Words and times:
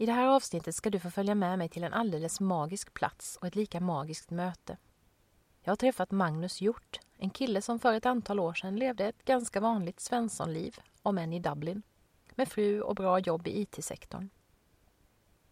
I 0.00 0.06
det 0.06 0.12
här 0.12 0.26
avsnittet 0.26 0.74
ska 0.74 0.90
du 0.90 1.00
få 1.00 1.10
följa 1.10 1.34
med 1.34 1.58
mig 1.58 1.68
till 1.68 1.84
en 1.84 1.92
alldeles 1.92 2.40
magisk 2.40 2.94
plats 2.94 3.36
och 3.36 3.46
ett 3.46 3.54
lika 3.54 3.80
magiskt 3.80 4.30
möte. 4.30 4.76
Jag 5.62 5.70
har 5.70 5.76
träffat 5.76 6.10
Magnus 6.10 6.60
Hjort, 6.60 7.00
en 7.16 7.30
kille 7.30 7.62
som 7.62 7.78
för 7.78 7.94
ett 7.94 8.06
antal 8.06 8.40
år 8.40 8.54
sedan 8.54 8.76
levde 8.76 9.06
ett 9.06 9.24
ganska 9.24 9.60
vanligt 9.60 10.00
svenssonliv, 10.00 10.78
om 11.02 11.18
än 11.18 11.32
i 11.32 11.40
Dublin, 11.40 11.82
med 12.34 12.48
fru 12.48 12.80
och 12.80 12.94
bra 12.94 13.18
jobb 13.18 13.46
i 13.46 13.60
IT-sektorn. 13.60 14.30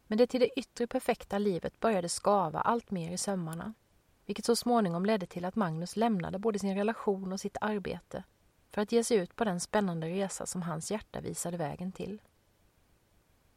Men 0.07 0.19
det 0.19 0.27
till 0.27 0.41
det 0.41 0.59
yttre 0.59 0.87
perfekta 0.87 1.39
livet 1.39 1.81
började 1.81 2.09
skava 2.09 2.61
allt 2.61 2.91
mer 2.91 3.13
i 3.13 3.19
sömmarna, 3.19 3.75
vilket 4.27 4.45
så 4.45 4.57
småningom 4.57 5.07
ledde 5.07 5.27
till 5.27 5.45
att 5.45 5.57
Magnus 5.57 5.97
lämnade 5.97 6.39
både 6.39 6.59
sin 6.59 6.77
relation 6.77 7.33
och 7.33 7.41
sitt 7.41 7.57
arbete 7.61 8.25
för 8.71 8.83
att 8.83 8.93
ge 8.93 9.05
sig 9.05 9.17
ut 9.17 9.37
på 9.37 9.45
den 9.45 9.61
spännande 9.61 10.09
resa 10.09 10.47
som 10.47 10.63
hans 10.63 10.91
hjärta 10.91 11.21
visade 11.21 11.57
vägen 11.57 11.93
till. 11.93 12.21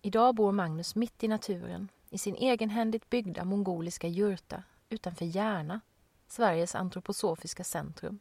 Idag 0.03 0.35
bor 0.35 0.51
Magnus 0.51 0.95
mitt 0.95 1.23
i 1.23 1.27
naturen, 1.27 1.89
i 2.09 2.17
sin 2.17 2.35
egenhändigt 2.35 3.09
byggda 3.09 3.45
mongoliska 3.45 4.07
jurta 4.07 4.63
utanför 4.89 5.25
Järna, 5.25 5.81
Sveriges 6.27 6.75
antroposofiska 6.75 7.63
centrum. 7.63 8.19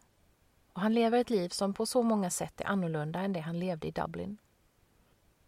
Och 0.72 0.80
han 0.80 0.94
lever 0.94 1.18
ett 1.18 1.30
liv 1.30 1.48
som 1.48 1.74
på 1.74 1.86
så 1.86 2.02
många 2.02 2.30
sätt 2.30 2.60
är 2.60 2.64
annorlunda 2.64 3.20
än 3.20 3.32
det 3.32 3.40
han 3.40 3.58
levde 3.58 3.88
i 3.88 3.90
Dublin. 3.90 4.38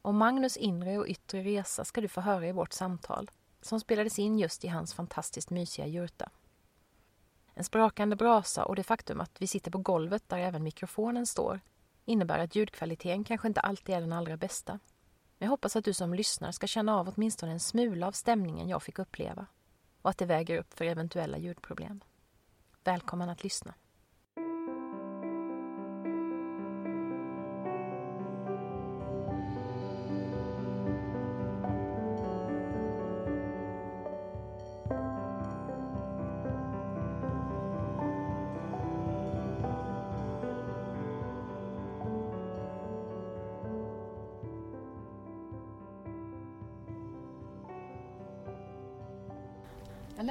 Om 0.03 0.17
Magnus 0.17 0.57
inre 0.57 0.99
och 0.99 1.07
yttre 1.07 1.43
resa 1.43 1.85
ska 1.85 2.01
du 2.01 2.09
få 2.09 2.21
höra 2.21 2.49
i 2.49 2.53
vårt 2.53 2.73
samtal, 2.73 3.31
som 3.61 3.81
spelades 3.81 4.19
in 4.19 4.39
just 4.39 4.65
i 4.65 4.69
hans 4.69 4.95
fantastiskt 4.95 5.51
mysiga 5.51 5.87
jurta. 5.87 6.31
En 7.55 7.65
sprakande 7.65 8.17
brasa 8.17 8.65
och 8.65 8.77
det 8.77 8.83
faktum 8.83 9.21
att 9.21 9.43
vi 9.43 9.47
sitter 9.47 9.71
på 9.71 9.79
golvet 9.79 10.29
där 10.29 10.39
även 10.39 10.63
mikrofonen 10.63 11.27
står 11.27 11.61
innebär 12.05 12.39
att 12.39 12.57
ljudkvaliteten 12.57 13.25
kanske 13.25 13.49
inte 13.49 13.61
alltid 13.61 13.95
är 13.95 14.01
den 14.01 14.13
allra 14.13 14.37
bästa. 14.37 14.79
Men 15.43 15.47
jag 15.47 15.51
hoppas 15.51 15.77
att 15.77 15.85
du 15.85 15.95
som 15.95 16.15
lyssnar 16.15 16.53
ska 16.53 16.67
känna 16.67 16.97
av 16.97 17.13
åtminstone 17.17 17.53
en 17.53 17.61
smula 17.61 18.07
av 18.07 18.13
stämningen 18.13 18.69
jag 18.69 18.83
fick 18.83 18.99
uppleva 18.99 19.47
och 20.03 20.11
att 20.11 20.19
det 20.19 20.27
väger 20.27 20.59
upp 20.59 20.75
för 20.75 20.85
eventuella 20.85 21.39
ljudproblem. 21.39 22.01
Välkommen 22.85 23.29
att 23.29 23.45
lyssna. 23.45 23.75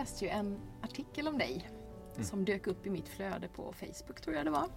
Läste 0.01 0.25
ju 0.25 0.31
en 0.31 0.57
artikel 0.81 1.28
om 1.28 1.38
dig 1.38 1.69
Mm. 2.16 2.23
som 2.28 2.45
dök 2.45 2.67
upp 2.67 2.85
i 2.85 2.89
mitt 2.89 3.07
flöde 3.09 3.47
på 3.47 3.73
Facebook 3.79 4.22
tror 4.22 4.35
jag 4.35 4.45
det 4.45 4.51
var. 4.51 4.67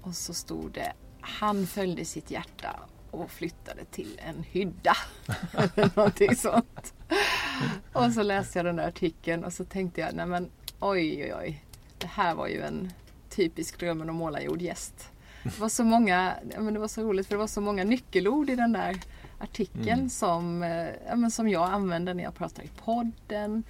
Och 0.00 0.14
så 0.14 0.34
stod 0.34 0.72
det 0.72 0.92
Han 1.20 1.66
följde 1.66 2.04
sitt 2.04 2.30
hjärta 2.30 2.80
och 3.10 3.30
flyttade 3.30 3.84
till 3.84 4.20
en 4.26 4.42
hydda. 4.42 4.96
Eller 5.52 5.90
någonting 5.96 6.36
sånt. 6.36 6.94
Och 7.92 8.12
så 8.12 8.22
läste 8.22 8.58
jag 8.58 8.66
den 8.66 8.76
där 8.76 8.88
artikeln 8.88 9.44
och 9.44 9.52
så 9.52 9.64
tänkte 9.64 10.00
jag, 10.00 10.14
nej 10.14 10.26
men 10.26 10.50
oj 10.80 11.22
oj 11.24 11.34
oj. 11.34 11.64
Det 11.98 12.06
här 12.06 12.34
var 12.34 12.46
ju 12.48 12.60
en 12.62 12.92
typisk 13.30 13.78
drömmen 13.80 14.10
om 14.10 14.16
målarjord 14.16 14.62
gäst. 14.62 15.10
Det 15.42 15.58
var 15.58 15.68
så 15.68 15.84
många, 15.84 16.34
ja, 16.54 16.60
men 16.60 16.74
det 16.74 16.80
var 16.80 16.88
så 16.88 17.02
roligt 17.02 17.26
för 17.26 17.34
det 17.34 17.38
var 17.38 17.46
så 17.46 17.60
många 17.60 17.84
nyckelord 17.84 18.50
i 18.50 18.56
den 18.56 18.72
där 18.72 19.00
artikeln 19.38 19.88
Mm. 19.98 20.10
som, 20.10 20.62
eh, 20.62 20.88
ja, 21.08 21.30
som 21.30 21.48
jag 21.48 21.70
använder 21.70 22.14
när 22.14 22.24
jag 22.24 22.34
pratar 22.34 22.62
i 22.62 22.70
podden, 22.84 23.64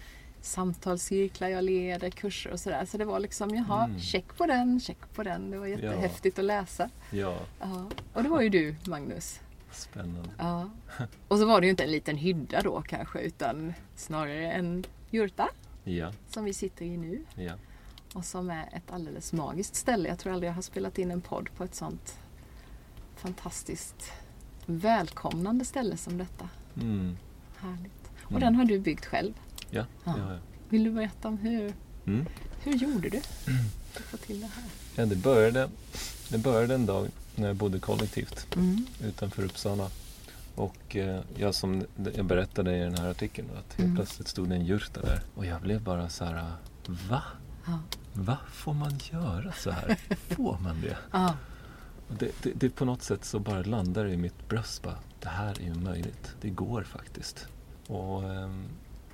samtalscirklar 0.45 1.49
jag 1.49 1.65
leder, 1.65 2.11
kurser 2.11 2.51
och 2.51 2.61
sådär. 2.61 2.85
Så 2.85 2.99
det 2.99 3.05
var 3.05 3.21
liksom, 3.21 3.55
jaha, 3.55 3.85
Mm. 3.85 4.01
check 4.01 4.37
på 4.37 4.47
den, 4.47 4.81
check 4.81 4.99
på 5.15 5.23
den. 5.23 5.51
Det 5.51 5.59
var 5.59 5.67
jättehäftigt 5.67 6.39
att 6.39 6.45
läsa. 6.45 6.91
Ja, 7.11 7.39
Ja. 7.61 7.87
Och 8.13 8.23
det 8.23 8.29
var 8.29 8.41
ju 8.41 8.49
du, 8.49 8.77
Magnus. 8.87 9.41
spännande. 9.73 10.29
Ja. 10.39 10.71
Och 11.29 11.39
så 11.39 11.47
var 11.47 11.61
det 11.61 11.67
ju 11.67 11.71
inte 11.71 11.85
en 11.85 11.91
liten 11.93 12.17
hydda 12.17 12.61
då 12.63 12.83
kanske, 12.83 13.19
utan 13.21 13.75
snarare 13.97 14.53
en 14.53 14.85
jurta 15.11 15.49
Ja, 15.85 16.13
som 16.31 16.45
vi 16.45 16.53
sitter 16.55 16.85
i 16.85 16.97
nu. 16.97 17.25
ja. 17.35 17.53
Och 18.15 18.25
som 18.25 18.51
är 18.51 18.69
ett 18.73 18.91
alldeles 18.93 19.33
magiskt 19.33 19.75
ställe. 19.75 20.09
Jag 20.09 20.19
tror 20.19 20.33
aldrig 20.33 20.51
jag 20.51 20.55
har 20.55 20.63
spelat 20.63 20.99
in 20.99 21.11
en 21.11 21.21
podd 21.21 21.49
på 21.57 21.65
ett 21.65 21.75
sånt 21.75 22.19
fantastiskt 23.17 24.13
välkomnande 24.67 25.65
ställe 25.65 25.97
som 25.97 26.19
detta. 26.19 26.49
Mm. 26.81 27.17
Härligt. 27.57 28.11
Och 28.25 28.31
Mm. 28.31 28.41
den 28.41 28.55
har 28.55 28.65
du 28.65 28.79
byggt 28.79 29.07
själv. 29.07 29.35
Ja, 29.75 29.85
Ja. 30.05 30.15
ja. 30.19 30.33
ja. 30.33 30.39
Vill 30.69 30.85
du 30.85 30.91
berätta 30.91 31.29
om 31.29 31.39
hur, 31.39 31.75
Mm. 32.07 32.27
hur 32.63 32.73
gjorde 32.73 33.09
du 33.09 33.21
för 33.21 34.01
att 34.01 34.05
få 34.07 34.17
till 34.17 34.41
det 34.41 34.47
här? 34.47 34.65
ja 34.97 35.07
det, 35.07 35.17
började, 35.17 35.69
det 36.29 36.39
började 36.39 36.75
en 36.75 36.87
dag 36.87 37.09
när 37.37 37.47
jag 37.47 37.57
bodde 37.57 37.79
kollektivt 37.79 38.57
Mm. 38.57 38.87
utanför 39.05 39.45
Uppsala. 39.45 39.91
Och 40.55 40.97
eh, 40.97 41.21
jag 41.37 41.55
som 41.55 41.85
jag 42.15 42.25
berättade 42.27 42.77
i 42.77 42.81
den 42.81 42.95
här 42.99 43.11
artikeln 43.11 43.49
att 43.51 43.57
helt 43.75 43.79
Mm. 43.79 43.97
plötsligt 43.97 44.29
stod 44.29 44.49
det 44.49 44.55
en 44.55 44.65
jurta 44.65 45.01
där. 45.01 45.23
Och 45.35 45.47
jag 45.47 45.61
blev 45.63 45.83
bara 45.83 46.09
så 46.09 46.25
här, 46.25 46.53
va? 47.09 47.23
Ja. 47.67 47.79
Va? 48.13 48.39
Får 48.53 48.75
man 48.75 48.99
göra 49.13 49.53
så 49.53 49.71
här? 49.71 49.97
Får 50.29 50.59
man 50.59 50.81
det? 50.81 50.97
Ja. 51.11 51.35
Det, 52.19 52.31
det, 52.43 52.51
det 52.55 52.71
på 52.71 52.85
något 52.85 53.03
sätt 53.03 53.25
så 53.25 53.39
bara 53.39 53.63
landar 53.63 54.07
i 54.07 54.17
mitt 54.17 54.49
bröst 54.49 54.83
bara, 54.83 54.99
det 55.21 55.29
här 55.29 55.61
är 55.61 55.65
ju 55.65 55.75
möjligt. 55.75 56.35
Det 56.41 56.51
går 56.51 56.83
faktiskt. 56.83 57.47
Och 57.87 58.23
ehm, 58.35 58.65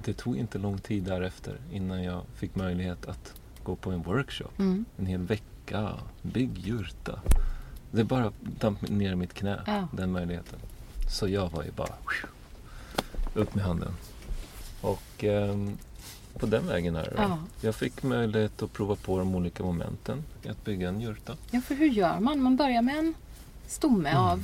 det 0.04 0.12
tog 0.12 0.36
inte 0.36 0.58
lång 0.58 0.78
tid 0.78 1.02
därefter 1.04 1.56
innan 1.72 2.02
jag 2.02 2.22
fick 2.34 2.54
möjlighet 2.54 3.06
att 3.06 3.34
gå 3.64 3.76
på 3.76 3.90
en 3.90 4.02
workshop. 4.02 4.50
Mm. 4.58 4.84
En 4.98 5.06
hel 5.06 5.20
vecka, 5.22 5.94
bygg 6.22 6.58
jurta. 6.58 7.20
Det 7.90 8.04
bara 8.04 8.32
damp 8.60 8.88
ner 8.88 9.12
i 9.12 9.16
mitt 9.16 9.34
knä, 9.34 9.60
Ja. 9.66 9.88
den 9.92 10.12
möjligheten. 10.12 10.58
Så 11.10 11.28
jag 11.28 11.50
var 11.50 11.62
ju 11.64 11.70
bara 11.70 11.94
upp 13.34 13.54
med 13.54 13.64
handen. 13.64 13.92
Och 14.80 15.24
ehm, 15.24 15.78
på 16.38 16.46
den 16.46 16.66
vägen 16.66 16.96
är 16.96 17.02
det. 17.04 17.14
Ja. 17.16 17.38
Jag 17.60 17.74
fick 17.74 18.02
möjlighet 18.02 18.62
att 18.62 18.72
prova 18.72 18.96
på 18.96 19.18
de 19.18 19.34
olika 19.34 19.62
momenten 19.62 20.24
i 20.42 20.48
att 20.48 20.64
bygga 20.64 20.88
en 20.88 21.00
jurta. 21.00 21.36
ja, 21.50 21.60
för 21.60 21.74
hur 21.74 21.86
gör 21.88 22.20
man? 22.20 22.42
Man 22.42 22.56
börjar 22.56 22.82
med 22.82 22.98
en 22.98 23.14
stomme 23.66 24.08
Mm. 24.10 24.22
av 24.22 24.42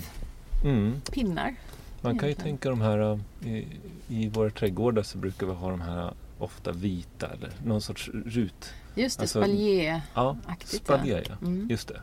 Mm. 0.64 1.00
pinnar. 1.12 1.54
Man 2.00 2.18
kan 2.18 2.28
ju 2.28 2.34
tänka 2.34 2.70
de 2.70 2.80
här, 2.80 2.98
äh, 3.42 3.48
i, 3.50 3.66
i 4.08 4.28
våra 4.28 4.50
trädgårdar 4.50 5.02
så 5.02 5.18
brukar 5.18 5.46
vi 5.46 5.52
ha 5.52 5.70
de 5.70 5.80
här 5.80 6.04
äh, 6.04 6.12
ofta 6.38 6.72
vita 6.72 7.26
eller 7.26 7.50
någon 7.64 7.80
sorts 7.80 8.08
rut. 8.08 8.72
Just 8.94 9.18
det, 9.18 9.22
Alltså, 9.22 9.40
spaljer 9.40 10.02
Ja, 10.14 10.36
spaljer 10.64 11.24
ja. 11.28 11.46
Mm. 11.46 11.66
Just 11.70 11.88
det. 11.88 12.00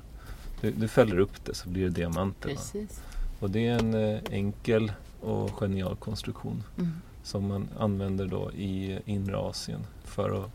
Du, 0.62 0.72
du 0.72 0.88
fäller 0.88 1.20
upp 1.20 1.46
det 1.46 1.54
så 1.56 1.70
blir 1.70 1.84
det 1.84 1.90
diamanter. 1.90 2.50
Precis. 2.50 3.02
Och 3.40 3.50
det 3.50 3.68
är 3.68 3.80
en 3.80 3.94
äh, 3.94 4.20
enkel 4.32 4.92
och 5.22 5.52
genial 5.60 5.96
konstruktion 5.96 6.64
Mm. 6.78 6.92
Som 7.24 7.48
man 7.48 7.68
använder 7.80 8.28
då 8.28 8.52
i 8.52 9.00
inre 9.06 9.38
Asien 9.38 9.80
för 10.04 10.44
att 10.44 10.52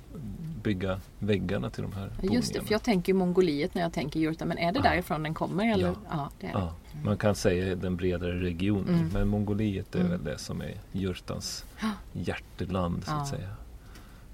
bygga 0.63 1.01
väggarna 1.19 1.71
till 1.71 1.83
de 1.83 1.93
här 1.93 2.05
Just 2.07 2.23
det, 2.23 2.29
boningarna. 2.31 2.65
för 2.67 2.73
jag 2.75 2.83
tänker 2.83 3.15
Mongoliet 3.15 3.75
när 3.75 3.83
jag 3.83 3.93
tänker 3.93 4.21
jurta. 4.21 4.45
Men 4.45 4.59
är 4.59 4.73
det 4.73 4.79
Ja. 4.85 4.91
därifrån 4.91 5.23
den 5.23 5.35
kommer? 5.35 5.73
Eller? 5.73 5.87
Ja. 5.89 5.95
Ja, 6.11 6.31
det 6.41 6.47
är. 6.47 6.53
Ja, 6.53 6.75
man 7.05 7.17
kan 7.17 7.35
säga 7.35 7.75
den 7.77 7.97
bredare 7.97 8.41
regionen. 8.41 8.95
Mm. 8.95 9.09
Men 9.09 9.29
Mongoliet 9.29 9.95
är 9.95 9.99
Mm. 10.01 10.11
väl 10.13 10.25
det 10.25 10.39
som 10.39 10.61
är 10.61 10.75
jurtans 10.93 11.65
hjärteland 12.13 13.05
så 13.05 13.13
att 13.13 13.29
säga. 13.29 13.49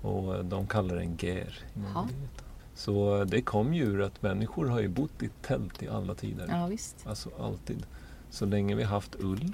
Och 0.02 0.44
de 0.44 0.66
kallar 0.66 0.96
den 0.96 1.16
ger 1.20 1.58
i. 1.74 1.78
Mongoliet. 1.78 2.44
Så 2.74 3.24
det 3.24 3.40
kom 3.42 3.74
ju 3.74 3.84
ur 3.84 4.02
att 4.02 4.22
människor 4.22 4.66
har 4.68 4.80
ju 4.80 4.88
bott 4.88 5.22
i 5.22 5.28
tält 5.42 5.82
i 5.82 5.88
alla 5.88 6.14
tider. 6.14 6.46
Ja, 6.50 6.66
visst. 6.66 7.06
Alltså 7.06 7.30
alltid. 7.40 7.86
Så 8.30 8.46
länge 8.46 8.74
vi 8.74 8.82
haft 8.82 9.16
ull 9.20 9.52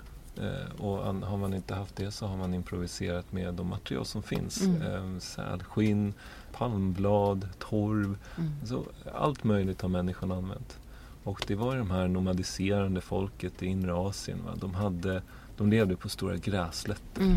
och 0.79 1.09
an- 1.09 1.23
har 1.23 1.37
man 1.37 1.55
inte 1.55 1.75
haft 1.75 1.97
det 1.97 2.11
så 2.11 2.27
har 2.27 2.37
man 2.37 2.55
improviserat 2.55 3.33
med 3.33 3.55
de 3.55 3.67
material 3.67 4.05
som 4.05 4.23
finns. 4.23 4.61
Mm. 4.63 4.83
Eh, 4.83 5.19
sälskinn, 5.19 6.15
palmblad, 6.53 7.49
torv. 7.59 8.17
Mm. 8.39 8.51
Så 8.65 8.85
allt 9.15 9.45
möjligt 9.45 9.83
har 9.83 9.89
människan 9.89 10.33
använt. 10.33 10.79
Och 11.25 11.45
det 11.47 11.55
var 11.55 11.77
de 11.77 11.91
här 11.91 12.09
nomadiserande 12.09 13.01
folket 13.01 13.63
i 13.63 13.67
inre 13.67 13.95
Asien. 13.95 14.39
Va? 14.47 14.55
De, 14.61 14.75
hade, 14.75 15.23
de 15.57 15.71
levde 15.71 15.97
på 15.97 16.09
stora 16.09 16.37
grässlätter. 16.37 17.23
Mm. 17.23 17.37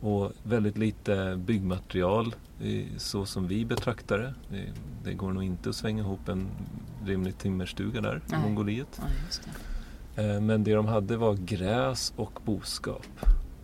Och 0.00 0.32
väldigt 0.42 0.78
lite 0.78 1.36
byggmaterial 1.46 2.34
så 2.96 3.26
som 3.26 3.48
vi 3.48 3.64
betraktar 3.64 4.18
det. 4.18 4.34
det. 4.50 4.72
Det 5.04 5.14
går 5.14 5.32
nog 5.32 5.42
inte 5.44 5.68
att 5.68 5.76
svänga 5.76 6.02
ihop 6.02 6.28
en 6.28 6.46
rimlig 7.04 7.38
timmerstuga 7.38 8.00
där 8.00 8.20
Nej. 8.26 8.38
i 8.38 8.42
Mongoliet. 8.42 9.00
Ja. 9.00 9.04
Eh, 9.04 9.75
men 10.22 10.64
det 10.64 10.74
de 10.74 10.86
hade 10.86 11.16
var 11.16 11.34
gräs 11.34 12.12
och 12.16 12.40
boskap. 12.44 13.06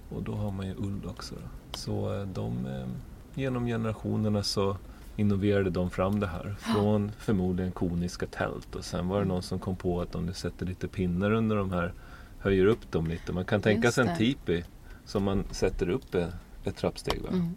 Och 0.08 0.22
då 0.22 0.32
har 0.32 0.50
man 0.50 0.66
ju 0.66 0.75
ull 0.75 1.06
också. 1.06 1.34
Då. 1.34 1.78
Så 1.78 2.20
eh, 2.20 2.26
de, 2.26 2.66
eh, 2.66 2.87
genom 3.34 3.66
generationerna 3.66 4.43
så 4.43 4.76
innoverade 5.16 5.70
de 5.70 5.90
fram 5.90 6.20
det 6.20 6.26
här. 6.26 6.54
Från 6.58 7.12
förmodligen 7.19 7.72
koniska 7.72 8.26
tält 8.26 8.75
och 8.75 8.84
sen 8.84 9.08
var 9.08 9.19
det 9.19 9.25
någon 9.25 9.43
som 9.43 9.58
kom 9.58 9.76
på 9.76 10.00
att 10.00 10.14
om 10.14 10.26
du 10.26 10.32
sätter 10.32 10.66
lite 10.66 10.88
pinnar 10.88 11.31
under 11.31 11.56
de 11.56 11.72
här 11.72 11.93
höjer 12.38 12.66
upp 12.66 12.93
dem 12.93 13.06
lite. 13.06 13.32
Man 13.32 13.44
kan 13.44 13.60
tänka 13.60 13.93
sig 13.93 14.08
en 14.08 14.16
tipi 14.16 14.64
som 15.05 15.22
man 15.22 15.44
sätter 15.50 15.88
upp 15.88 16.14
ett, 16.14 16.31
ett 16.64 16.76
trappsteg. 16.76 17.20
Mm. 17.28 17.55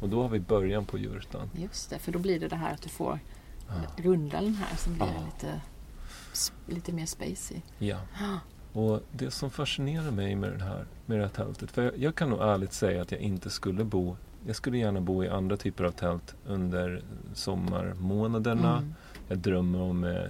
Och 0.00 0.08
då 0.08 0.22
har 0.22 0.28
vi 0.28 0.40
början 0.40 0.84
på 0.84 0.98
jurtan. 0.98 1.50
Just 1.54 1.90
det, 1.90 1.98
för 1.98 2.12
då 2.12 2.18
blir 2.18 2.40
det 2.40 2.48
det 2.48 2.56
här 2.56 2.74
att 2.74 2.82
du 2.82 2.88
får 2.88 3.18
ja. 3.68 4.02
rundalen 4.02 4.54
här 4.54 4.76
som 4.76 4.94
blir 4.94 5.06
ja. 5.06 5.24
lite, 5.24 5.60
lite 6.66 6.92
mer 6.92 7.06
spacey. 7.06 7.60
Ja. 7.78 7.98
Och 8.72 9.00
det 9.12 9.30
som 9.30 9.50
fascinerar 9.50 10.10
mig 10.10 10.36
med, 10.36 10.50
den 10.50 10.60
här, 10.60 10.84
med 11.06 11.18
det 11.18 11.22
här 11.22 11.30
tältet, 11.30 11.70
för 11.70 11.82
jag, 11.82 11.98
jag, 11.98 12.14
kan 12.14 12.30
nog 12.30 12.40
ärligt 12.40 12.72
säga 12.72 13.02
att 13.02 13.12
jag 13.12 13.20
inte 13.20 13.50
skulle 13.50 13.84
bo 13.84 14.16
jag 14.46 14.56
skulle 14.56 14.78
gärna 14.78 15.00
bo 15.00 15.24
i 15.24 15.28
andra 15.28 15.56
typer 15.56 15.84
av 15.84 15.90
tält 15.90 16.34
under 16.46 17.02
sommarmånaderna. 17.34 18.76
Mm. 18.76 18.94
Jag 19.28 19.38
drömmer 19.38 19.80
om 19.80 20.04
eh, 20.04 20.22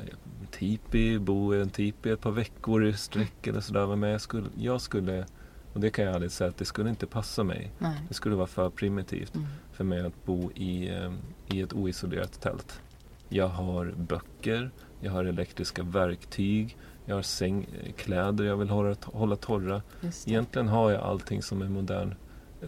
tipi, 0.51 1.19
bo 1.19 1.55
i 1.55 1.61
en 1.61 1.71
tipi 1.71 2.11
ett 2.11 2.21
par 2.21 2.31
veckor 2.31 2.85
i 2.85 2.93
sträck 2.93 3.47
eller 3.47 3.61
sådär. 3.61 3.97
Men 3.97 4.11
jag 4.11 4.21
skulle, 4.21 4.47
jag 4.56 4.81
skulle, 4.81 5.27
och 5.73 5.81
det 5.81 5.91
kan 5.91 6.05
jag 6.05 6.15
ärligt 6.15 6.33
säga 6.33 6.51
att 6.51 6.56
det 6.56 6.65
skulle 6.65 6.91
inte 6.91 7.06
passa 7.06 7.45
mig. 7.45 7.73
Nej. 7.79 7.97
Det 8.09 8.15
skulle 8.15 8.37
vara 8.37 8.47
för 8.47 8.71
primitivt 8.71 9.35
mm. 9.35 9.47
för 9.73 9.85
mig 9.85 10.06
att 10.06 10.25
bo 10.25 10.53
i, 10.53 10.89
eh, 10.89 11.12
i 11.47 11.61
ett 11.61 11.73
oisolerat 11.73 12.41
tält. 12.41 12.81
Jag 13.29 13.49
har 13.49 13.95
böcker, 13.97 14.71
jag 15.05 15.12
har 15.12 15.25
elektriska 15.25 15.83
verktyg, 15.83 16.77
jag 17.05 17.15
har 17.15 17.23
sängkläder 17.23 18.45
jag 18.45 18.56
vill 18.56 18.69
hålla, 18.69 18.97
hålla 19.03 19.37
torra. 19.37 19.83
Egentligen 20.27 20.69
har 20.69 20.91
jag 20.91 21.03
allting 21.03 21.43
som 21.43 21.62
en 21.62 21.73
modern 21.73 22.15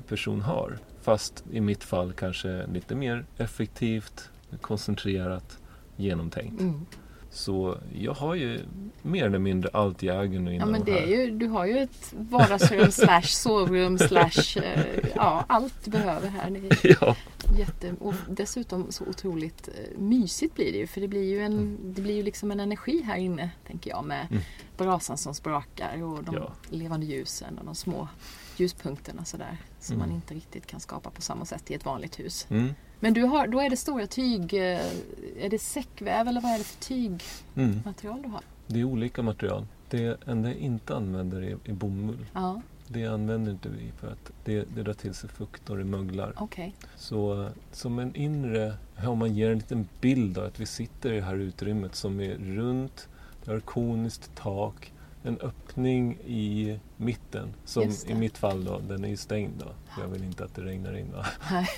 person 0.09 0.41
har. 0.41 0.79
Fast 1.03 1.45
i 1.53 1.61
mitt 1.61 1.85
fall 1.85 2.13
kanske 2.13 2.67
lite 2.67 2.95
mer 2.95 3.27
effektivt, 3.39 4.31
koncentrerat, 4.61 5.59
genomtänkt. 5.97 6.61
Mm. 6.61 6.87
Så 7.37 7.79
jag 7.95 8.15
har 8.15 8.35
ju 8.35 8.61
mer 9.03 9.27
eller 9.27 9.39
mindre 9.39 9.71
allt 9.73 10.03
i 10.03 10.09
ägen 10.09 10.55
Ja 10.55 10.67
men 10.67 10.85
det 10.85 11.03
är 11.03 11.07
ju, 11.07 11.31
du 11.31 11.47
har 11.47 11.67
ju 11.67 11.79
ett 11.79 12.15
vardagsrum 12.17 12.91
slash 12.91 13.23
sovrum 13.23 13.99
slash 13.99 14.59
eh, 14.63 14.85
ja, 15.15 15.45
allt 15.49 15.75
du 15.85 15.91
behöver 15.91 16.29
här. 16.29 16.51
Det 16.51 16.97
ja. 17.01 17.17
jätte, 17.59 17.95
och 18.01 18.15
dessutom 18.29 18.93
så 18.93 19.05
otroligt 19.05 19.69
eh, 19.69 19.99
mysigt 19.99 20.55
blir 20.55 20.73
det 20.73 20.79
ju 20.79 20.87
för 20.87 21.01
det 21.01 21.09
blir 21.09 21.25
ju, 21.25 21.41
en, 21.41 21.53
mm. 21.53 21.79
det 21.83 22.03
blir 22.03 22.15
ju 22.15 22.23
liksom 22.23 22.51
en 22.51 22.61
energi 22.61 23.03
här 23.03 23.17
inne 23.17 23.51
tänker 23.67 23.91
jag 23.91 24.05
med 24.05 24.27
mm. 24.31 24.43
brasan 24.77 25.19
som 25.19 25.35
sprakar 25.35 26.03
och 26.03 26.25
de 26.25 26.35
ja. 26.35 26.53
levande 26.71 27.07
ljusen 27.07 27.59
och 27.59 27.65
de 27.65 27.75
små 27.75 28.09
ljuspunkterna 28.57 29.25
sådär 29.25 29.57
som 29.81 29.97
mm. 29.97 30.09
man 30.09 30.17
inte 30.17 30.35
riktigt 30.35 30.67
kan 30.67 30.81
skapa 30.81 31.11
på 31.11 31.23
samma 31.23 31.45
sätt 31.45 31.71
i 31.71 31.75
ett 31.75 31.85
vanligt 31.85 32.19
hus. 32.19 32.47
Mm. 32.51 32.75
Men 33.01 33.15
du 33.15 33.23
har, 33.23 33.47
då 33.47 33.61
är 33.61 33.71
det 33.71 33.77
stora 33.77 34.07
tyg, 34.07 34.55
eh, 34.55 34.81
är 35.39 35.49
det 35.51 35.59
säckväv 35.59 36.29
eller 36.29 36.41
vad 36.41 36.53
är 36.53 36.59
det 36.59 36.65
för 36.65 36.85
tygmaterial 36.85 38.19
mm. 38.19 38.23
du 38.23 38.29
har? 38.29 38.43
Det 38.67 38.81
är 38.81 38.85
olika 38.85 39.23
material. 39.23 39.67
Det 39.91 40.17
enda 40.27 40.49
jag 40.49 40.59
inte 40.59 40.97
använder 40.97 41.43
är, 41.43 41.57
är 41.65 41.73
bomull. 41.73 42.27
Ja. 42.33 42.63
Det 42.89 43.07
använder 43.07 43.53
inte 43.53 43.69
vi 43.69 43.93
för 44.01 44.09
att 44.09 44.33
det, 44.45 44.65
det 44.75 44.83
drar 44.83 44.93
till 44.93 45.15
sig 45.15 45.31
fukt 45.31 45.71
och 45.71 45.77
det 45.77 45.85
möglar. 45.85 46.43
Okay. 46.43 46.71
Så 46.97 47.49
som 47.73 47.99
en 47.99 48.17
inre, 48.17 48.75
om 49.07 49.19
man 49.19 49.35
ger 49.35 49.51
en 49.51 49.59
liten 49.59 49.89
bild 50.01 50.39
av 50.39 50.45
att 50.45 50.61
vi 50.61 50.67
sitter 50.67 51.13
i 51.13 51.17
det 51.17 51.27
här 51.27 51.37
utrymmet 51.37 51.95
som 51.95 52.21
är 52.21 52.35
runt, 52.35 53.09
det 53.45 53.51
har 53.51 53.61
koniskt 53.61 54.31
tak, 54.35 54.93
en 55.27 55.39
öppning 55.41 56.19
i 56.27 56.79
mitten. 56.97 57.49
Som 57.65 57.91
i 58.07 58.15
mitt 58.15 58.39
fall 58.39 58.65
då, 58.65 58.79
den 58.89 59.05
är 59.05 59.09
ju 59.09 59.17
stängd 59.17 59.53
då. 59.59 60.01
Jag 60.03 60.09
vill 60.09 60.25
inte 60.25 60.45
att 60.45 60.55
det 60.55 60.63
regnar 60.63 60.99
in 60.99 61.13
då. 61.13 61.25
Nej. 61.51 61.69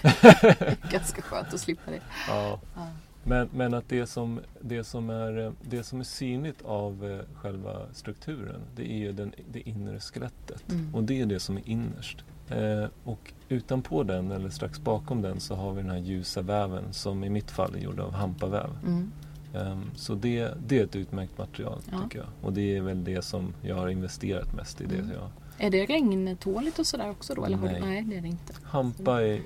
Ganska 0.91 1.23
skönt 1.23 1.55
att 1.55 1.61
slippa 1.61 1.91
det. 1.91 2.01
Ja. 2.29 2.61
ja. 2.75 2.87
Men, 3.23 3.49
men 3.53 3.75
att 3.75 3.89
det 3.89 4.07
som, 4.07 4.41
det, 4.61 4.85
som 4.85 5.11
är, 5.11 5.53
det 5.63 5.83
som 5.83 6.01
är 6.01 6.05
synligt 6.05 6.63
av 6.65 7.05
eh, 7.05 7.37
själva 7.37 7.81
strukturen 7.93 8.61
det 8.77 8.93
är 8.93 8.99
ju 8.99 9.13
den, 9.13 9.33
det 9.53 9.69
inre 9.69 10.01
skelettet. 10.01 10.73
Mm. 10.73 10.95
Och 10.95 11.05
det 11.05 11.21
är 11.21 11.27
det 11.27 11.41
som 11.41 11.57
är 11.57 11.69
innerst. 11.69 12.25
Eh, 12.49 12.85
och 13.05 13.33
utanpå 13.49 14.03
den, 14.03 14.31
eller 14.31 14.51
strax 14.51 14.81
bakom 14.81 15.23
den, 15.23 15.41
så 15.41 15.55
har 15.55 15.73
vi 15.73 15.83
den 15.83 15.91
här 15.91 15.99
ljusa 15.99 16.43
väven 16.43 16.93
som 16.93 17.25
i 17.25 17.31
mitt 17.31 17.51
fall 17.51 17.75
är 17.75 17.79
gjord 17.79 18.01
av 18.01 18.13
hampaväv. 18.13 18.71
Mm. 18.87 19.13
Um, 19.55 19.91
så 19.95 20.15
det, 20.15 20.55
det 20.67 20.79
är 20.79 20.85
ett 20.85 20.97
utmärkt 20.97 21.39
material 21.39 21.81
ja. 21.93 22.03
tycker 22.03 22.19
jag. 22.19 22.29
Och 22.43 22.53
det 22.53 22.77
är 22.77 22.81
väl 22.81 23.05
det 23.05 23.23
som 23.23 23.55
jag 23.63 23.77
har 23.77 23.89
investerat 23.89 24.55
mest 24.55 24.81
i. 24.81 24.87
Det 24.87 24.99
mm. 24.99 25.11
jag... 25.11 25.31
Är 25.59 25.71
det 25.71 25.87
regntåligt 25.87 26.79
och 26.79 26.87
sådär 26.87 27.11
också 27.11 27.35
då? 27.35 27.45
Eller 27.45 27.57
nej. 27.57 27.75
Du... 27.75 27.87
nej, 27.87 28.03
det 28.03 28.17
är 28.17 28.21
det 28.21 28.29
inte. 28.29 28.55
Hampa 28.63 29.23
är 29.23 29.41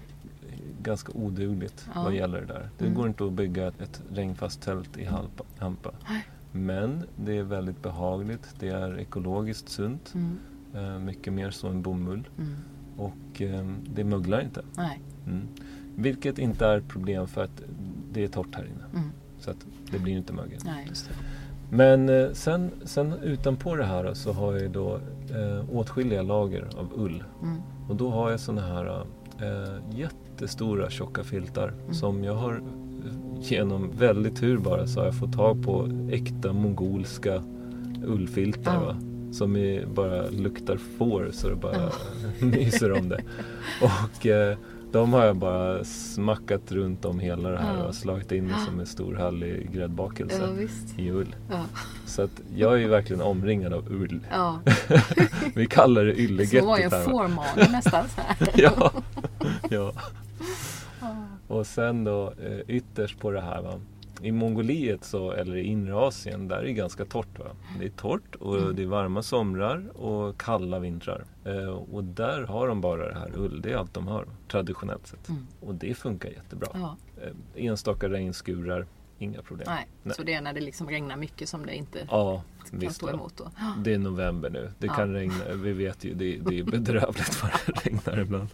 ganska 0.82 1.12
odugligt 1.12 1.88
ja. 1.94 2.02
vad 2.02 2.14
gäller 2.14 2.40
det 2.40 2.46
där. 2.46 2.69
Det 2.78 2.84
mm. 2.84 2.96
går 2.96 3.08
inte 3.08 3.25
att 3.25 3.32
bygga 3.32 3.66
ett, 3.66 4.02
regnfast 4.10 4.62
tält 4.62 4.96
i 4.96 5.08
hampa. 5.58 5.90
Men 6.52 7.04
det 7.16 7.38
är 7.38 7.43
väldigt 7.43 7.82
behagligt. 7.82 8.54
Det 8.58 8.69
är 8.69 8.99
ekologiskt 8.99 9.69
sunt. 9.69 10.14
Mm. 10.14 10.38
Uh, 10.76 10.99
mycket 10.99 11.32
mer 11.32 11.50
så 11.50 11.69
än 11.69 11.82
bomull. 11.82 12.28
Mm. 12.38 12.54
Och 12.96 13.40
um, 13.40 13.76
det 13.94 14.04
möglar 14.04 14.40
inte. 14.40 14.62
Nej. 14.76 15.00
Mm. 15.26 15.49
Vilket 15.96 16.38
inte 16.38 16.66
är 16.66 16.78
ett 16.78 16.88
problem 16.88 17.28
för 17.28 17.44
att 17.44 17.62
det 18.12 18.25
är 18.25 18.28
torrt 18.28 18.54
här 18.54 18.64
inne. 18.64 19.04
Så 19.42 19.50
att 19.50 19.66
det 19.90 19.98
blir 19.98 20.12
inte 20.12 20.32
mögel. 20.32 20.60
Nej. 20.64 20.88
Men 21.70 22.08
eh, 22.08 22.32
sen, 22.32 22.70
sen 22.84 23.12
utanpå 23.12 23.76
det 23.76 23.84
här 23.84 24.14
så 24.14 24.32
har 24.32 24.56
jag 24.56 24.70
då 24.70 25.00
eh, 25.30 25.76
åtskilliga 25.76 26.22
lager 26.22 26.68
av 26.76 26.92
ull. 26.94 27.25
Mm. 27.42 27.56
Och 27.88 27.96
då 27.96 28.11
har 28.11 28.30
jag 28.30 28.40
såna 28.40 28.61
här 28.61 29.06
eh, 29.38 29.99
jättestora 29.99 30.90
tjocka 30.90 31.25
filtar 31.25 31.68
mm. 31.68 31.94
som 31.94 32.25
jag 32.25 32.34
har 32.34 32.62
genom 33.40 33.90
väldigt 33.96 34.37
tur 34.37 34.58
bara 34.58 34.87
så 34.87 35.00
har 35.00 35.06
jag 35.06 35.18
fått 35.18 35.32
tag 35.32 35.64
på 35.64 35.88
äkta 36.11 36.52
mongolska 36.52 37.42
ullfiltar. 38.06 38.76
Ah. 38.76 38.96
Som 39.32 39.56
är, 39.56 39.87
bara 39.87 40.28
luktar 40.28 40.76
får 40.76 41.28
så 41.32 41.49
det 41.49 41.56
bara 41.56 41.90
myser 42.40 42.92
om 42.92 43.08
det. 43.08 43.20
Och 43.82 44.26
eh, 44.26 44.56
de 44.92 45.12
har 45.12 45.25
jag 45.25 45.37
bara 45.37 45.84
smackat 45.84 46.72
runt 46.72 47.04
om 47.04 47.20
hela 47.20 47.50
det 47.50 47.58
här 47.58 47.78
ja. 47.78 47.84
och 47.84 47.94
slagit 47.94 48.32
in 48.32 48.49
det 48.49 48.54
som 48.66 48.80
en 48.80 48.87
stor 48.87 49.14
härlig 49.14 49.72
gräddbakelse 49.72 50.68
ja, 50.96 51.02
i 51.02 51.11
ull. 51.11 51.37
Ja. 51.50 51.64
Så 52.06 52.22
att 52.22 52.40
jag 52.56 52.72
är 52.72 52.76
ju 52.76 52.88
verkligen 52.88 53.22
omringad 53.22 53.72
av 53.72 53.92
ull. 53.92 54.20
Vi 55.54 55.66
kallar 55.66 56.04
det 56.04 56.20
yllegettot. 56.20 56.61
Så 56.61 56.66
var 56.66 56.78
en 56.78 57.04
fårmage 57.04 57.72
nästan. 57.72 58.08
Så 58.08 58.20
här. 58.20 58.49
ja. 58.54 58.92
ja. 59.70 59.92
Och 61.49 61.66
sen 61.66 62.04
då 62.04 62.32
eh, 62.42 62.76
ytterst 62.76 63.18
på 63.18 63.30
det 63.30 63.40
här 63.40 63.62
va, 63.62 63.80
i 64.23 64.33
Mongoliet 64.33 65.05
så, 65.05 65.33
eller 65.33 65.57
i 65.57 65.62
inre 65.62 65.95
Asien, 65.97 66.49
där 66.49 66.57
är 66.57 66.64
det 66.64 66.73
ganska 66.73 67.05
torrt. 67.05 67.38
Va? 67.38 67.47
Det 67.79 67.85
är 67.85 67.91
torrt 67.91 68.35
och 68.35 68.59
mm. 68.59 68.76
det 68.76 68.83
är 68.83 68.87
varma 68.87 69.23
somrar 69.23 70.00
och 70.02 70.41
kalla 70.41 70.79
vintrar. 70.79 71.25
Eh, 71.45 71.69
och 71.69 72.05
där 72.05 72.43
har 72.43 72.69
de 72.69 72.81
bara 72.81 73.09
det 73.09 73.19
här 73.19 73.31
ull, 73.37 73.62
det 73.62 73.73
är 73.73 73.76
allt 73.76 73.95
de 73.95 74.07
har 74.07 74.26
traditionellt 74.49 75.07
sett. 75.07 75.29
Mm. 75.29 75.47
Och 75.61 75.75
det 75.75 75.95
funkar 75.95 76.29
jättebra. 76.29 76.69
Ja. 76.75 76.97
Eh, 77.23 77.64
enstaka 77.64 78.09
regnskurar, 78.09 78.87
inga 79.19 79.43
problem. 79.43 79.67
Nej, 79.71 79.87
Nej, 80.02 80.14
Så 80.14 80.23
det 80.23 80.35
är 80.35 80.41
när 80.41 80.52
det 80.52 80.61
liksom 80.61 80.88
regnar 80.88 81.17
mycket 81.17 81.49
som 81.49 81.67
det 81.67 81.75
inte 81.75 82.07
ja, 82.11 82.43
kan 82.71 82.79
visst, 82.79 82.97
stå 82.97 83.11
emot 83.11 83.37
då? 83.37 83.50
Det 83.85 83.95
är 83.95 83.99
november 83.99 84.50
nu. 84.50 84.71
Det 84.79 84.87
ja. 84.87 84.95
kan 84.95 85.12
regna, 85.12 85.45
vi 85.55 85.73
vet 85.73 86.05
ju, 86.05 86.14
det, 86.14 86.38
det 86.38 86.59
är 86.59 86.64
bedrövligt 86.64 87.43
vad 87.43 87.50
det 87.67 87.73
regnar 87.73 88.21
ibland. 88.21 88.49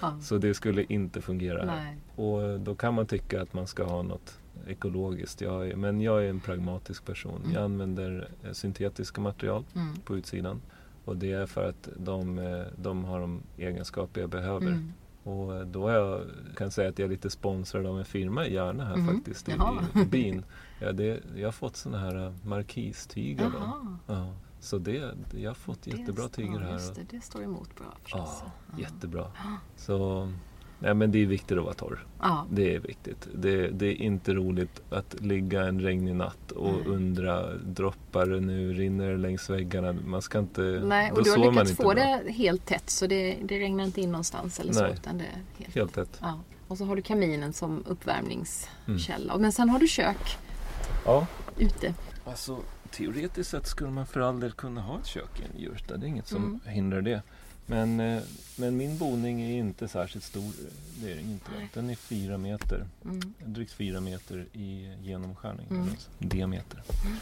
Ja. 0.00 0.18
Så 0.22 0.38
det 0.38 0.54
skulle 0.54 0.84
inte 0.84 1.20
fungera 1.20 1.70
här. 1.70 1.84
Nej. 1.84 1.96
Och 2.28 2.60
då 2.60 2.74
kan 2.74 2.94
man 2.94 3.06
tycka 3.06 3.42
att 3.42 3.54
man 3.54 3.66
ska 3.66 3.84
ha 3.84 4.02
något 4.02 4.38
ekologiskt. 4.66 5.40
Jag 5.40 5.68
är, 5.68 5.76
men 5.76 6.00
jag 6.00 6.24
är 6.24 6.30
en 6.30 6.40
pragmatisk 6.40 7.04
person. 7.04 7.40
Mm. 7.40 7.52
Jag 7.52 7.62
använder 7.62 8.28
eh, 8.44 8.52
syntetiska 8.52 9.20
material 9.20 9.64
mm. 9.74 9.96
på 10.04 10.16
utsidan. 10.16 10.60
Och 11.04 11.16
det 11.16 11.32
är 11.32 11.46
för 11.46 11.68
att 11.68 11.88
de, 11.96 12.38
eh, 12.38 12.66
de 12.76 13.04
har 13.04 13.20
de 13.20 13.42
egenskaper 13.56 14.20
jag 14.20 14.30
behöver. 14.30 14.66
Mm. 14.66 14.92
Och 15.22 15.56
eh, 15.56 15.66
då 15.66 15.90
jag, 15.90 16.20
kan 16.56 16.64
jag 16.64 16.72
säga 16.72 16.88
att 16.88 16.98
jag 16.98 17.06
är 17.06 17.10
lite 17.10 17.30
sponsrad 17.30 17.86
av 17.86 17.98
en 17.98 18.04
firma 18.04 18.46
i 18.46 18.54
Järna 18.54 18.84
här 18.84 18.94
mm. 18.94 19.14
faktiskt, 19.14 19.48
i, 19.48 19.52
i 19.94 20.04
bin. 20.04 20.44
Ja, 20.80 20.92
det, 20.92 21.22
jag 21.36 21.46
har 21.46 21.52
fått 21.52 21.76
sådana 21.76 21.98
här 21.98 22.34
markistyg 22.44 23.42
av 23.42 23.52
dem. 23.52 23.98
Ja, 24.06 24.34
så 24.60 24.78
det, 24.78 25.14
jag 25.34 25.50
har 25.50 25.54
fått 25.54 25.86
jättebra 25.86 26.28
tyger 26.28 26.58
här. 26.58 26.94
Det, 26.94 27.02
det 27.10 27.20
står 27.20 27.42
emot 27.42 27.76
bra 27.76 27.96
förstås. 28.02 28.42
Ja, 28.44 28.78
jättebra. 28.78 29.32
Så 29.76 30.28
Nej 30.78 30.94
men 30.94 31.12
det 31.12 31.22
är 31.22 31.26
viktigt 31.26 31.58
att 31.58 31.64
vara 31.64 31.74
torr. 31.74 32.06
Ja. 32.20 32.46
Det 32.50 32.74
är 32.74 32.80
viktigt. 32.80 33.28
Det, 33.34 33.68
det, 33.68 33.86
är 33.86 34.02
inte 34.02 34.34
roligt 34.34 34.82
att 34.90 35.20
ligga 35.20 35.64
en 35.64 35.80
regnig 35.80 36.14
natt 36.14 36.52
och 36.52 36.72
Nej. 36.72 36.86
undra 36.86 37.54
droppar 37.54 38.26
det 38.26 38.40
nu, 38.40 38.72
rinner 38.72 39.10
det 39.10 39.16
längs 39.16 39.50
väggarna. 39.50 39.92
Man 39.92 40.22
ska 40.22 40.38
inte... 40.38 40.60
Nej, 40.60 41.12
och 41.12 41.24
du 41.24 41.30
har 41.30 41.50
lyckats 41.50 41.76
få 41.76 41.82
bra. 41.82 41.94
det 41.94 42.32
helt 42.32 42.66
tätt 42.66 42.90
så 42.90 43.06
det, 43.06 43.36
det 43.42 43.58
regnar 43.58 43.84
inte 43.84 44.00
in 44.00 44.12
någonstans 44.12 44.60
eller 44.60 44.72
Nej. 44.72 44.82
så. 44.82 44.94
Utan 44.94 45.18
det 45.18 45.24
är 45.24 45.42
helt, 45.58 45.74
helt 45.74 45.94
tätt. 45.94 46.18
Ja. 46.20 46.40
Och 46.68 46.78
så 46.78 46.84
har 46.84 46.96
du 46.96 47.02
kaminen 47.02 47.52
som 47.52 47.84
uppvärmningskälla. 47.86 49.32
Mm. 49.32 49.42
Men 49.42 49.52
sen 49.52 49.68
har 49.68 49.78
du 49.78 49.88
kök 49.88 50.38
ja. 51.04 51.26
ute. 51.58 51.94
Alltså 52.24 52.58
teoretiskt 52.90 53.50
sett 53.50 53.66
skulle 53.66 53.90
man 53.90 54.06
för 54.06 54.20
all 54.20 54.40
del 54.40 54.52
kunna 54.52 54.80
ha 54.80 54.98
ett 54.98 55.06
kök 55.06 55.40
i 55.40 55.42
en 55.54 55.60
djursta. 55.60 55.96
Det 55.96 56.06
är 56.06 56.08
inget 56.08 56.28
som 56.28 56.44
mm. 56.44 56.60
hindrar 56.64 57.02
det. 57.02 57.22
Men, 57.66 58.00
eh, 58.00 58.22
men 58.56 58.76
min 58.76 58.98
boning 58.98 59.42
är 59.42 59.58
inte 59.58 59.88
särskilt 59.88 60.24
stor. 60.24 60.52
Det 61.02 61.12
är 61.12 61.16
den 61.16 61.30
inte. 61.30 61.50
Den 61.74 61.90
är 61.90 61.94
fyra 61.94 62.38
meter. 62.38 62.84
Mm. 63.04 63.34
Drygt 63.44 63.72
fyra 63.72 64.00
meter 64.00 64.46
i 64.52 64.94
genomskärning. 65.02 65.66
Mm. 65.70 65.88
Diameter. 66.18 66.82
Mm. 67.06 67.16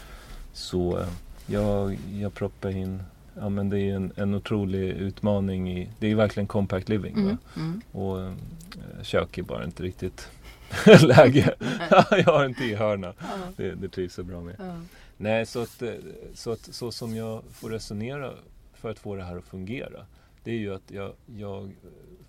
Så 0.53 0.99
eh, 0.99 1.07
jag, 1.47 1.97
jag 2.13 2.33
proppar 2.33 2.69
in 2.69 3.03
Ja 3.39 3.49
men 3.49 3.69
det 3.69 3.79
är 3.79 3.95
en, 3.95 4.11
en 4.15 4.33
otrolig 4.33 4.89
utmaning. 4.89 5.77
I, 5.77 5.89
det 5.99 6.07
är 6.07 6.15
verkligen 6.15 6.47
compact 6.47 6.89
living. 6.89 7.17
Mm. 7.17 7.37
Mm. 7.55 7.81
Och 7.91 8.21
äh, 8.21 8.33
kök 9.01 9.37
är 9.37 9.43
bara 9.43 9.63
inte 9.63 9.83
riktigt 9.83 10.29
läge. 11.01 11.55
jag 12.11 12.23
har 12.23 12.45
en 12.45 12.53
tehörna. 12.53 13.13
Ja. 13.19 13.25
Det, 13.57 13.75
det 13.75 13.89
trivs 13.89 14.17
jag 14.17 14.25
bra 14.25 14.41
med. 14.41 14.55
Ja. 14.59 14.75
Nej, 15.17 15.45
så, 15.45 15.61
att, 15.61 15.83
så, 16.33 16.51
att, 16.51 16.69
så 16.71 16.91
som 16.91 17.15
jag 17.15 17.43
får 17.51 17.69
resonera 17.69 18.31
för 18.73 18.91
att 18.91 18.99
få 18.99 19.15
det 19.15 19.23
här 19.23 19.37
att 19.37 19.43
fungera 19.43 20.05
det 20.45 20.51
är 20.51 20.57
ju 20.57 20.73
att 20.73 20.91
jag, 20.91 21.13
jag 21.37 21.75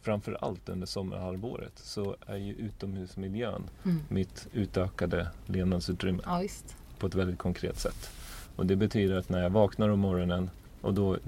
framför 0.02 0.38
allt 0.40 0.68
under 0.68 0.87
sommarhalvåret 0.87 1.73
så 1.75 2.16
är 2.26 2.37
ju 2.37 2.54
utomhusmiljön 2.54 3.62
mm. 3.85 4.00
mitt 4.08 4.49
utökade 4.52 5.28
levnadsutrymme. 5.46 6.23
Ja, 6.26 6.42
på 6.99 7.06
ett 7.06 7.14
väldigt 7.14 7.38
konkret 7.38 7.78
sätt. 7.78 8.11
Och 8.56 8.66
det 8.66 8.76
betyder 8.76 9.16
att 9.16 9.28
när 9.28 9.42
jag 9.42 9.50
vaknar 9.50 9.88
om 9.88 9.99
morgonen 9.99 10.50
och 10.80 10.94
då 10.94 11.18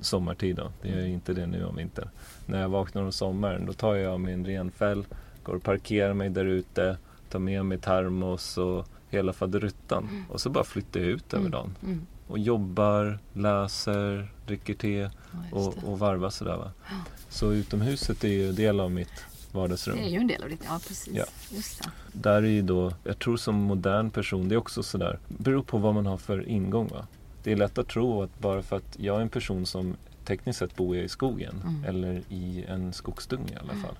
sommartid 0.00 0.56
då, 0.56 0.72
det 0.82 0.88
är 0.88 1.06
inte 1.06 1.32
det 1.32 1.46
nu 1.46 1.64
om 1.64 1.76
vintern. 1.76 2.08
När 2.46 2.60
jag 2.60 2.68
vaknar 2.68 3.02
om 3.02 3.12
sommaren 3.12 3.66
då 3.66 3.72
tar 3.72 3.94
jag 3.94 4.20
min 4.20 4.46
renfäll, 4.46 5.06
går 5.42 5.54
och 5.54 5.62
parkerar 5.62 6.14
mig 6.14 6.30
där 6.30 6.44
ute, 6.44 6.96
tar 7.28 7.38
med 7.38 7.64
mig 7.64 7.78
termos 7.78 8.58
och 8.58 8.86
hela 9.08 9.32
faderuttan 9.32 10.08
mm. 10.10 10.24
och 10.30 10.40
så 10.40 10.50
bara 10.50 10.64
flyttar 10.64 11.00
jag 11.00 11.08
ut 11.08 11.34
över 11.34 11.46
mm. 11.46 11.50
dagen. 11.50 11.76
Mm 11.82 12.06
och 12.28 12.38
jobbar, 12.38 13.18
läser, 13.32 14.28
dricker 14.46 14.74
te 14.74 15.10
och, 15.52 15.74
och 15.84 15.98
varvar 15.98 16.30
sådär. 16.30 16.56
Va? 16.56 16.70
Så 17.28 17.52
utomhuset 17.52 18.24
är 18.24 18.28
ju 18.28 18.48
en 18.48 18.54
del 18.54 18.80
av 18.80 18.90
mitt 18.90 19.24
vardagsrum. 19.52 19.96
Det 19.96 20.02
är 20.02 20.08
ju 20.08 20.18
en 20.18 20.26
del 20.26 20.42
av 20.42 20.48
ditt, 20.48 20.64
ja 20.68 20.80
precis. 20.88 21.14
Ja. 21.14 21.24
Just 21.50 21.82
det. 21.82 21.90
Där 22.12 22.42
är 22.42 22.48
ju 22.48 22.62
då, 22.62 22.92
jag 23.04 23.18
tror 23.18 23.36
som 23.36 23.54
modern 23.54 24.10
person, 24.10 24.48
det 24.48 24.54
är 24.54 24.56
också 24.56 24.82
sådär, 24.82 25.18
beror 25.28 25.62
på 25.62 25.78
vad 25.78 25.94
man 25.94 26.06
har 26.06 26.16
för 26.16 26.48
ingång. 26.48 26.88
Va? 26.88 27.06
Det 27.42 27.52
är 27.52 27.56
lätt 27.56 27.78
att 27.78 27.88
tro 27.88 28.22
att 28.22 28.38
bara 28.38 28.62
för 28.62 28.76
att 28.76 28.96
jag 28.98 29.16
är 29.16 29.20
en 29.20 29.28
person 29.28 29.66
som 29.66 29.96
tekniskt 30.24 30.58
sett 30.58 30.76
bor 30.76 30.96
jag 30.96 31.04
i 31.04 31.08
skogen 31.08 31.62
mm. 31.62 31.84
eller 31.84 32.22
i 32.28 32.64
en 32.68 32.92
skogsdunge 32.92 33.52
i 33.52 33.56
alla 33.56 33.72
mm. 33.72 33.84
fall. 33.84 33.96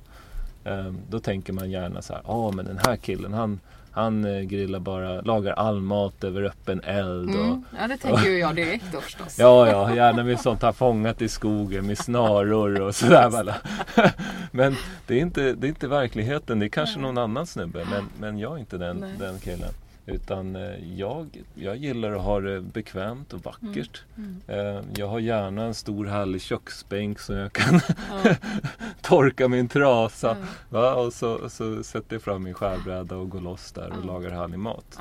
Mm. 0.64 0.87
Um, 0.87 0.99
då 1.11 1.20
tänker 1.20 1.52
man 1.52 1.70
gärna 1.70 2.02
så 2.02 2.12
här, 2.12 2.23
ja 2.25 2.32
ah, 2.32 2.52
men 2.52 2.64
den 2.64 2.78
här 2.78 2.97
killen 2.97 3.32
han, 3.32 3.61
han 3.98 4.24
eh, 4.24 4.40
grillar 4.40 4.80
bara, 4.80 5.20
lagar 5.20 5.52
all 5.52 5.80
mat 5.80 6.24
över 6.24 6.42
öppen 6.42 6.80
eld. 6.84 7.28
Och, 7.28 7.44
mm. 7.44 7.64
Ja 7.80 7.88
det 7.88 7.96
tänker 7.96 8.24
ju 8.24 8.38
jag 8.38 8.54
direkt 8.54 8.84
då 8.92 9.00
förstås. 9.00 9.38
ja, 9.38 9.68
ja, 9.68 9.94
gärna 9.94 10.24
med 10.24 10.40
sånt 10.40 10.62
han 10.62 10.74
fångat 10.74 11.22
i 11.22 11.28
skogen 11.28 11.86
med 11.86 11.98
snaror 11.98 12.80
och 12.80 12.94
sådär. 12.94 13.54
men 14.50 14.76
det 15.06 15.14
är, 15.14 15.20
inte, 15.20 15.52
det 15.52 15.66
är 15.66 15.68
inte 15.68 15.88
verkligheten, 15.88 16.58
det 16.58 16.66
är 16.66 16.68
kanske 16.68 17.00
någon 17.00 17.18
annan 17.18 17.46
snubbe 17.46 17.86
men, 17.90 18.08
men 18.20 18.38
jag 18.38 18.54
är 18.54 18.58
inte 18.58 18.78
den, 18.78 19.04
den 19.18 19.38
killen. 19.38 19.72
Utan 20.08 20.56
eh, 20.56 20.96
jag, 20.98 21.42
jag 21.54 21.76
gillar 21.76 22.12
att 22.12 22.22
ha 22.22 22.40
det 22.40 22.60
bekvämt 22.60 23.32
och 23.32 23.44
vackert. 23.44 24.04
Mm. 24.16 24.40
Mm. 24.48 24.76
Eh, 24.76 24.84
jag 24.96 25.08
har 25.08 25.18
gärna 25.18 25.64
en 25.64 25.74
stor 25.74 26.06
härlig 26.06 26.42
köksbänk 26.42 27.18
så 27.20 27.32
jag 27.32 27.52
kan 27.52 27.80
ja. 28.24 28.34
torka 29.02 29.48
min 29.48 29.68
trasa. 29.68 30.36
Ja. 30.40 30.46
Va? 30.68 30.94
Och 30.94 31.12
så, 31.12 31.48
så 31.48 31.82
sätter 31.82 32.14
jag 32.14 32.22
fram 32.22 32.42
min 32.42 32.54
skärbräda 32.54 33.16
och 33.16 33.30
går 33.30 33.40
loss 33.40 33.72
där 33.72 33.92
och 33.98 34.06
lagar 34.06 34.30
härlig 34.30 34.58
mat. 34.58 34.96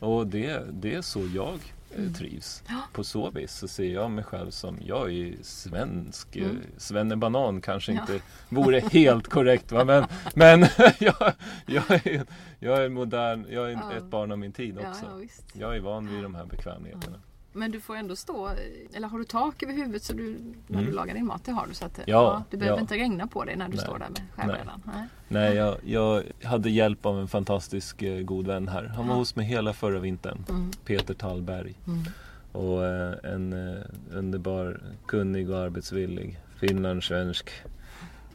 Och 0.00 0.26
det, 0.26 0.60
det 0.72 0.94
är 0.94 1.02
så 1.02 1.28
jag 1.34 1.58
mm. 1.96 2.14
trivs. 2.14 2.62
Ja. 2.68 2.82
På 2.92 3.04
så 3.04 3.30
vis 3.30 3.52
så 3.52 3.68
ser 3.68 3.94
jag 3.94 4.10
mig 4.10 4.24
själv 4.24 4.50
som, 4.50 4.78
jag 4.84 5.12
är 5.12 5.36
svensk. 5.42 6.36
Mm. 6.36 6.62
Svennebanan 6.76 7.60
kanske 7.60 7.92
ja. 7.92 8.00
inte 8.00 8.20
vore 8.48 8.80
helt 8.80 9.28
korrekt 9.28 9.72
va? 9.72 9.84
men, 9.84 10.04
men 10.34 10.60
jag, 10.98 11.32
jag, 11.66 11.90
är, 11.90 12.26
jag 12.58 12.84
är 12.84 12.88
modern, 12.88 13.46
jag 13.50 13.72
är 13.72 13.72
ja. 13.72 13.96
ett 13.96 14.04
barn 14.04 14.32
av 14.32 14.38
min 14.38 14.52
tid 14.52 14.78
också. 14.78 15.06
jag 15.52 15.76
är 15.76 15.80
van 15.80 16.14
vid 16.14 16.22
de 16.22 16.34
här 16.34 16.44
bekvämligheterna. 16.44 17.20
Men 17.52 17.70
du 17.70 17.80
får 17.80 17.96
ändå 17.96 18.16
stå, 18.16 18.50
eller 18.92 19.08
har 19.08 19.18
du 19.18 19.24
tak 19.24 19.62
över 19.62 19.72
huvudet 19.72 20.02
så 20.02 20.12
du, 20.12 20.38
när 20.66 20.78
mm. 20.78 20.90
du 20.90 20.96
lagar 20.96 21.14
din 21.14 21.26
mat? 21.26 21.44
Det 21.44 21.52
har 21.52 21.66
du. 21.66 21.74
Så 21.74 21.84
att, 21.84 21.98
ja, 21.98 22.04
ja 22.06 22.42
du 22.50 22.56
behöver 22.56 22.78
ja. 22.78 22.80
inte 22.80 22.94
regna 22.94 23.26
på 23.26 23.44
dig 23.44 23.56
när 23.56 23.68
du 23.68 23.76
Nej. 23.76 23.84
står 23.84 23.98
där 23.98 24.08
med 24.08 24.22
skärbrädan. 24.34 24.82
Nej, 24.84 25.06
Nej 25.28 25.54
jag, 25.54 25.76
jag, 25.84 26.22
hade 26.44 26.70
hjälp 26.70 27.06
av 27.06 27.20
en 27.20 27.28
fantastisk 27.28 28.02
eh, 28.02 28.22
god 28.22 28.46
vän 28.46 28.68
här. 28.68 28.84
Han 28.96 29.08
var 29.08 29.14
hos 29.14 29.36
mig 29.36 29.46
hela 29.46 29.72
förra 29.72 29.98
vintern. 29.98 30.44
Mm. 30.48 30.70
Peter 30.84 31.14
Tallberg. 31.14 31.74
Mm. 31.86 32.04
Och 32.52 32.86
eh, 32.86 33.14
en 33.22 33.52
eh, 33.52 33.82
underbar, 34.12 34.80
kunnig 35.06 35.50
och 35.50 35.58
arbetsvillig 35.58 36.38
finlandssvensk. 36.60 37.50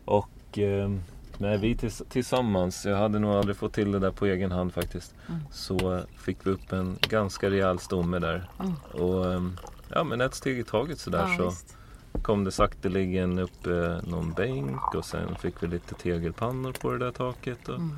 Och 0.06 0.60
eh, 0.60 0.90
Nej, 1.38 1.58
vi 1.58 1.76
tills, 1.76 2.02
tillsammans, 2.10 2.86
jag 2.86 2.98
hade 2.98 3.20
nog 3.20 3.32
aldrig 3.32 3.58
fått 3.58 3.74
till 3.74 3.92
det 3.92 4.00
där 4.00 4.12
på 4.12 4.26
egen 4.26 4.52
hand 4.52 4.74
faktiskt. 4.74 5.16
Mm. 5.28 5.42
Så 5.52 6.02
fick 6.18 6.38
vi 6.48 6.52
upp 6.52 6.72
en 6.72 6.98
ganska 7.10 7.50
rejäl 7.50 7.80
stomme 7.80 8.20
där. 8.20 8.50
Mm. 8.60 8.74
Och 8.92 9.34
ehm, 9.34 9.58
ja, 9.90 10.04
men 10.04 10.22
ett 10.22 10.36
steg 10.36 10.60
i 10.60 10.64
taget 10.64 11.00
sådär 11.00 11.28
ja, 11.30 11.38
så 11.38 11.50
visst. 11.50 11.78
kom 12.22 12.44
det 12.44 12.52
sakteligen 12.52 13.40
upp 13.40 13.68
eh, 13.68 13.98
någon 14.04 14.34
bänk 14.34 14.96
och 14.96 15.06
sen 15.06 15.36
fick 15.36 15.64
vi 15.64 15.68
lite 15.68 15.96
tegelpannor 15.96 16.72
på 16.72 16.92
det 16.92 16.98
där 16.98 17.12
taket 17.12 17.70
och, 17.70 17.76
mm. 17.76 17.98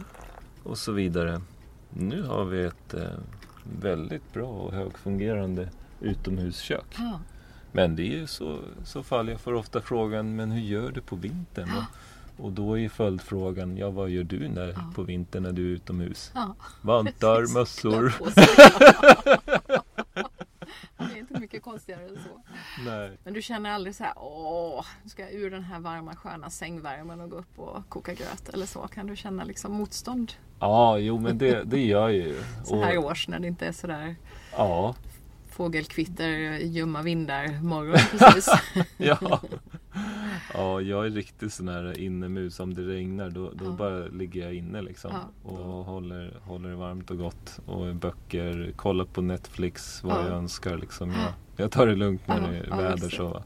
och 0.63 0.77
så 0.77 0.91
vidare. 0.91 1.41
Nu 1.89 2.23
har 2.23 2.45
vi 2.45 2.63
ett 2.63 2.93
eh, 2.93 3.01
väldigt 3.81 4.33
bra 4.33 4.49
och 4.49 4.73
högfungerande 4.73 5.69
utomhuskök. 5.99 6.95
Ja. 6.97 7.19
Men 7.71 7.95
det 7.95 8.01
är 8.01 8.19
ju 8.19 8.27
så, 8.27 8.59
så 8.83 9.03
fall 9.03 9.29
jag 9.29 9.39
får 9.39 9.53
ofta 9.53 9.81
frågan, 9.81 10.35
men 10.35 10.51
hur 10.51 10.61
gör 10.61 10.91
du 10.91 11.01
på 11.01 11.15
vintern? 11.15 11.69
Ja. 11.75 11.85
Och 12.37 12.51
då 12.51 12.79
är 12.79 12.89
följdfrågan, 12.89 13.77
ja 13.77 13.89
vad 13.89 14.09
gör 14.09 14.23
du 14.23 14.49
när, 14.49 14.67
ja. 14.67 14.91
på 14.95 15.03
vintern 15.03 15.43
när 15.43 15.51
du 15.51 15.71
är 15.71 15.75
utomhus? 15.75 16.31
Ja. 16.35 16.55
Vantar, 16.81 17.53
mössor. 17.53 18.13
det 20.97 21.03
är 21.03 21.17
inte 21.17 21.39
mycket 21.39 21.63
konstigare 21.63 22.03
än 22.03 22.15
så. 22.15 22.43
Nej. 22.85 23.17
Men 23.23 23.33
du 23.33 23.41
känner 23.41 23.71
aldrig 23.71 23.95
så 23.95 24.03
här, 24.03 24.13
åh, 24.15 24.85
nu 25.03 25.09
ska 25.09 25.21
jag 25.21 25.33
ur 25.33 25.51
den 25.51 25.63
här 25.63 25.79
varma 25.79 26.15
sköna 26.15 26.49
sängvärmen 26.49 27.21
och 27.21 27.29
gå 27.29 27.37
upp 27.37 27.59
och 27.59 27.89
koka 27.89 28.13
gröt 28.13 28.49
eller 28.49 28.65
så? 28.65 28.87
Kan 28.87 29.07
du 29.07 29.15
känna 29.15 29.43
liksom 29.43 29.73
motstånd? 29.73 30.33
Ja, 30.59 30.97
jo 30.97 31.19
men 31.19 31.37
det, 31.37 31.63
det 31.63 31.85
gör 31.85 32.09
jag 32.09 32.27
ju. 32.27 32.43
så 32.65 32.83
här 32.83 32.97
års 32.97 33.27
när 33.27 33.39
det 33.39 33.47
inte 33.47 33.67
är 33.67 33.71
sådär 33.71 34.15
ja. 34.51 34.95
fågelkvitter, 35.49 36.57
ljumma 36.57 37.01
vindar 37.01 37.61
morgon 37.61 37.99
precis. 38.11 38.49
ja. 38.97 39.41
Ja, 40.53 40.81
jag 40.81 41.05
är 41.05 41.09
riktigt 41.09 41.53
sån 41.53 41.67
här 41.67 41.99
innemus. 41.99 42.59
Om 42.59 42.73
det 42.73 42.81
regnar 42.81 43.29
då, 43.29 43.51
då 43.53 43.65
ja. 43.65 43.71
bara 43.71 44.05
ligger 44.05 44.41
jag 44.41 44.53
inne 44.53 44.81
liksom. 44.81 45.11
Ja. 45.13 45.49
Och 45.49 45.85
håller, 45.85 46.33
håller 46.43 46.69
det 46.69 46.75
varmt 46.75 47.11
och 47.11 47.17
gott. 47.17 47.59
Och 47.65 47.95
böcker, 47.95 48.71
kollar 48.75 49.05
på 49.05 49.21
Netflix 49.21 50.03
vad 50.03 50.17
ja. 50.17 50.27
jag 50.27 50.37
önskar. 50.37 50.77
Liksom. 50.77 51.11
Jag, 51.11 51.33
jag 51.55 51.71
tar 51.71 51.87
det 51.87 51.95
lugnt 51.95 52.27
när 52.27 52.51
det 52.51 52.57
är 52.57 52.77
väder 52.77 53.09
så. 53.09 53.43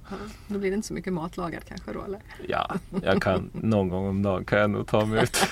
Då 0.48 0.60
blir 0.60 0.70
det 0.70 0.76
inte 0.76 0.88
så 0.88 0.94
mycket 0.94 1.14
mat 1.14 1.38
lagad 1.38 1.64
kanske 1.66 1.94
då 1.94 2.04
eller? 2.04 2.22
Ja, 2.48 2.76
jag 3.04 3.22
kan 3.22 3.50
någon 3.54 3.90
gång 3.90 4.08
om 4.08 4.24
dagen 4.24 4.46
kan 4.46 4.60
jag 4.60 4.70
nog 4.70 4.88
ta 4.88 5.06
mig 5.06 5.24
ut. 5.24 5.38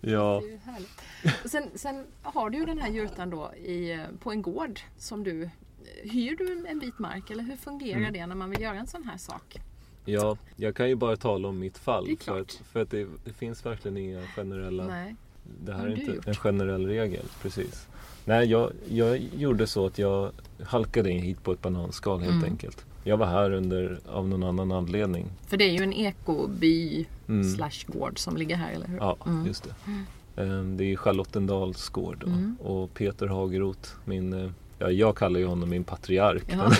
ja. 0.00 0.42
Sen, 1.44 1.70
sen, 1.74 2.06
har 2.22 2.50
du 2.50 2.58
ju 2.58 2.66
den 2.66 2.78
här 2.78 2.90
jurtan 2.90 3.30
då 3.30 3.54
i, 3.54 4.04
på 4.20 4.30
en 4.30 4.42
gård 4.42 4.80
som 4.98 5.24
du 5.24 5.50
hyr 6.02 6.36
du 6.36 6.66
en 6.68 6.78
bit 6.78 6.98
mark 6.98 7.30
eller 7.30 7.42
hur 7.42 7.56
fungerar 7.56 7.98
mm. 7.98 8.12
det 8.12 8.26
när 8.26 8.34
man 8.34 8.50
vill 8.50 8.60
göra 8.60 8.76
en 8.76 8.86
sån 8.86 9.04
här 9.04 9.16
sak? 9.16 9.60
Ja, 10.04 10.36
jag 10.56 10.76
kan 10.76 10.88
ju 10.88 10.94
bara 10.94 11.16
tala 11.16 11.48
om 11.48 11.58
mitt 11.58 11.78
fall. 11.78 12.16
För 12.20 12.40
att, 12.40 12.52
för 12.52 12.82
att 12.82 12.90
det, 12.90 13.06
det, 13.24 13.32
finns 13.32 13.66
verkligen 13.66 13.96
inga 13.96 14.22
generella... 14.26 14.86
Nej. 14.86 15.14
Det 15.64 15.72
här 15.72 15.86
är 15.86 16.00
inte 16.00 16.12
gjort? 16.12 16.26
en 16.26 16.34
generell 16.34 16.86
regel, 16.86 17.24
precis. 17.42 17.88
Nej, 18.24 18.46
jag, 18.46 18.72
jag 18.88 19.18
gjorde 19.36 19.66
så 19.66 19.86
att 19.86 19.98
jag 19.98 20.32
halkade 20.64 21.10
in 21.10 21.22
hit 21.22 21.42
på 21.42 21.52
ett 21.52 21.62
bananskal 21.62 22.20
helt 22.20 22.32
mm. 22.32 22.44
enkelt. 22.44 22.84
Jag 23.04 23.16
var 23.16 23.26
här 23.26 23.50
under, 23.50 24.00
av 24.08 24.28
någon 24.28 24.42
annan 24.42 24.72
anledning. 24.72 25.26
För 25.46 25.56
det 25.56 25.64
är 25.64 25.72
ju 25.72 25.82
en 25.82 25.92
ekoby 25.92 27.06
mm. 27.28 27.44
slash 27.44 27.86
gård 27.86 28.18
som 28.18 28.36
ligger 28.36 28.56
här, 28.56 28.72
eller 28.72 28.86
hur? 28.86 28.96
Ja, 28.96 29.16
mm. 29.26 29.46
just 29.46 29.64
det. 29.64 29.74
Ehm, 30.42 30.76
det 30.76 30.84
är 30.84 30.96
Charlottendals 30.96 31.88
gård 31.88 32.24
mm. 32.26 32.56
och 32.60 32.94
Peter 32.94 33.26
Hageroth, 33.26 33.90
min 34.04 34.32
eh, 34.32 34.50
Ja, 34.82 34.90
jag 34.90 35.16
kallar 35.16 35.40
ju 35.40 35.46
honom 35.46 35.70
min 35.70 35.84
patriark. 35.84 36.44
Ja. 36.46 36.56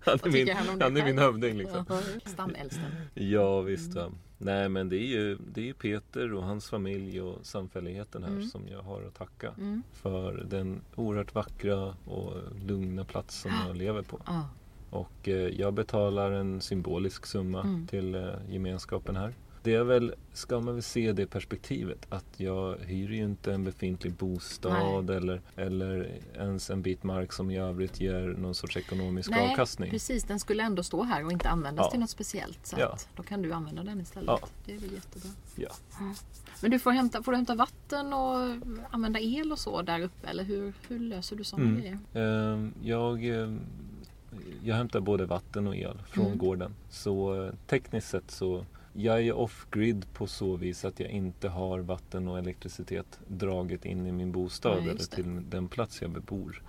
han 0.00 0.18
är 0.22 0.30
min, 0.30 0.48
han, 0.56 0.80
han 0.80 0.96
är 0.96 1.04
min 1.04 1.18
hövding 1.18 1.56
liksom. 1.56 1.84
Stamäldsten. 2.24 2.90
Ja 3.14 3.60
visst. 3.60 3.96
Mm. 3.96 4.12
Nej 4.38 4.68
men 4.68 4.88
det 4.88 4.96
är 4.96 5.06
ju 5.06 5.38
det 5.54 5.68
är 5.68 5.72
Peter 5.72 6.34
och 6.34 6.42
hans 6.42 6.70
familj 6.70 7.20
och 7.20 7.38
samfälligheten 7.46 8.22
här 8.22 8.30
mm. 8.30 8.42
som 8.42 8.68
jag 8.68 8.82
har 8.82 9.02
att 9.02 9.14
tacka 9.14 9.54
mm. 9.58 9.82
för 9.92 10.46
den 10.50 10.80
oerhört 10.94 11.34
vackra 11.34 11.94
och 12.04 12.32
lugna 12.66 13.04
plats 13.04 13.40
som 13.40 13.50
jag 13.66 13.76
lever 13.76 14.02
på. 14.02 14.18
Ah. 14.24 14.42
Och 14.90 15.28
eh, 15.28 15.34
jag 15.34 15.74
betalar 15.74 16.32
en 16.32 16.60
symbolisk 16.60 17.26
summa 17.26 17.60
mm. 17.60 17.86
till 17.86 18.14
eh, 18.14 18.30
gemenskapen 18.48 19.16
här. 19.16 19.34
Det 19.62 19.74
är 19.74 19.84
väl, 19.84 20.14
ska 20.32 20.60
man 20.60 20.74
väl 20.74 20.82
se 20.82 21.12
det 21.12 21.26
perspektivet 21.26 22.06
att 22.08 22.24
jag 22.36 22.76
hyr 22.76 23.08
ju 23.08 23.24
inte 23.24 23.52
en 23.52 23.64
befintlig 23.64 24.12
bostad 24.12 25.10
eller, 25.10 25.40
eller 25.56 26.18
ens 26.34 26.70
en 26.70 26.82
bit 26.82 27.02
mark 27.02 27.32
som 27.32 27.50
i 27.50 27.58
övrigt 27.58 28.00
ger 28.00 28.34
någon 28.38 28.54
sorts 28.54 28.76
ekonomisk 28.76 29.30
Nej, 29.30 29.50
avkastning. 29.50 29.90
precis. 29.90 30.24
Den 30.24 30.40
skulle 30.40 30.62
ändå 30.62 30.82
stå 30.82 31.02
här 31.02 31.24
och 31.24 31.32
inte 31.32 31.48
användas 31.48 31.86
ja. 31.86 31.90
till 31.90 32.00
något 32.00 32.10
speciellt. 32.10 32.66
Så 32.66 32.76
ja. 32.78 32.96
då 33.16 33.22
kan 33.22 33.42
du 33.42 33.52
använda 33.52 33.82
den 33.82 34.00
istället. 34.00 34.28
Ja. 34.28 34.48
Det 34.64 34.74
är 34.74 34.78
väl 34.78 34.92
jättebra. 34.92 35.30
Ja. 35.56 35.70
Mm. 36.00 36.14
Men 36.62 36.70
du 36.70 36.78
får 36.78 36.90
hämta, 36.90 37.22
får 37.22 37.32
du 37.32 37.36
hämta 37.36 37.54
vatten 37.54 38.12
och 38.12 38.56
använda 38.90 39.20
el 39.20 39.52
och 39.52 39.58
så 39.58 39.82
där 39.82 40.00
uppe 40.00 40.28
eller 40.28 40.44
hur, 40.44 40.72
hur 40.88 40.98
löser 40.98 41.36
du 41.36 41.44
sådana 41.44 41.68
mm. 41.68 41.80
grejer? 41.80 41.98
Uh, 42.16 42.68
jag 42.82 43.24
uh, 43.24 43.58
jag 44.62 44.76
hämtar 44.76 45.00
både 45.00 45.26
vatten 45.26 45.66
och 45.66 45.76
el 45.76 46.02
från 46.06 46.26
mm. 46.26 46.38
gården. 46.38 46.74
Så 46.90 47.44
eh, 47.44 47.52
tekniskt 47.66 48.08
sett 48.08 48.30
så 48.30 48.64
jag 48.92 49.22
är 49.22 49.32
off-grid 49.32 50.06
på 50.12 50.26
så 50.26 50.56
vis 50.56 50.84
att 50.84 51.00
jag 51.00 51.10
inte 51.10 51.48
har 51.48 51.78
vatten 51.78 52.28
och 52.28 52.38
elektricitet 52.38 53.20
draget 53.28 53.84
in 53.84 54.06
i 54.06 54.12
min 54.12 54.32
bostad 54.32 54.78
ja, 54.78 54.90
eller 54.90 55.04
till 55.04 55.50
den 55.50 55.68
plats 55.68 56.02
jag 56.02 56.10
bebor. 56.10 56.62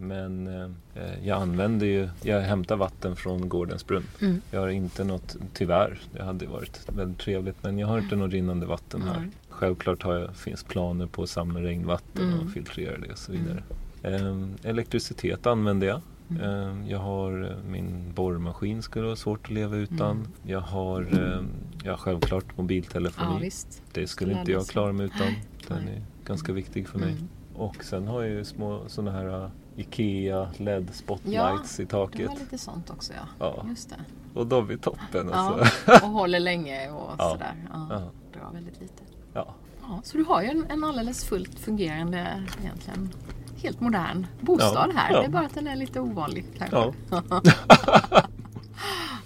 Men 0.00 0.46
eh, 0.46 0.70
eh, 0.94 1.26
jag 1.26 1.42
använder 1.42 1.86
ju, 1.86 2.08
jag 2.22 2.40
hämtar 2.40 2.76
vatten 2.76 3.16
från 3.16 3.48
gårdens 3.48 3.86
brunn. 3.86 4.04
Mm. 4.20 4.40
Jag 4.50 4.60
har 4.60 4.68
inte 4.68 5.04
något, 5.04 5.36
tyvärr, 5.52 6.00
det 6.12 6.22
hade 6.22 6.46
varit 6.46 6.88
väldigt 6.88 7.18
trevligt, 7.18 7.62
men 7.62 7.78
jag 7.78 7.86
har 7.86 7.98
inte 7.98 8.16
något 8.16 8.32
rinnande 8.32 8.66
vatten 8.66 9.02
här. 9.02 9.16
Mm. 9.16 9.30
Självklart 9.48 10.02
har 10.02 10.14
jag, 10.14 10.36
finns 10.36 10.64
planer 10.64 11.06
på 11.06 11.22
att 11.22 11.30
samla 11.30 11.60
regnvatten 11.60 12.32
mm. 12.32 12.40
och 12.40 12.50
filtrera 12.50 12.98
det 12.98 13.12
och 13.12 13.18
så 13.18 13.32
vidare. 13.32 13.62
Eh, 14.02 14.46
elektricitet 14.62 15.46
använder 15.46 15.86
jag 15.86 16.00
Mm. 16.30 16.42
Ehm, 16.42 16.86
jag 16.86 16.98
har 16.98 17.50
eh, 17.50 17.70
min 17.70 18.12
borrmaskin 18.14 18.82
skulle 18.82 19.04
vara 19.04 19.16
svårt 19.16 19.46
att 19.46 19.50
leva 19.50 19.76
utan. 19.76 20.10
Mm. 20.10 20.30
Jag 20.42 20.60
har 20.60 21.02
ehm, 21.02 21.48
ja, 21.84 21.96
självklart 21.96 22.56
mobiltelefoni. 22.56 23.44
Ja, 23.44 23.78
det 23.92 24.06
skulle 24.06 24.40
inte 24.40 24.52
jag 24.52 24.66
klara 24.66 24.92
mig 24.92 25.06
utan. 25.06 25.34
Den 25.68 25.88
är 25.88 26.02
ganska 26.24 26.52
viktig 26.52 26.88
för 26.88 26.98
mig. 26.98 27.12
Mm. 27.12 27.28
Och 27.54 27.84
sen 27.84 28.06
har 28.06 28.22
jag 28.22 28.30
ju 28.30 28.44
små 28.44 28.82
sådana 28.86 29.10
här 29.10 29.44
uh, 29.44 29.48
Ikea 29.76 30.48
LED 30.56 30.94
spotlights 30.94 31.78
ja, 31.78 31.82
i 31.82 31.86
taket. 31.86 32.20
Ja, 32.20 32.30
det 32.34 32.38
lite 32.38 32.58
sånt 32.58 32.90
också 32.90 33.12
ja. 33.12 33.28
ja. 33.38 33.64
Just 33.68 33.90
det. 33.90 33.96
Och 34.34 34.46
de 34.46 34.70
är 34.70 34.76
toppen 34.76 35.32
alltså. 35.32 35.82
och 36.06 36.10
håller 36.12 36.40
länge 36.40 36.90
och 36.90 37.10
ja. 37.18 37.30
sådär. 37.30 37.54
Ja, 37.72 37.86
ja. 37.90 38.10
Drar 38.40 38.52
väldigt 38.52 38.80
lite. 38.80 39.02
Ja. 39.32 39.54
ja. 39.80 40.00
Så 40.04 40.16
du 40.16 40.24
har 40.24 40.42
ju 40.42 40.48
en, 40.48 40.64
en 40.68 40.84
alldeles 40.84 41.24
fullt 41.24 41.58
fungerande 41.58 42.44
egentligen 42.62 43.10
helt 43.62 43.80
modern 43.80 44.26
bostad 44.40 44.92
här. 44.94 45.12
Ja. 45.12 45.20
Det 45.20 45.26
är 45.26 45.30
bara 45.30 45.46
att 45.46 45.54
den 45.54 45.66
är 45.66 45.76
lite 45.76 46.00
ovanlig 46.00 46.44
kanske. 46.58 46.76
Ja. 46.76 46.92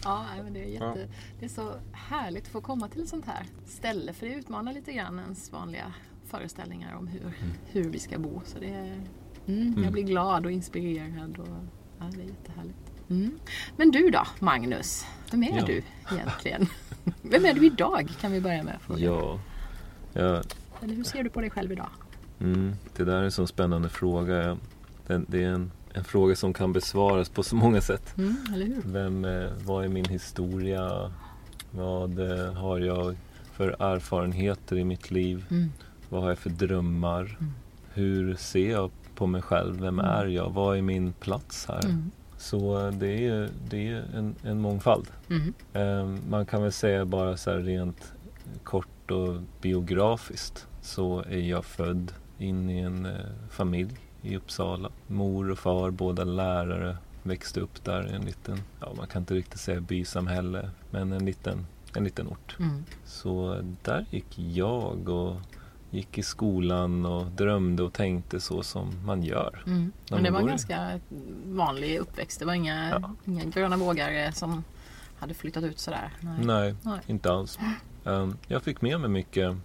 ja, 0.05 0.27
men 0.43 0.53
det, 0.53 0.65
är 0.65 0.69
jätte, 0.69 1.09
det 1.39 1.45
är 1.45 1.49
så 1.49 1.75
härligt 1.93 2.45
att 2.45 2.53
få 2.53 2.61
komma 2.61 2.89
till 2.89 3.03
ett 3.03 3.09
sånt 3.09 3.27
här 3.27 3.47
ställe 3.67 4.13
för 4.13 4.27
det 4.27 4.35
utmanar 4.35 4.73
lite 4.73 4.93
grann 4.93 5.19
ens 5.19 5.53
vanliga 5.53 5.95
föreställningar 6.27 6.95
om 6.97 7.07
hur, 7.07 7.21
mm. 7.21 7.35
hur 7.67 7.85
vi 7.85 7.99
ska 7.99 8.19
bo. 8.19 8.41
Så 8.45 8.59
det 8.59 8.71
är, 8.71 8.95
mm, 9.47 9.69
mm. 9.69 9.85
Jag 9.85 9.93
blir 9.93 10.03
glad 10.03 10.47
och 10.47 10.53
inspirerad. 10.53 11.39
Och, 11.39 11.49
ja, 11.99 12.05
det 12.15 12.23
är 12.23 12.27
jättehärligt. 12.27 12.79
Mm. 13.11 13.39
Men 13.77 13.91
du 13.91 14.11
då, 14.11 14.27
Magnus? 14.39 15.07
Vem 15.31 15.43
är 15.43 15.59
ja. 15.59 15.65
du 15.65 15.83
egentligen? 16.13 16.67
Vem 17.23 17.45
är 17.45 17.55
du 17.55 17.67
idag 17.67 18.09
kan 18.21 18.33
vi 18.33 18.41
börja 18.41 18.63
med. 18.63 18.81
Fråga. 18.81 19.01
Ja. 19.01 19.41
ja. 20.13 20.43
Eller 20.83 20.95
hur 20.95 21.05
ser 21.05 21.23
du 21.23 21.31
på 21.31 21.41
dig 21.41 21.51
själv 21.51 21.73
idag? 21.73 21.91
Mm, 22.43 22.73
det 22.97 23.05
där 23.05 23.17
är 23.17 23.23
en 23.23 23.31
sån 23.31 23.49
spännande 23.49 23.89
fråga. 23.89 24.59
Det 25.07 25.45
är 25.45 25.49
en, 25.49 25.71
en 25.93 26.05
fråga 26.05 26.37
som 26.37 26.53
kan 26.53 26.73
besvaras 26.73 27.29
på 27.29 27.43
så 27.43 27.57
många 27.57 27.81
sätt. 27.81 28.15
Mm? 28.19 28.83
Vem, 28.85 29.25
eh, 29.25 29.51
vad 29.65 29.85
är 29.85 29.89
min 29.89 30.05
historia? 30.05 31.13
Vad 31.71 32.19
eh, 32.19 32.53
har 32.53 32.79
jag 32.79 33.17
för 33.53 33.77
erfarenheter 33.79 34.77
i 34.77 34.85
mitt 34.85 35.11
liv? 35.11 35.47
Mm. 35.51 35.73
Vad 36.09 36.23
har 36.23 36.29
jag 36.29 36.39
för 36.39 36.51
drömmar? 36.51 37.21
Mm. 37.21 37.53
Hur 37.95 38.35
ser 38.35 38.71
jag 38.71 38.91
på 39.15 39.27
mig 39.27 39.43
själv? 39.43 39.81
Vem 39.81 39.99
mm. 39.99 40.11
är 40.11 40.27
jag? 40.27 40.51
Vad 40.51 40.77
är 40.79 40.83
min 40.83 41.13
plats 41.13 41.67
här? 41.69 41.85
Mm. 41.85 42.11
Så 42.39 42.87
eh, 42.87 42.93
det 42.93 43.27
är, 43.27 43.51
det 43.71 43.89
är 43.89 44.05
en, 44.15 44.35
en 44.43 44.61
mångfald. 44.61 45.07
Um, 45.73 46.21
man 46.29 46.47
kan 46.47 46.63
väl 46.63 46.73
säga 46.73 47.05
bara 47.05 47.37
så 47.37 47.51
här 47.51 47.59
rent 47.59 48.13
kort 48.65 49.11
och 49.11 49.41
biografiskt 49.61 50.67
så 50.83 51.21
är 51.21 51.39
jag 51.39 51.65
född 51.65 52.13
in 52.43 52.71
i 52.71 52.79
en 52.79 53.07
eh, 53.07 53.13
familj 53.51 53.97
i 54.23 54.37
Uppsala. 54.37 54.91
Mor 55.07 55.51
och 55.51 55.59
far, 55.59 55.91
båda 55.91 56.25
lärare, 56.25 56.97
växte 57.23 57.61
upp 57.61 57.85
där 57.85 58.11
i 58.11 58.15
en 58.15 58.25
liten, 58.25 58.61
ja 58.81 58.93
man 58.97 59.07
kan 59.07 59.23
inte 59.23 59.35
riktigt 59.35 59.61
säga 59.61 59.81
bysamhälle, 59.81 60.71
men 60.91 61.13
en 61.13 61.25
liten, 61.25 61.67
en 61.97 62.05
liten 62.05 62.29
ort. 62.29 62.57
Mm. 62.59 62.85
Så 63.05 63.63
där 63.83 64.07
gick 64.11 64.39
jag 64.39 65.09
och 65.09 65.37
gick 65.91 66.19
i 66.19 66.23
skolan 66.23 67.07
och 67.07 67.27
drömde 67.27 67.83
och 67.83 67.93
tänkte 67.93 68.41
så 68.41 68.63
som 68.63 69.05
man 69.05 69.23
gör. 69.23 69.63
Mm. 69.67 69.93
Men 70.11 70.23
det 70.23 70.31
var 70.31 70.41
en 70.41 70.47
ganska 70.47 71.01
vanlig 71.47 71.99
uppväxt. 71.99 72.39
Det 72.39 72.47
var 72.47 72.55
inga, 72.55 72.91
ja. 72.91 73.15
inga 73.25 73.45
gröna 73.45 73.77
vågare 73.77 74.33
som 74.33 74.65
hade 75.19 75.35
flyttat 75.35 75.65
ut 75.65 75.79
sådär? 75.79 76.11
Nej, 76.21 76.45
Nej, 76.45 76.75
Nej. 76.83 77.01
inte 77.07 77.33
alls. 77.33 77.59
Um, 78.05 78.37
jag 78.49 78.63
fick 78.63 78.81
med 78.81 79.01
mig 79.01 79.11
mycket, 79.11 79.57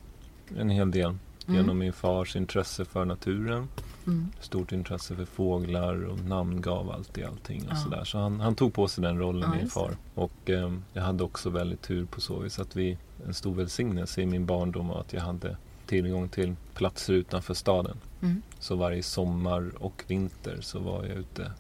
en 0.58 0.70
hel 0.70 0.92
del 0.92 1.18
mm. 1.48 1.62
genom 1.62 1.78
min 1.78 1.94
fars 1.94 2.36
intresse 2.36 2.86
för 2.86 3.06
naturen. 3.06 3.68
Mm. 4.08 4.32
Stort 4.40 4.72
intresse 4.72 5.16
för 5.16 5.26
fåglar 5.26 6.06
och 6.06 6.20
namngav 6.20 6.92
alltid 6.92 7.26
allting 7.26 7.62
och 7.62 7.72
ja. 7.72 7.76
sådär. 7.76 8.04
Så 8.04 8.18
han, 8.18 8.40
han, 8.40 8.56
tog 8.56 8.74
på 8.74 8.88
sig 8.88 9.04
den 9.04 9.20
rollen, 9.20 9.50
ja, 9.54 9.60
min 9.60 9.70
far. 9.70 9.98
Och 10.14 10.50
eh, 10.50 10.74
jag 10.94 11.02
hade 11.02 11.24
också 11.24 11.50
väldigt 11.50 11.82
tur 11.82 12.06
på 12.06 12.22
så 12.22 12.40
vis 12.40 12.60
att 12.60 12.76
vi, 12.76 12.98
en 13.28 13.34
stor 13.34 13.56
välsignelse 13.56 14.22
i 14.22 14.26
min 14.26 14.46
barndom 14.46 14.88
var 14.88 15.00
att 15.00 15.14
jag 15.14 15.22
hade 15.22 15.58
tillgång 15.86 16.30
till 16.30 16.56
platser 16.74 17.14
utanför 17.14 17.54
staden. 17.54 17.98
Mm. 18.22 18.42
Så 18.60 18.76
varje 18.76 19.04
sommar 19.04 19.72
och 19.80 20.04
vinter 20.08 20.58
så 20.62 20.80
var 20.80 21.04
jag 21.04 21.18
ute 21.18 21.52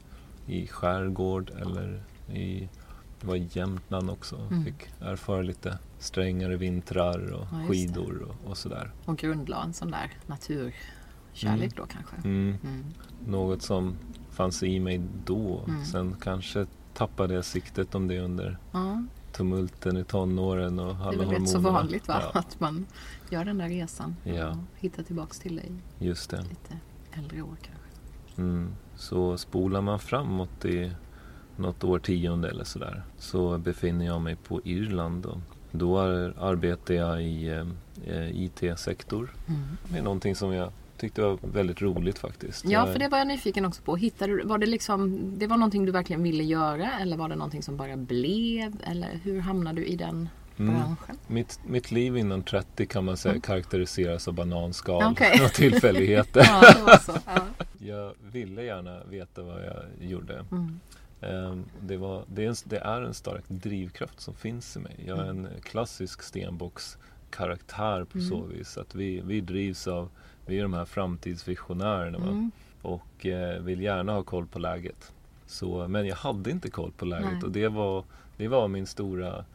i 0.47 0.67
skärgård 0.67 1.52
eller 1.62 2.02
i 2.34 2.69
det 3.21 3.28
var 3.28 3.36
i 3.36 3.50
Jämtland 3.52 4.10
också. 4.10 4.36
Mm. 4.36 4.65
Fick 4.65 4.89
erfara 5.02 5.41
lite 5.41 5.78
strängare 6.00 6.58
vintrar 6.58 7.34
och 7.34 7.48
ja, 7.52 7.68
skidor 7.68 8.22
och, 8.22 8.50
och, 8.50 8.58
sådär. 8.58 8.92
Och 9.06 9.18
grundlade 9.18 9.64
en 9.64 9.74
sån 9.74 9.92
där 9.92 10.12
naturkärlek 10.26 10.74
mm. 11.44 11.70
då 11.76 11.86
kanske? 11.86 12.16
Mm. 12.16 12.58
mm. 12.64 12.86
Något 13.26 13.62
som 13.62 13.96
fanns 14.32 14.64
i 14.64 14.80
mig 14.80 15.02
då. 15.26 15.64
Mm. 15.68 15.86
Sen 15.86 16.16
kanske 16.22 16.66
tappade 16.94 17.34
jag 17.34 17.46
siktet 17.46 17.96
om 17.96 18.08
det 18.08 18.20
under 18.20 18.58
tumulten 19.32 19.98
i 19.98 20.04
tonåren 20.04 20.80
och 20.80 20.86
alla 20.86 20.96
hormonerna. 20.96 21.18
Det 21.18 21.24
är 21.24 21.32
väl 21.32 21.42
rätt 21.42 21.50
så 21.50 21.60
vanligt 21.60 22.08
va? 22.08 22.22
Ja. 22.34 22.40
Att 22.40 22.60
man 22.60 22.86
gör 23.30 23.46
den 23.46 23.58
där 23.58 23.70
resan 23.70 24.16
ja. 24.24 24.50
och 24.50 24.58
hittar 24.76 25.04
tillbaks 25.04 25.40
till 25.40 25.56
dig. 25.56 25.72
Just 26.00 26.30
det. 26.30 26.42
Lite 26.42 26.80
äldre 27.12 27.42
år 27.42 27.58
kanske. 27.62 28.42
Mm. 28.42 28.76
Så 28.96 29.38
spolar 29.38 29.82
man 29.82 30.00
framåt 30.00 30.66
i 30.66 30.92
något 31.56 31.84
årtionde 31.84 32.50
eller 32.50 32.64
sådär 32.64 33.04
så 33.18 33.58
befinner 33.58 34.06
jag 34.06 34.22
mig 34.22 34.36
på 34.36 34.62
Irland. 34.64 35.26
Och 35.26 35.38
då 35.71 35.99
arbetar 35.99 36.93
jag 36.93 37.23
i 37.23 37.47
eh, 38.06 38.43
IT-sektor. 38.43 39.34
Mm. 39.47 39.62
Det 39.89 39.97
är 39.97 40.03
någonting 40.03 40.36
som 40.36 40.53
jag 40.53 40.71
tyckte 40.97 41.21
var 41.21 41.38
väldigt 41.41 41.82
roligt 41.82 42.19
faktiskt. 42.19 42.65
Ja, 42.65 42.86
för 42.86 42.99
det 42.99 43.08
var 43.08 43.17
jag 43.17 43.27
nyfiken 43.27 43.65
också 43.65 43.82
på. 43.82 43.95
Hittade 43.95 44.38
du, 44.38 44.43
var 44.43 44.58
det, 44.58 44.65
liksom, 44.65 45.32
det 45.39 45.47
var 45.47 45.58
någonting 45.58 45.86
du 45.86 45.91
verkligen 45.91 46.23
ville 46.23 46.43
göra 46.43 46.91
eller 47.01 47.17
var 47.17 47.30
det 47.30 47.36
någonting 47.36 47.63
som 47.63 47.77
bara 47.77 47.97
blev? 47.97 48.75
Eller 48.84 49.19
hur 49.23 49.39
hamnade 49.39 49.82
du 49.82 49.88
i 49.88 49.95
den 49.95 50.30
mm. 50.58 50.75
branschen? 50.75 51.17
Mitt, 51.27 51.60
mitt 51.67 51.91
liv 51.91 52.17
innan 52.17 52.43
30 52.43 52.86
kan 52.86 53.06
man 53.06 53.17
säga 53.17 53.32
mm. 53.32 53.41
karaktäriseras 53.41 54.27
av 54.27 54.34
bananskal 54.34 55.12
okay. 55.12 55.39
och 55.45 55.53
tillfälligheter. 55.53 56.41
ja, 56.62 56.99
ja. 57.25 57.41
Jag 57.80 58.13
ville 58.32 58.63
gärna 58.63 59.03
veta 59.03 59.43
vad 59.43 59.65
jag 59.65 60.10
gjorde. 60.10 60.45
Mm. 60.51 60.80
Ehm, 61.21 61.65
det, 61.82 61.97
var, 61.97 62.23
det, 62.27 62.43
är 62.43 62.49
en, 62.49 62.56
det, 62.63 62.77
är 62.77 63.01
en, 63.01 63.13
stark 63.13 63.43
drivkraft 63.47 64.19
som 64.19 64.34
finns 64.34 64.77
i 64.77 64.80
mig. 64.80 64.95
Jag 65.06 65.17
är 65.17 65.30
mm. 65.30 65.45
en 65.45 65.62
klassisk 65.62 66.21
stenbockskaraktär 66.21 68.03
på 68.03 68.17
mm. 68.17 68.30
så 68.30 68.41
vis. 68.41 68.77
Att 68.77 68.95
vi, 68.95 69.21
vi 69.21 69.41
drivs 69.41 69.88
av, 69.88 70.10
vi 70.45 70.58
är 70.60 70.62
de 70.62 70.73
här 70.73 70.86
framtidsvisionärerna 70.86 72.17
mm. 72.17 72.51
och 72.82 73.25
eh, 73.25 73.62
vill 73.62 73.82
gärna 73.82 74.13
ha 74.13 74.23
koll 74.23 74.47
på 74.47 74.60
läget. 74.60 75.13
Så, 75.45 75.88
men 75.88 76.08
jag 76.08 76.15
hade 76.15 76.51
inte 76.51 76.69
koll 76.69 76.91
på 76.91 77.06
läget 77.06 77.32
Nej. 77.34 77.43
och 77.43 77.51
det 77.51 77.67
var, 77.67 78.03
det 78.38 78.47
var 78.47 78.67
min 78.67 78.88
stora 78.88 79.45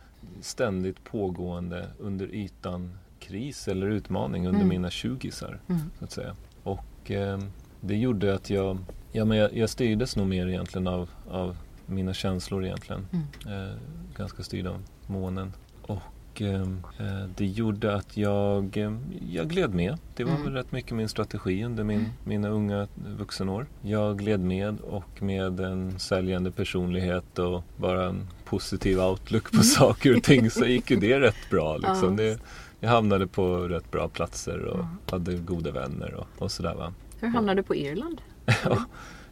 ständigt 0.40 1.05
pågående 1.05 1.88
under 1.98 2.35
ytan 2.35 2.98
kris 3.20 3.68
eller 3.68 3.87
utmaning 3.87 4.46
under 4.46 4.61
mm. 4.61 4.68
mina 4.68 4.90
tjugisar. 4.90 5.61
Mm. 5.68 5.81
Så 5.98 6.05
att 6.05 6.12
säga. 6.12 6.37
Och 6.62 7.11
eh, 7.11 7.38
det 7.81 7.96
gjorde 7.96 8.35
att 8.35 8.51
jag 8.51 8.79
Ja, 9.12 9.25
men 9.25 9.38
jag, 9.38 9.57
jag 9.57 9.70
styrdes 9.70 10.16
nog 10.16 10.27
mer 10.27 10.46
egentligen 10.48 10.87
av, 10.87 11.11
av 11.31 11.57
mina 11.87 12.14
känslor 12.14 12.64
egentligen. 12.64 13.07
Mm. 13.12 13.68
Eh, 13.68 13.75
ganska 14.16 14.42
styrd 14.42 14.66
av 14.66 14.83
månen. 15.07 15.53
Och 15.83 16.42
eh, 16.42 16.61
eh, 16.98 17.27
det 17.37 17.46
gjorde 17.46 17.94
att 17.94 18.16
jag, 18.16 18.77
eh, 18.77 18.96
jag 19.31 19.48
gled 19.48 19.75
med. 19.75 19.98
Det 20.16 20.25
var 20.25 20.31
Mm. 20.33 20.44
väl 20.44 20.53
rätt 20.53 20.72
mycket 20.72 20.92
min 20.96 21.09
strategi 21.09 21.64
under 21.64 21.85
min, 21.85 21.98
Mm. 21.98 22.11
mina 22.25 22.48
unga 22.48 22.88
vuxenår. 23.18 23.66
Jag 23.83 24.18
gled 24.18 24.40
med 24.40 24.81
och 24.81 25.22
med 25.22 25.61
en 25.61 25.98
säljande 25.98 26.51
personlighet 26.51 27.38
och 27.38 27.64
bara 27.77 28.05
en 28.09 28.29
positiv 28.44 29.01
outlook 29.01 29.53
på 29.53 29.62
saker 29.62 30.16
och 30.16 30.22
ting 30.22 30.51
så 30.51 30.64
gick 30.64 30.90
ju 30.90 30.96
det 30.96 31.20
rätt 31.20 31.51
bra. 31.51 31.77
Liksom. 31.83 32.05
Mm. 32.05 32.16
Det, 32.16 32.38
jag 32.81 32.88
hamnade 32.90 33.27
på 33.27 33.57
rätt 33.68 33.90
bra 33.90 34.09
platser 34.09 34.64
och 34.64 34.85
hade 35.11 35.35
goda 35.35 35.70
vänner 35.70 36.14
och, 36.14 36.27
och 36.42 36.51
sådär 36.53 36.75
va. 36.75 36.92
Hur 37.20 37.29
hamnade 37.29 37.59
du 37.61 37.62
på 37.66 37.75
Irland? 37.75 38.20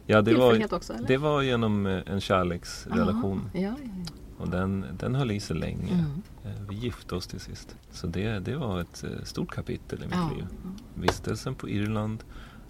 Ja, 0.06 0.22
det 0.22 0.34
var, 0.34 0.74
också 0.74 0.92
det 1.06 1.16
var 1.16 1.42
genom 1.42 1.86
eh, 1.86 2.00
en 2.06 2.20
kärleksrelation 2.20 3.50
Ja, 3.54 3.60
ja, 3.60 3.74
ja. 3.82 4.12
och 4.38 4.48
den, 4.48 4.84
den 4.98 5.14
höll 5.14 5.30
i 5.30 5.40
sig 5.40 5.56
länge. 5.56 5.92
Mm. 5.92 6.22
Eh, 6.44 6.62
Vi 6.68 6.74
gifte 6.76 7.14
oss 7.14 7.26
till 7.26 7.40
sist. 7.40 7.76
Så 7.90 8.06
det, 8.06 8.38
det 8.38 8.56
var 8.56 8.80
ett 8.80 9.04
eh, 9.04 9.22
stort 9.24 9.50
kapitel 9.54 9.98
i 9.98 10.06
mitt 10.06 10.36
liv. 10.36 10.46
Vistelsen 10.94 11.54
på 11.54 11.68
Irland, 11.68 12.24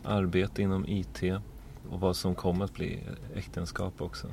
arbete 0.05 0.63
inom 0.63 0.85
IT 0.89 1.23
och 1.91 2.01
vad 2.01 2.17
som 2.17 2.35
kom 2.35 2.63
att 2.63 2.75
bli 2.75 2.99
äktenskap 3.35 4.01
också. 4.03 4.27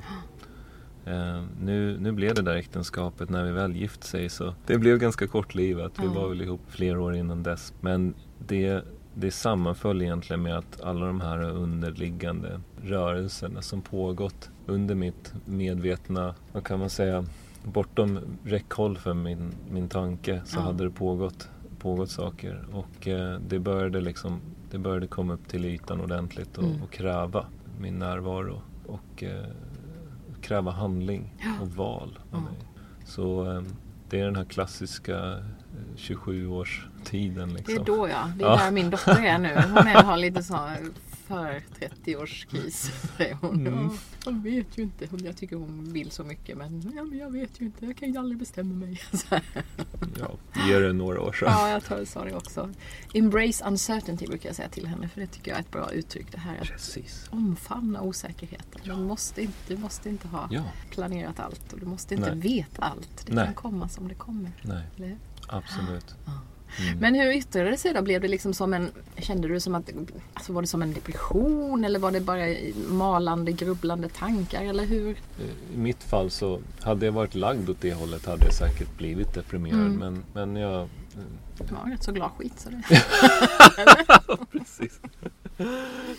Eh, 1.04 1.42
nu, 1.60 1.98
nu 2.00 2.12
blev 2.12 2.34
det 2.34 2.42
där 2.42 2.54
äktenskapet 2.56 3.30
när 3.30 3.44
vi 3.44 3.50
väl 3.52 3.76
gift 3.76 4.04
sig 4.04 4.28
så 4.28 4.54
det 4.66 4.78
blev 4.78 4.98
ganska 4.98 5.26
kortlivat. 5.26 5.92
Vi 5.98 6.04
Ja. 6.04 6.12
var 6.12 6.28
väl 6.28 6.40
ihop 6.42 6.60
flera 6.68 7.00
år 7.00 7.14
innan 7.14 7.42
dess. 7.42 7.72
Men 7.80 8.14
det, 8.38 8.84
det 9.20 9.30
sammanföll 9.30 10.02
egentligen 10.02 10.42
med 10.42 10.58
att 10.58 10.80
alla 10.80 11.06
de 11.06 11.20
här 11.20 11.42
underliggande 11.42 12.60
rörelserna 12.82 13.62
som 13.62 13.82
pågått 13.82 14.50
under 14.66 14.94
mitt 14.94 15.32
medvetna, 15.44 16.34
vad 16.52 16.64
kan 16.64 16.78
man 16.78 16.90
säga, 16.90 17.24
bortom 17.64 18.18
räckhåll 18.44 18.96
för 18.98 19.14
min, 19.14 19.52
min 19.70 19.88
tanke 19.88 20.42
så 20.44 20.58
Ja. 20.58 20.62
hade 20.62 20.84
det 20.84 20.90
pågått, 20.90 21.48
pågått 21.78 22.10
saker. 22.10 22.64
Och 22.72 23.08
eh, 23.08 23.40
det 23.48 23.58
började 23.58 24.00
liksom 24.00 24.40
det 24.70 24.78
började 24.78 25.06
komma 25.06 25.34
upp 25.34 25.48
till 25.48 25.64
ytan 25.64 26.00
ordentligt 26.00 26.58
och, 26.58 26.64
Mm. 26.64 26.82
och 26.82 26.90
kräva 26.90 27.46
min 27.80 27.98
närvaro 27.98 28.62
och 28.86 29.22
eh, 29.22 29.44
kräva 30.42 30.70
handling 30.70 31.34
och 31.60 31.68
val 31.68 32.18
av 32.22 32.28
Ja. 32.32 32.40
mig. 32.40 32.58
Så 33.06 33.52
eh, 33.52 33.62
det 34.10 34.20
är 34.20 34.24
den 34.24 34.36
här 34.36 34.44
klassiska 34.44 35.18
eh, 35.32 35.44
27-årstiden 35.96 36.97
Det 37.10 37.46
liksom. 37.46 37.74
är 37.74 37.84
då 37.84 38.08
ja. 38.08 38.32
Det 38.36 38.44
är 38.44 38.48
Ja. 38.48 38.56
där 38.56 38.70
min 38.70 38.90
dotter 38.90 39.24
är 39.24 39.38
nu. 39.38 39.54
Hon 39.54 39.86
är, 39.86 40.02
har 40.02 40.16
lite 40.16 40.42
så 40.42 40.70
för 41.26 41.62
30-årskris. 41.80 42.90
säger 43.16 43.34
hon. 43.40 43.66
Mm. 43.66 43.74
Ja, 43.84 43.90
jag 44.24 44.42
vet 44.42 44.78
ju 44.78 44.82
inte. 44.82 45.08
Jag 45.24 45.36
tycker 45.36 45.56
hon 45.56 45.92
vill 45.92 46.10
så 46.10 46.24
mycket 46.24 46.58
men, 46.58 46.92
ja, 46.96 47.16
jag 47.18 47.32
vet 47.32 47.60
ju 47.60 47.64
inte. 47.64 47.86
Jag 47.86 47.96
kan 47.96 48.12
ju 48.12 48.18
aldrig 48.18 48.38
bestämma 48.38 48.74
mig. 48.74 49.00
Ja, 50.18 50.30
ge 50.68 50.78
det 50.78 50.92
några 50.92 51.20
år 51.20 51.32
så. 51.32 51.44
Ja, 51.44 51.68
jag 51.70 51.84
tror 51.84 51.98
jag 51.98 52.08
sa 52.08 52.24
det 52.24 52.34
också. 52.36 52.70
Embrace 53.14 53.64
uncertainty 53.64 54.26
brukar 54.26 54.48
jag 54.48 54.56
säga 54.56 54.68
till 54.68 54.86
henne. 54.86 55.08
För 55.08 55.20
det 55.20 55.26
tycker 55.26 55.50
jag 55.50 55.58
är 55.58 55.62
ett 55.62 55.70
bra 55.70 55.90
uttryck. 55.92 56.32
Det 56.32 56.38
här 56.38 56.56
att 56.62 56.68
Precis. 56.68 57.26
omfamna 57.30 58.02
osäkerheten. 58.02 58.80
Du 58.84 58.92
måste 58.96 59.42
inte, 59.42 59.58
du 59.68 59.76
måste 59.76 60.08
inte 60.08 60.28
ha 60.28 60.48
Ja, 60.50 60.62
planerat 60.90 61.40
allt 61.40 61.72
och 61.72 61.78
du 61.80 61.86
måste 61.86 62.14
inte 62.14 62.34
Nej. 62.34 62.40
veta 62.56 62.82
allt. 62.82 63.26
Det 63.26 63.34
Nej. 63.34 63.44
kan 63.44 63.54
komma 63.54 63.88
som 63.88 64.08
det 64.08 64.14
kommer. 64.14 64.52
nej, 64.62 64.82
Eller? 64.96 65.16
absolut. 65.48 66.14
Ja. 66.26 66.32
Mm. 66.80 66.98
Men 66.98 67.14
hur 67.14 67.32
yttrade 67.32 67.70
det 67.70 67.76
sig 67.76 67.94
då? 67.94 68.02
Blev 68.02 68.20
det 68.20 68.28
liksom 68.28 68.54
som 68.54 68.74
en, 68.74 68.90
kände 69.16 69.48
du 69.48 69.60
som 69.60 69.74
att, 69.74 69.90
alltså 70.34 70.52
var 70.52 70.62
det 70.62 70.68
som 70.68 70.82
en 70.82 70.92
depression 70.92 71.84
eller 71.84 71.98
var 71.98 72.10
det 72.10 72.20
bara 72.20 72.46
malande, 72.88 73.52
grubblande 73.52 74.08
tankar 74.08 74.64
eller 74.64 74.84
hur? 74.84 75.10
I 75.74 75.76
mitt 75.76 76.02
fall 76.02 76.30
så 76.30 76.60
hade 76.80 77.06
jag 77.06 77.12
varit 77.12 77.34
lagd 77.34 77.70
åt 77.70 77.80
det 77.80 77.94
hållet 77.94 78.26
hade 78.26 78.44
jag 78.44 78.54
säkert 78.54 78.96
blivit 78.98 79.34
deprimerad. 79.34 79.80
Mm. 79.86 79.96
Men, 79.98 80.24
men 80.32 80.56
jag... 80.62 80.88
Det 81.58 81.72
var 81.72 81.90
rätt 81.90 82.02
så 82.02 82.12
glad 82.12 82.30
skit 82.38 82.52
så 82.60 82.70
det. 82.70 83.02
Precis. 84.52 85.00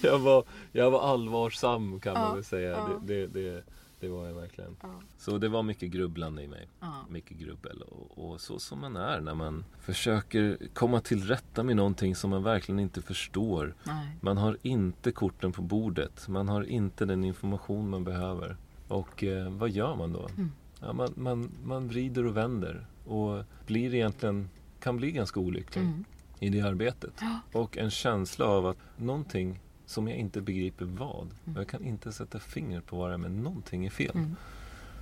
jag, 0.02 0.20
var, 0.20 0.44
jag 0.72 0.92
var 0.92 1.02
allvarsam 1.02 2.00
kan 2.00 2.14
Ja, 2.14 2.20
man 2.20 2.36
väl 2.36 2.44
säga. 2.44 2.70
ja. 2.70 2.90
Det, 3.04 3.28
det, 3.28 3.28
det, 3.28 3.64
det 4.00 4.08
var 4.08 4.26
jag 4.28 4.34
verkligen. 4.34 4.76
Ja, 4.82 5.02
Så 5.18 5.38
det 5.38 5.50
var 5.50 5.64
mycket 5.64 5.92
grubblande 5.92 6.44
i 6.44 6.48
mig. 6.48 6.68
ja, 6.80 6.94
Mycket 7.10 7.38
grubbel. 7.38 7.82
Och, 7.82 8.30
och 8.32 8.42
så 8.42 8.60
som 8.60 8.80
man 8.82 8.96
är 8.96 9.20
när 9.22 9.36
man 9.36 9.66
försöker 9.80 10.58
komma 10.74 11.00
till 11.02 11.24
rätta 11.28 11.64
med 11.64 11.76
någonting 11.76 12.16
som 12.16 12.30
man 12.30 12.44
verkligen 12.44 12.80
inte 12.80 13.02
förstår. 13.02 13.76
nej. 13.84 14.08
Man 14.22 14.38
har 14.38 14.58
inte 14.62 15.12
korten 15.12 15.52
på 15.52 15.62
bordet. 15.62 16.28
Man 16.28 16.50
har 16.50 16.64
inte 16.64 17.06
den 17.06 17.24
information 17.24 17.90
man 17.90 18.04
behöver. 18.04 18.58
Och 18.88 19.24
eh, 19.24 19.50
vad 19.52 19.70
gör 19.70 19.96
man 19.96 20.14
då? 20.14 20.28
Mm. 20.28 20.52
Ja, 20.82 20.94
man, 20.94 21.14
man, 21.16 21.52
man 21.64 21.88
vrider 21.88 22.26
och 22.26 22.38
vänder 22.38 22.86
och 23.06 23.44
blir 23.68 23.94
egentligen, 23.96 24.50
kan 24.80 24.98
bli 24.98 25.12
ganska 25.12 25.40
olycklig 25.40 25.82
Mm. 25.84 26.04
i 26.40 26.50
det 26.50 26.62
arbetet. 26.62 27.14
Ja. 27.22 27.40
Och 27.60 27.78
en 27.78 27.92
känsla 27.92 28.46
av 28.46 28.66
att 28.66 28.78
någonting 28.98 29.60
som 29.90 30.08
jag 30.08 30.18
inte 30.18 30.42
begriper 30.42 30.86
vad. 30.86 31.28
Mm. 31.46 31.58
Jag 31.58 31.68
kan 31.68 31.84
inte 31.86 32.12
sätta 32.12 32.40
fingret 32.40 32.86
på 32.86 32.98
vad 32.98 33.10
det 33.10 33.14
är 33.14 33.18
men 33.18 33.44
någonting 33.44 33.86
är 33.86 33.90
fel. 33.90 34.12
Mm. 34.16 34.36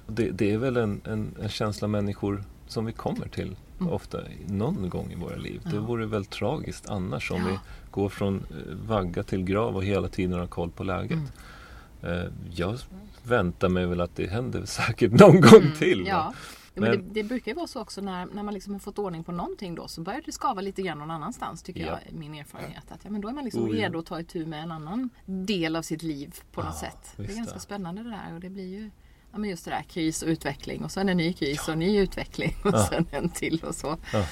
Det, 0.08 0.32
det 0.32 0.52
är 0.52 0.58
väl 0.58 0.78
en, 0.78 1.02
en, 1.06 1.36
en 1.42 1.50
känsla 1.50 1.88
människor 1.88 2.44
som 2.68 2.86
vi 2.86 2.94
kommer 2.94 3.28
till 3.28 3.56
Mm. 3.80 3.94
ofta 3.94 4.18
någon 4.48 4.90
gång 4.90 5.12
i 5.12 5.16
våra 5.16 5.36
liv. 5.36 5.62
Det 5.64 5.76
Ja. 5.76 5.82
vore 5.82 6.06
väl 6.06 6.26
tragiskt 6.26 6.90
annars 6.90 7.32
om 7.32 7.38
Ja. 7.42 7.48
vi 7.52 7.58
går 7.92 8.10
från 8.10 8.36
eh, 8.38 8.74
vagga 8.88 9.24
till 9.24 9.44
grav 9.44 9.76
och 9.76 9.84
hela 9.84 10.08
tiden 10.08 10.40
har 10.40 10.48
koll 10.48 10.72
på 10.72 10.84
läget. 10.84 11.20
Mm. 12.02 12.18
Eh, 12.22 12.32
Jag 12.56 12.78
väntar 13.24 13.70
mig 13.70 13.86
väl 13.86 14.02
att 14.02 14.16
det 14.16 14.28
händer 14.30 14.66
säkert 14.66 15.12
någon 15.12 15.42
gång 15.42 15.62
Mm, 15.62 15.74
till. 15.80 16.06
Ja. 16.08 16.34
Ja, 16.78 16.82
men 16.82 16.92
Men- 16.92 17.14
det, 17.14 17.22
det 17.22 17.28
brukar 17.28 17.52
ju 17.52 17.56
vara 17.56 17.68
så 17.68 17.82
också 17.82 18.02
när, 18.02 18.26
när 18.26 18.44
man 18.44 18.54
liksom 18.54 18.74
har 18.74 18.80
fått 18.80 19.00
ordning 19.00 19.24
på 19.24 19.32
någonting 19.32 19.76
då 19.76 19.88
så 19.88 20.02
börjar 20.02 20.22
det 20.26 20.32
skava 20.32 20.62
lite 20.62 20.82
grann 20.82 20.98
någon 21.00 21.12
annanstans 21.12 21.64
tycker 21.64 21.86
Ja. 21.86 22.00
jag 22.06 22.14
min 22.14 22.36
erfarenhet. 22.36 22.92
Att, 22.92 23.00
ja, 23.04 23.10
men 23.10 23.22
då 23.22 23.28
är 23.28 23.34
man 23.34 23.44
liksom 23.44 23.64
Oh, 23.64 23.70
redo 23.70 24.00
att 24.00 24.06
ta 24.06 24.20
itu 24.20 24.46
med 24.46 24.64
en 24.64 24.72
annan 24.72 25.10
del 25.26 25.76
av 25.76 25.82
sitt 25.82 26.04
liv 26.04 26.36
på 26.52 26.62
något 26.64 26.76
sätt. 26.78 27.14
Det 27.18 27.24
är 27.24 27.36
ganska 27.36 27.54
det. 27.54 27.60
spännande 27.60 28.04
det 28.04 28.10
där 28.10 28.34
och 28.34 28.40
det 28.40 28.50
blir 28.50 28.68
ju 28.68 28.90
ja, 29.32 29.38
men 29.38 29.50
just 29.50 29.66
det 29.66 29.72
där 29.72 29.82
kris 29.84 30.22
och 30.24 30.28
utveckling 30.30 30.84
och 30.84 30.92
sen 30.92 31.10
en 31.10 31.18
ny 31.18 31.34
kris 31.34 31.68
och 31.68 31.78
ny 31.78 31.98
utveckling 32.00 32.56
och 32.64 32.72
Ja. 32.74 32.88
sen 32.90 33.06
en 33.12 33.30
till 33.30 33.60
och 33.64 33.76
så. 33.76 33.98
Ja. 34.14 34.26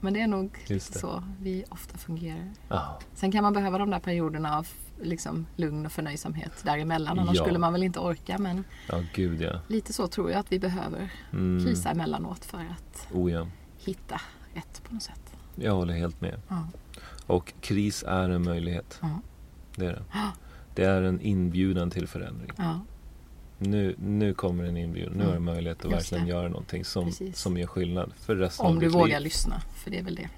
Men 0.00 0.12
det 0.14 0.20
är 0.20 0.26
nog 0.26 0.58
så 0.80 1.24
vi 1.40 1.64
ofta 1.68 1.98
fungerar. 1.98 2.50
Ja, 2.68 2.98
Sen 3.14 3.32
kan 3.32 3.42
man 3.42 3.52
behöva 3.52 3.78
de 3.78 3.90
där 3.90 3.98
perioderna 4.00 4.58
av 4.58 4.68
liksom, 5.02 5.46
lugn 5.56 5.86
och 5.86 5.92
förnöjsamhet 5.92 6.52
däremellan. 6.64 7.18
Annars 7.18 7.36
Ja. 7.36 7.42
skulle 7.44 7.58
man 7.58 7.72
väl 7.72 7.82
inte 7.82 7.98
orka. 8.00 8.38
Men 8.38 8.64
ja 8.88 9.02
gud 9.14 9.42
ja. 9.42 9.60
lite 9.68 9.92
så 9.92 10.06
tror 10.06 10.30
jag 10.30 10.40
att 10.40 10.52
vi 10.52 10.58
behöver 10.58 11.12
Mm. 11.32 11.64
krisa 11.64 11.90
emellanåt 11.90 12.44
för 12.44 12.58
att 12.58 13.08
Oh, 13.12 13.32
ja. 13.32 13.46
hitta 13.78 14.20
rätt 14.54 14.82
på 14.88 14.94
något 14.94 15.02
sätt. 15.02 15.20
Jag 15.56 15.72
håller 15.74 15.94
helt 15.94 16.20
med. 16.20 16.40
Ja. 16.48 16.66
Och 17.26 17.52
kris 17.60 18.04
är 18.08 18.28
en 18.30 18.44
möjlighet. 18.44 19.00
Det 19.76 19.86
är 19.86 19.92
det. 19.92 20.02
Det 20.74 20.84
är 20.84 21.02
en 21.02 21.20
inbjudan 21.20 21.90
till 21.90 22.06
förändring. 22.08 22.50
Nu, 23.58 23.94
nu 23.98 24.34
kommer 24.34 24.64
en 24.64 24.76
inbjudan. 24.76 25.12
Nu 25.12 25.18
Mm. 25.18 25.26
har 25.26 25.34
jag 25.34 25.42
möjlighet 25.42 25.84
att 25.84 25.90
Just 25.90 25.96
verkligen 26.12 26.24
det. 26.24 26.30
göra 26.30 26.48
någonting 26.48 26.84
som, 26.84 27.04
Precis. 27.04 27.38
som 27.38 27.56
gör 27.56 27.66
skillnad 27.66 28.12
för 28.16 28.36
resten 28.36 28.66
Om 28.66 28.74
av 28.74 28.80
du 28.80 28.86
ditt 28.86 28.94
vågar 28.94 29.06
liv. 29.18 29.24
lyssna. 29.24 29.60
För 29.74 29.90
det 29.90 29.98
är 29.98 30.02
väl 30.02 30.14
det. 30.14 30.28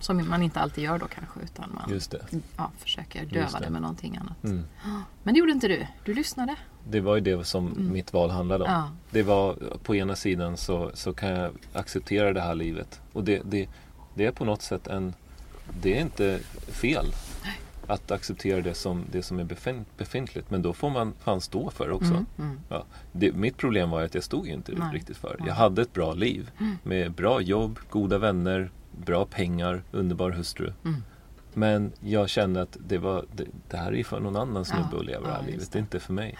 Som 0.00 0.28
man 0.28 0.42
inte 0.42 0.60
alltid 0.60 0.84
gör 0.84 0.98
då 0.98 1.06
kanske. 1.06 1.40
Utan 1.40 1.70
man 1.74 1.90
Just 1.90 2.10
det. 2.10 2.26
ja, 2.56 2.70
försöker 2.78 3.26
döva 3.26 3.58
det. 3.58 3.64
det 3.64 3.70
med 3.70 3.82
någonting 3.82 4.16
annat. 4.16 4.44
Mm. 4.44 4.62
Men 5.22 5.34
det 5.34 5.40
gjorde 5.40 5.52
inte 5.52 5.68
du. 5.68 5.86
Du 6.04 6.14
lyssnade. 6.14 6.56
Det 6.88 7.00
var 7.00 7.14
ju 7.14 7.20
det 7.20 7.44
som 7.44 7.66
Mm. 7.72 7.92
mitt 7.92 8.12
val 8.12 8.30
handlade 8.30 8.64
om. 8.64 8.70
Ja. 8.70 8.90
Det 9.10 9.22
var 9.22 9.56
på 9.82 9.94
ena 9.96 10.16
sidan 10.16 10.56
så, 10.56 10.90
så 10.94 11.12
kan 11.12 11.28
jag 11.28 11.52
acceptera 11.72 12.32
det 12.32 12.40
här 12.40 12.54
livet. 12.54 13.00
Och 13.12 13.24
det, 13.24 13.42
det, 13.44 13.68
det 14.14 14.26
är 14.26 14.32
på 14.32 14.44
något 14.44 14.62
sätt 14.62 14.86
en... 14.86 15.14
Det 15.80 15.96
är 15.96 16.00
inte 16.00 16.38
fel 16.68 17.06
Nej. 17.44 17.60
att 17.86 18.10
acceptera 18.10 18.60
det 18.60 18.74
som, 18.74 19.04
det 19.12 19.22
som 19.22 19.38
är 19.38 19.44
befin, 19.44 19.84
befintligt. 19.98 20.50
Men 20.50 20.62
då 20.62 20.72
får 20.72 20.90
man 20.90 21.12
fan 21.24 21.40
stå 21.40 21.70
för 21.70 21.88
det 21.88 21.94
också. 21.94 22.10
Mm. 22.10 22.26
Mm. 22.38 22.60
Ja, 22.68 22.84
det, 23.12 23.32
mitt 23.32 23.56
problem 23.56 23.90
var 23.90 24.02
att 24.02 24.14
jag 24.14 24.24
stod 24.24 24.46
ju 24.46 24.52
inte 24.52 24.72
Nej. 24.72 24.88
riktigt 24.94 25.16
för. 25.16 25.36
Nej. 25.38 25.48
Jag 25.48 25.54
hade 25.54 25.82
ett 25.82 25.92
bra 25.92 26.14
liv 26.14 26.50
Mm. 26.60 26.78
med 26.82 27.12
bra 27.12 27.40
jobb, 27.40 27.78
goda 27.90 28.18
vänner, 28.18 28.70
bra 28.96 29.26
pengar, 29.26 29.82
underbar 29.90 30.30
hustru. 30.30 30.72
Mm. 30.84 31.02
Men 31.54 31.92
jag 32.00 32.28
kände 32.28 32.62
att 32.62 32.76
det, 32.86 32.98
var, 32.98 33.24
det, 33.34 33.44
det 33.68 33.76
här 33.76 33.94
är 33.94 34.04
för 34.04 34.20
någon 34.20 34.36
annan 34.36 34.64
snubbe 34.64 34.88
Ja, 34.92 34.98
att 34.98 35.06
leva 35.06 35.22
det 35.26 35.28
ja, 35.32 35.34
här 35.40 35.46
livet. 35.46 35.72
det. 35.72 35.78
Är 35.78 35.80
inte 35.80 36.00
för 36.00 36.12
mig. 36.12 36.36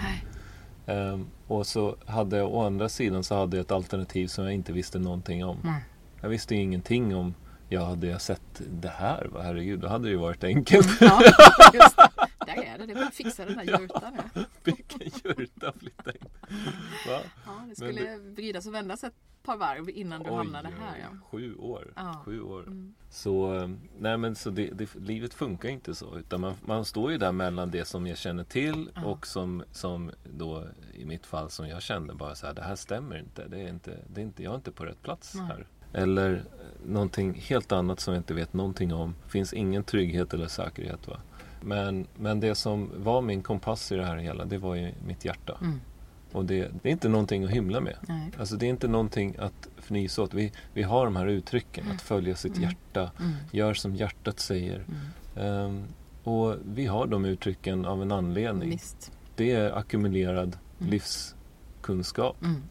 Ehm, 0.87 1.27
och 1.47 1.67
så 1.67 1.97
hade 2.07 2.37
jag 2.37 2.55
å 2.55 2.63
andra 2.67 2.89
sidan 2.89 3.25
så 3.25 3.35
hade 3.35 3.57
jag 3.57 3.65
ett 3.65 3.71
alternativ 3.71 4.27
som 4.27 4.45
jag 4.45 4.53
inte 4.55 4.73
visste 4.73 4.99
någonting 4.99 5.45
om. 5.45 5.59
Nej. 5.65 5.85
Jag 6.21 6.29
visste 6.29 6.55
ingenting 6.55 7.17
om 7.17 7.35
Ja, 7.69 7.85
hade 7.85 8.07
jag 8.07 8.21
sett 8.21 8.63
det 8.71 8.89
här, 8.89 9.25
va, 9.33 9.43
herregud, 9.43 9.81
då 9.81 9.89
hade 9.89 10.05
det 10.05 10.11
ju 10.11 10.17
varit 10.17 10.45
enkelt. 10.45 10.89
Ja, 11.01 11.21
just 11.75 11.97
det. 11.97 12.09
Där 12.47 12.63
är 12.63 12.79
det. 12.79 12.87
Det 12.87 12.93
är 12.93 12.95
bara 12.95 13.07
att 13.07 13.15
fixa 13.15 13.45
den 13.45 13.57
där 13.57 13.65
Ja. 13.73 13.81
jurtan. 13.81 14.13
nu. 14.35 14.45
Vilken 14.65 15.01
jurta 15.25 15.73
flytta 15.79 16.11
in. 16.11 16.19
Va? 17.09 17.21
Ja, 17.47 17.53
det 17.61 17.67
Men 17.67 17.77
skulle 17.77 18.17
vridas 18.19 18.67
och 18.67 18.75
vändas 18.75 19.05
ett 19.05 19.15
par 19.47 19.57
varv 19.57 19.91
innan 19.91 20.23
du 20.23 20.31
oj, 20.31 20.37
hamnade 20.37 20.69
här. 20.69 20.99
Ja. 20.99 21.19
Sju 21.31 21.57
år. 21.57 21.93
Ja. 21.97 22.23
Sju 22.25 22.41
år. 22.43 22.63
Mm. 22.63 22.95
Så, 23.11 23.67
nej 23.99 24.17
men 24.17 24.35
så 24.35 24.51
det, 24.51 24.71
det, 24.71 24.95
livet 24.95 25.35
funkar 25.35 25.69
inte 25.69 25.95
så. 25.95 26.19
Utan 26.19 26.41
man, 26.41 26.55
man 26.65 26.85
står 26.85 27.13
ju 27.13 27.19
där 27.19 27.33
mellan 27.33 27.71
det 27.71 27.85
som 27.85 28.07
jag 28.07 28.19
känner 28.19 28.45
till 28.45 28.91
ja. 28.95 29.05
och 29.05 29.27
som, 29.27 29.63
som 29.73 30.11
då 30.25 30.65
i 30.95 31.05
mitt 31.05 31.27
fall 31.27 31.51
som 31.51 31.69
jag 31.69 31.83
kände 31.83 32.15
bara 32.15 32.35
så 32.35 32.47
här, 32.47 32.55
det 32.55 32.63
här 32.63 32.77
stämmer 32.77 33.19
inte. 33.19 33.49
Det 33.49 33.61
är 33.61 33.69
inte, 33.69 33.99
det 34.07 34.21
är 34.21 34.25
inte 34.25 34.43
jag 34.43 34.53
är 34.53 34.57
inte 34.57 34.73
på 34.73 34.85
rätt 34.85 35.03
plats 35.03 35.35
nej. 35.35 35.47
här. 35.47 35.67
Eller 35.93 36.45
någonting 36.87 37.35
helt 37.35 37.73
annat 37.73 38.01
som 38.01 38.15
jag 38.15 38.21
inte 38.21 38.35
vet 38.35 38.53
någonting 38.53 38.95
om. 38.95 39.15
Finns 39.29 39.53
ingen 39.53 39.85
trygghet 39.85 40.35
eller 40.35 40.49
säkerhet. 40.49 41.09
Va? 41.09 41.21
Men, 41.61 42.07
men 42.15 42.41
det 42.41 42.55
som 42.55 42.91
var 42.97 43.21
min 43.23 43.43
kompass 43.43 43.93
i 43.93 43.97
det 43.97 44.05
här 44.05 44.17
hela, 44.17 44.45
det 44.45 44.59
var 44.59 44.75
ju 44.75 44.93
mitt 45.07 45.25
hjärta. 45.25 45.59
Mm. 45.61 45.81
Och 46.37 46.45
det, 46.45 46.71
det, 46.83 46.89
är 46.89 46.93
inte 46.93 47.09
någonting 47.09 47.45
att 47.45 47.51
hymla 47.51 47.81
med. 47.81 47.97
Nej. 48.01 48.31
Alltså 48.39 48.57
det 48.57 48.67
är 48.67 48.71
inte 48.71 48.89
någonting 48.89 49.37
att 49.39 49.69
fnysa 49.79 50.23
åt. 50.23 50.35
Vi, 50.35 50.53
vi 50.73 50.83
har 50.83 51.05
de 51.05 51.17
här 51.17 51.27
uttrycken, 51.27 51.85
mm. 51.85 51.97
att 51.97 52.03
följa 52.03 52.37
sitt 52.37 52.57
mm. 52.57 52.69
hjärta, 52.69 53.11
mm. 53.19 53.33
gör 53.51 53.75
som 53.75 53.95
hjärtat 53.97 54.41
säger. 54.41 54.85
Um, 55.35 55.85
och 56.25 56.57
vi 56.65 56.87
har 56.87 57.07
de 57.07 57.25
uttrycken 57.25 57.85
av 57.85 58.03
en 58.03 58.13
anledning. 58.13 58.71
Visst. 58.71 59.13
Det 59.37 59.53
är 59.53 59.79
ackumulerad 59.79 60.59
mm. 60.79 60.91
livskunskap 60.91 62.43
mm. 62.43 62.63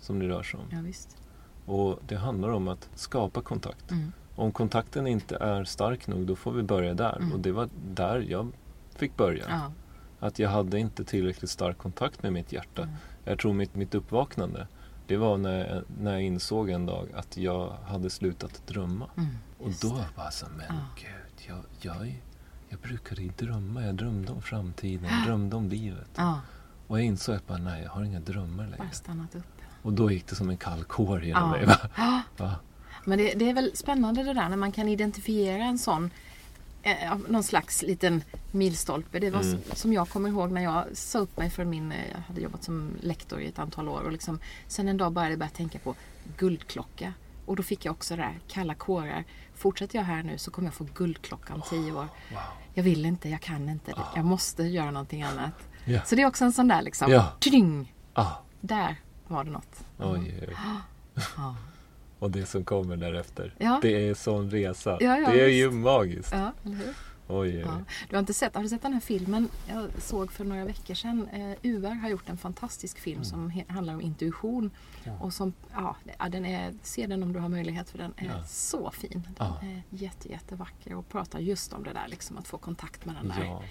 som 0.00 0.18
det 0.18 0.28
rör 0.28 0.42
sig 0.42 0.60
om. 0.60 0.66
Ja. 0.70 1.72
Och 1.72 1.98
det 2.08 2.16
handlar 2.16 2.48
om 2.48 2.68
att 2.68 2.88
skapa 2.94 3.42
kontakt. 3.42 3.92
Om 4.34 4.52
kontakten 4.52 5.06
inte 5.06 5.36
är 5.36 5.64
stark 5.64 6.06
nog, 6.06 6.26
då 6.26 6.36
får 6.36 6.52
vi 6.52 6.62
börja 6.62 6.94
där. 6.94 7.30
Och 7.32 7.40
det 7.40 7.52
var 7.52 7.68
där 7.88 8.26
jag 8.28 8.52
fick 8.94 9.16
börja. 9.16 9.44
Ja. 9.48 9.72
Att 10.20 10.38
jag 10.38 10.50
hade 10.50 10.78
inte 10.78 11.04
tillräckligt 11.04 11.50
stark 11.50 11.78
kontakt 11.78 12.22
med 12.22 12.32
mitt 12.32 12.52
hjärta. 12.52 12.88
Jag 13.30 13.38
tror 13.38 13.52
mitt, 13.52 13.74
mitt 13.74 13.94
uppvaknande, 13.94 14.66
det 15.06 15.16
var 15.16 15.38
när 15.38 15.66
jag, 15.68 15.84
när 16.00 16.12
jag 16.12 16.22
insåg 16.22 16.70
en 16.70 16.86
dag 16.86 17.08
att 17.14 17.36
jag 17.36 17.76
hade 17.86 18.10
slutat 18.10 18.62
drömma. 18.66 19.06
Mm, 19.16 19.30
och 19.58 19.70
då 19.82 19.88
var 19.88 20.24
jag 20.24 20.32
så, 20.32 20.46
men 20.56 20.66
ja. 20.68 20.74
gud, 20.96 21.48
jag, 21.48 21.64
jag, 21.80 22.22
jag 22.68 22.80
brukade 22.80 23.22
inte 23.22 23.44
drömma. 23.44 23.84
Jag 23.84 23.94
drömde 23.94 24.32
om 24.32 24.42
framtiden, 24.42 25.10
jag 25.10 25.26
drömde 25.26 25.56
om 25.56 25.68
livet. 25.68 26.10
Ja. 26.16 26.40
Och 26.86 26.98
jag 26.98 27.06
insåg 27.06 27.34
att 27.34 27.46
bara, 27.46 27.58
nej, 27.58 27.82
jag 27.82 27.90
har 27.90 28.04
inga 28.04 28.20
drömmar 28.20 28.64
längre. 28.64 28.78
Bara 28.78 28.90
stannat 28.90 29.34
upp. 29.34 29.44
Och 29.82 29.92
då 29.92 30.10
gick 30.10 30.26
det 30.26 30.34
som 30.34 30.50
en 30.50 30.56
kall 30.56 30.84
kår 30.84 31.24
genom 31.24 31.42
ja. 31.42 31.48
mig. 31.50 31.76
Va? 32.36 32.54
Men 33.04 33.18
det, 33.18 33.34
det, 33.34 33.50
är 33.50 33.54
väl 33.54 33.70
spännande 33.76 34.22
det 34.22 34.34
där 34.34 34.48
när 34.48 34.56
man 34.56 34.72
kan 34.72 34.88
identifiera 34.88 35.64
en 35.64 35.78
sån 35.78 36.10
eh, 36.82 37.16
någon 37.28 37.42
slags 37.42 37.82
liten 37.82 38.24
milstolpe. 38.50 39.18
Det 39.18 39.30
var 39.30 39.42
mm. 39.42 39.60
som 39.72 39.92
jag 39.92 40.08
kommer 40.08 40.28
ihåg 40.28 40.50
när 40.50 40.62
jag 40.62 40.84
sa 40.92 41.18
upp 41.18 41.36
mig 41.36 41.50
för 41.50 41.64
min, 41.64 41.92
eh, 41.92 42.10
jag 42.12 42.18
hade 42.18 42.40
jobbat 42.40 42.64
som 42.64 42.90
lektor 43.00 43.40
i 43.40 43.48
ett 43.48 43.58
antal 43.58 43.88
år 43.88 44.00
och 44.00 44.12
liksom, 44.12 44.40
sen 44.66 44.88
en 44.88 44.96
dag 44.96 45.12
började 45.12 45.32
jag 45.32 45.38
börja 45.38 45.50
tänka 45.50 45.78
på 45.78 45.94
guldklocka. 46.36 47.14
Och 47.46 47.56
då 47.56 47.62
fick 47.62 47.84
jag 47.84 47.92
också 47.92 48.16
det 48.16 48.22
där 48.22 48.40
kalla 48.48 48.74
kårar. 48.74 49.24
Fortsätter 49.54 49.98
jag 49.98 50.04
här 50.04 50.22
nu 50.22 50.38
så 50.38 50.50
kommer 50.50 50.68
jag 50.68 50.74
få 50.74 50.86
guldklocka 50.94 51.54
om 51.54 51.62
tio 51.70 51.92
år. 51.92 52.08
Wow. 52.30 52.40
Jag 52.74 52.82
vill 52.82 53.06
inte, 53.06 53.28
jag 53.28 53.40
kan 53.40 53.68
inte. 53.68 53.92
Oh. 53.92 54.12
Jag 54.16 54.24
måste 54.24 54.62
göra 54.62 54.90
någonting 54.90 55.22
annat. 55.22 55.54
Yeah. 55.86 56.04
Så 56.04 56.14
det 56.14 56.22
är 56.22 56.26
också 56.26 56.44
en 56.44 56.52
sån 56.52 56.68
där 56.68 56.82
liksom. 56.82 57.10
Ja. 57.10 57.32
Oh. 58.14 58.32
Där 58.60 58.96
var 59.28 59.44
det 59.44 59.50
något. 59.50 59.84
Mm. 59.98 60.12
Oj, 60.12 60.38
oj. 60.48 60.56
Ja. 61.36 61.56
Och 62.20 62.30
det 62.30 62.46
som 62.46 62.64
kommer 62.64 62.96
därefter. 62.96 63.54
Ja. 63.58 63.78
Det 63.82 64.08
är 64.08 64.14
sån 64.14 64.50
resa. 64.50 64.98
Ja, 65.00 65.18
ja, 65.18 65.30
det 65.30 65.40
är 65.40 65.48
ju 65.48 65.70
magiskt. 65.70 66.32
Ja, 66.32 66.52
eller 66.64 66.76
hur? 66.76 66.94
Oj, 67.32 67.64
oj. 67.64 67.84
Du 68.08 68.16
har 68.16 68.20
inte 68.20 68.34
sett, 68.34 68.54
har 68.54 68.62
du 68.62 68.68
sett 68.68 68.82
den 68.82 68.92
här 68.92 69.00
filmen 69.00 69.48
jag 69.68 69.88
såg 69.98 70.32
för 70.32 70.44
några 70.44 70.64
veckor 70.64 70.94
sedan? 70.94 71.28
Uh, 71.34 71.54
UR 71.62 71.94
har 71.94 72.08
gjort 72.08 72.28
en 72.28 72.36
fantastisk 72.36 72.98
film 72.98 73.16
mm. 73.16 73.24
som 73.24 73.62
handlar 73.68 73.94
om 73.94 74.00
intuition. 74.00 74.70
Och 75.20 75.32
som, 75.32 75.52
ja, 75.72 75.96
den 76.30 76.44
är, 76.44 76.74
se 76.82 77.06
den 77.06 77.22
om 77.22 77.32
du 77.32 77.38
har 77.38 77.48
möjlighet 77.48 77.90
för 77.90 77.98
den 77.98 78.14
är 78.16 78.42
så 78.46 78.90
fin. 78.90 79.28
Den 79.38 79.70
är 79.70 79.82
jätte, 79.90 80.28
jättevacker 80.28 80.94
och 80.94 81.08
pratar 81.08 81.38
just 81.38 81.72
om 81.72 81.84
det 81.84 81.92
där 81.92 82.08
liksom 82.08 82.38
att 82.38 82.48
få 82.48 82.58
kontakt 82.58 83.04
med 83.04 83.14
den 83.14 83.28
där 83.28 83.62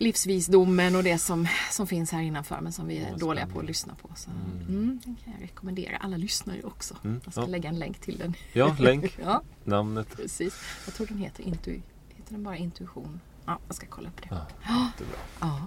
livsvisdomen 0.00 0.96
och 0.96 1.02
det 1.02 1.18
som, 1.18 1.48
som 1.70 1.86
finns 1.86 2.12
här 2.12 2.20
innanför 2.20 2.60
men 2.60 2.72
som 2.72 2.86
vi 2.86 2.98
är 2.98 3.16
dåliga 3.16 3.46
på 3.46 3.58
att 3.58 3.64
lyssna 3.64 3.94
på. 3.94 4.10
Så, 4.14 4.30
mm. 4.30 4.68
Mm, 4.68 5.00
den 5.04 5.16
kan 5.24 5.32
jag 5.32 5.42
rekommendera. 5.42 5.96
Alla 5.96 6.16
lyssnar 6.16 6.54
ju 6.54 6.62
också. 6.62 6.96
Mm. 7.04 7.20
Jag 7.24 7.32
ska 7.32 7.42
ja. 7.42 7.46
lägga 7.46 7.68
en 7.68 7.78
länk 7.78 8.00
till 8.00 8.18
den. 8.18 8.34
Ja, 8.52 8.76
länk. 8.78 9.18
ja. 9.24 9.42
Namnet. 9.64 10.16
Precis. 10.16 10.54
Jag 10.84 10.94
tror 10.94 11.06
den 11.06 11.18
heter, 11.18 11.44
Intu 11.44 11.80
heter 12.08 12.32
den 12.32 12.44
bara 12.44 12.56
Intuition. 12.56 13.20
Ja, 13.46 13.58
jag 13.66 13.76
ska 13.76 13.86
kolla 13.86 14.08
upp 14.08 14.22
det. 14.22 14.28
Ja, 14.30 14.90
det 14.98 15.04
ja. 15.40 15.66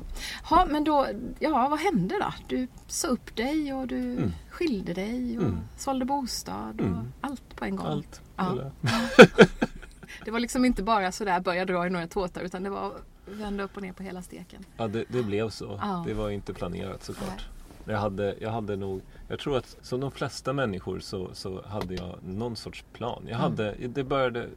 ja, 0.49 0.67
men 0.69 0.83
då, 0.83 1.07
ja, 1.39 1.67
vad 1.69 1.79
hände 1.79 2.15
då? 2.19 2.33
Du 2.47 2.67
sa 2.87 3.07
upp 3.07 3.35
dig 3.35 3.73
och 3.73 3.87
du 3.87 4.13
mm. 4.13 4.31
skilde 4.49 4.93
dig 4.93 5.37
och 5.37 5.43
mm. 5.43 5.59
sålde 5.77 6.05
bostad 6.05 6.81
och 6.81 6.87
mm. 6.87 7.13
allt 7.21 7.55
på 7.55 7.65
en 7.65 7.75
gång. 7.75 7.87
Allt. 7.87 8.21
Ja. 8.35 8.71
det 10.25 10.31
var 10.31 10.39
liksom 10.39 10.65
inte 10.65 10.83
bara 10.83 11.11
sådär 11.11 11.39
börja 11.39 11.65
dra 11.65 11.87
i 11.87 11.89
några 11.89 12.07
tåtar 12.07 12.41
utan 12.41 12.63
det 12.63 12.69
var 12.69 12.93
vända 13.25 13.63
upp 13.63 13.75
och 13.75 13.81
ner 13.81 13.93
på 13.93 14.03
hela 14.03 14.21
steken. 14.21 14.65
Ja, 14.77 14.87
det, 14.87 15.05
det 15.07 15.23
blev 15.23 15.49
så. 15.49 15.79
Ja. 15.81 16.03
Det 16.07 16.13
var 16.13 16.29
inte 16.29 16.53
planerat 16.53 17.03
såklart. 17.03 17.45
Jag 17.85 17.97
hade, 17.97 18.35
jag 18.41 18.51
hade 18.51 18.75
nog, 18.75 19.01
jag 19.27 19.39
tror 19.39 19.57
att 19.57 19.77
som 19.81 19.99
de 19.99 20.11
flesta 20.11 20.53
människor 20.53 20.99
så, 20.99 21.29
så 21.33 21.65
hade 21.67 21.93
jag 21.93 22.15
någon 22.23 22.55
sorts 22.55 22.85
plan. 22.93 23.23
Jag 23.27 23.39
mm. 23.39 23.41
hade, 23.41 23.75
det 23.87 24.03
började 24.03 24.49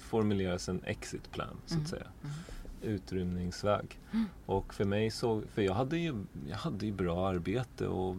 formuleras 0.00 0.68
en 0.68 0.82
exit 0.84 1.30
plan 1.32 1.56
så 1.66 1.74
att 1.74 1.78
mm. 1.78 1.86
säga. 1.86 2.06
Mm 2.22 2.34
utrymningsväg. 2.82 3.98
Mm. 4.12 4.26
Och 4.46 4.74
för 4.74 4.84
mig 4.84 5.10
så, 5.10 5.42
för 5.54 5.62
jag 5.62 5.74
hade 5.74 5.98
ju, 5.98 6.24
jag 6.48 6.56
hade 6.56 6.86
ju 6.86 6.92
bra 6.92 7.28
arbete 7.28 7.86
och 7.86 8.16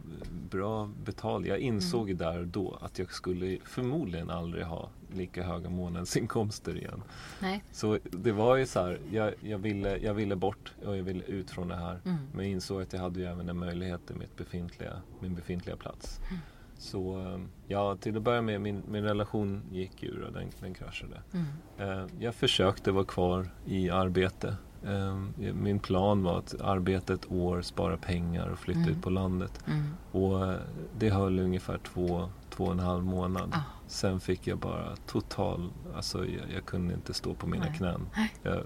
bra 0.49 0.89
betalt. 1.05 1.47
Jag 1.47 1.59
insåg 1.59 2.09
mm. 2.09 2.17
där 2.17 2.39
och 2.39 2.47
då 2.47 2.77
att 2.81 2.99
jag 2.99 3.13
skulle 3.13 3.57
förmodligen 3.65 4.29
aldrig 4.29 4.65
ha 4.65 4.89
lika 5.13 5.43
höga 5.43 5.69
månadsinkomster 5.69 6.77
igen. 6.77 7.03
Nej. 7.39 7.63
Så 7.71 7.99
det 8.03 8.31
var 8.31 8.55
ju 8.55 8.65
så 8.65 8.79
här, 8.79 8.99
jag, 9.11 9.33
jag, 9.41 9.57
ville, 9.57 9.97
jag 9.97 10.13
ville 10.13 10.35
bort 10.35 10.73
och 10.85 10.97
jag 10.97 11.03
ville 11.03 11.23
ut 11.23 11.49
från 11.49 11.67
det 11.67 11.75
här. 11.75 11.99
Mm. 12.05 12.17
Men 12.33 12.45
jag 12.45 12.51
insåg 12.51 12.81
att 12.81 12.93
jag 12.93 12.99
hade 12.99 13.19
ju 13.19 13.25
även 13.25 13.49
en 13.49 13.57
möjlighet 13.57 14.11
i 14.11 14.13
mitt 14.13 14.37
befintliga, 14.37 15.01
min 15.19 15.35
befintliga 15.35 15.75
plats. 15.75 16.19
Mm. 16.29 16.41
Så 16.79 17.15
ehm, 17.15 17.49
ja, 17.67 17.95
till 17.95 18.17
att 18.17 18.23
börja 18.23 18.41
med, 18.41 18.61
min, 18.61 18.83
min 18.87 19.03
relation 19.03 19.61
gick 19.71 20.03
ur 20.03 20.21
och 20.21 20.33
den, 20.33 20.49
den 20.59 20.73
kraschade. 20.73 21.21
Mm. 21.33 21.45
Eh, 21.77 22.05
jag 22.19 22.35
försökte 22.35 22.91
vara 22.91 23.05
kvar 23.05 23.49
i 23.65 23.89
arbete. 23.89 24.55
Ehm, 24.85 25.33
min 25.37 25.79
plan 25.79 26.23
var 26.23 26.39
att 26.39 26.61
arbeta 26.61 27.13
ett 27.13 27.31
år, 27.31 27.61
spara 27.61 27.97
pengar 27.97 28.47
och 28.47 28.59
flytta 28.59 28.79
mm. 28.79 28.91
ut 28.91 29.01
på 29.01 29.09
landet. 29.09 29.63
Mm. 29.67 29.83
Och 30.11 30.47
eh, 30.47 30.59
det 30.97 31.09
höll 31.09 31.39
ungefär 31.39 31.77
två, 31.77 32.29
två 32.49 32.63
och 32.63 32.71
en 32.71 32.79
halv 32.79 33.03
månad. 33.03 33.49
Ah. 33.53 33.61
Sen 33.87 34.19
fick 34.19 34.47
jag 34.47 34.57
bara 34.57 34.95
total, 34.95 35.69
alltså 35.95 36.25
jag, 36.25 36.51
jag 36.55 36.65
kunde 36.65 36.93
inte 36.93 37.13
stå 37.13 37.33
på 37.33 37.47
mina 37.47 37.65
Nej. 37.65 37.73
knän. 37.77 38.09
Jag 38.43 38.63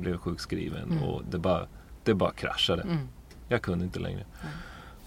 blev 0.00 0.18
sjukskriven 0.18 0.92
mm. 0.92 1.02
och 1.02 1.22
det 1.30 1.38
bara, 1.38 1.66
det 2.04 2.14
bara 2.14 2.32
kraschade. 2.32 2.82
Mm. 2.82 3.08
Jag 3.48 3.62
kunde 3.62 3.84
inte 3.84 3.98
längre. 3.98 4.26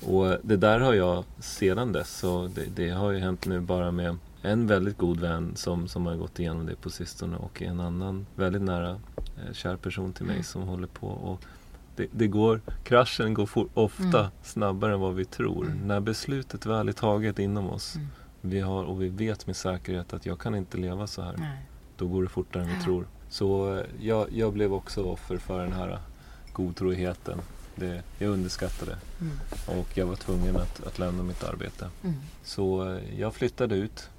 Och 0.05 0.37
det 0.43 0.57
där 0.57 0.79
har 0.79 0.93
jag 0.93 1.23
sedan 1.39 1.91
dess, 1.91 2.17
så 2.17 2.47
det, 2.55 2.65
det, 2.75 2.89
har 2.89 3.11
ju 3.11 3.19
hänt 3.19 3.45
nu 3.45 3.59
bara 3.59 3.91
med 3.91 4.17
en 4.41 4.67
väldigt 4.67 4.97
god 4.97 5.19
vän 5.19 5.55
som, 5.55 5.87
som 5.87 6.05
har 6.05 6.15
gått 6.15 6.39
igenom 6.39 6.65
det 6.65 6.75
på 6.75 6.89
sistone 6.89 7.37
och 7.37 7.61
en 7.61 7.79
annan 7.79 8.25
väldigt 8.35 8.61
nära 8.61 8.89
eh, 9.17 9.53
kär 9.53 9.75
person 9.75 10.13
till 10.13 10.25
mig 10.25 10.35
mm. 10.35 10.43
som 10.43 10.61
håller 10.61 10.87
på. 10.87 11.07
Och 11.07 11.41
det, 11.95 12.07
det 12.11 12.27
går, 12.27 12.61
kraschen 12.83 13.33
går 13.33 13.45
for, 13.45 13.67
ofta 13.73 14.19
mm. 14.19 14.31
snabbare 14.43 14.93
än 14.93 14.99
vad 14.99 15.15
vi 15.15 15.25
tror. 15.25 15.65
Mm. 15.65 15.77
När 15.77 15.99
beslutet 15.99 16.65
väl 16.65 16.87
är 16.87 16.93
taget 16.93 17.39
inom 17.39 17.69
oss 17.69 17.95
mm. 17.95 18.07
vi 18.41 18.59
har, 18.59 18.83
och 18.83 19.01
vi 19.01 19.09
vet 19.09 19.47
med 19.47 19.55
säkerhet 19.55 20.13
att 20.13 20.25
jag 20.25 20.39
kan 20.39 20.55
inte 20.55 20.77
leva 20.77 21.07
så 21.07 21.21
här. 21.21 21.35
Nej. 21.37 21.65
Då 21.97 22.07
går 22.07 22.23
det 22.23 22.29
fortare 22.29 22.63
än 22.63 22.69
vi 22.69 22.83
tror. 22.83 23.05
Så 23.29 23.77
eh, 23.77 23.85
jag, 23.99 24.27
jag 24.31 24.53
blev 24.53 24.73
också 24.73 25.03
offer 25.03 25.37
för 25.37 25.63
den 25.63 25.73
här 25.73 25.99
godtroheten 26.53 27.41
det, 27.79 28.03
jag 28.17 28.29
underskattade 28.29 28.97
mm. 29.21 29.39
Och 29.79 29.97
jag 29.97 30.05
var 30.05 30.15
tvungen 30.15 30.55
att, 30.55 30.87
att 30.87 30.99
lämna 30.99 31.23
mitt 31.23 31.43
arbete. 31.43 31.89
Mm. 32.03 32.15
Så 32.43 32.93
eh, 32.93 33.19
jag 33.19 33.33
flyttade 33.33 33.75
ut. 33.75 34.09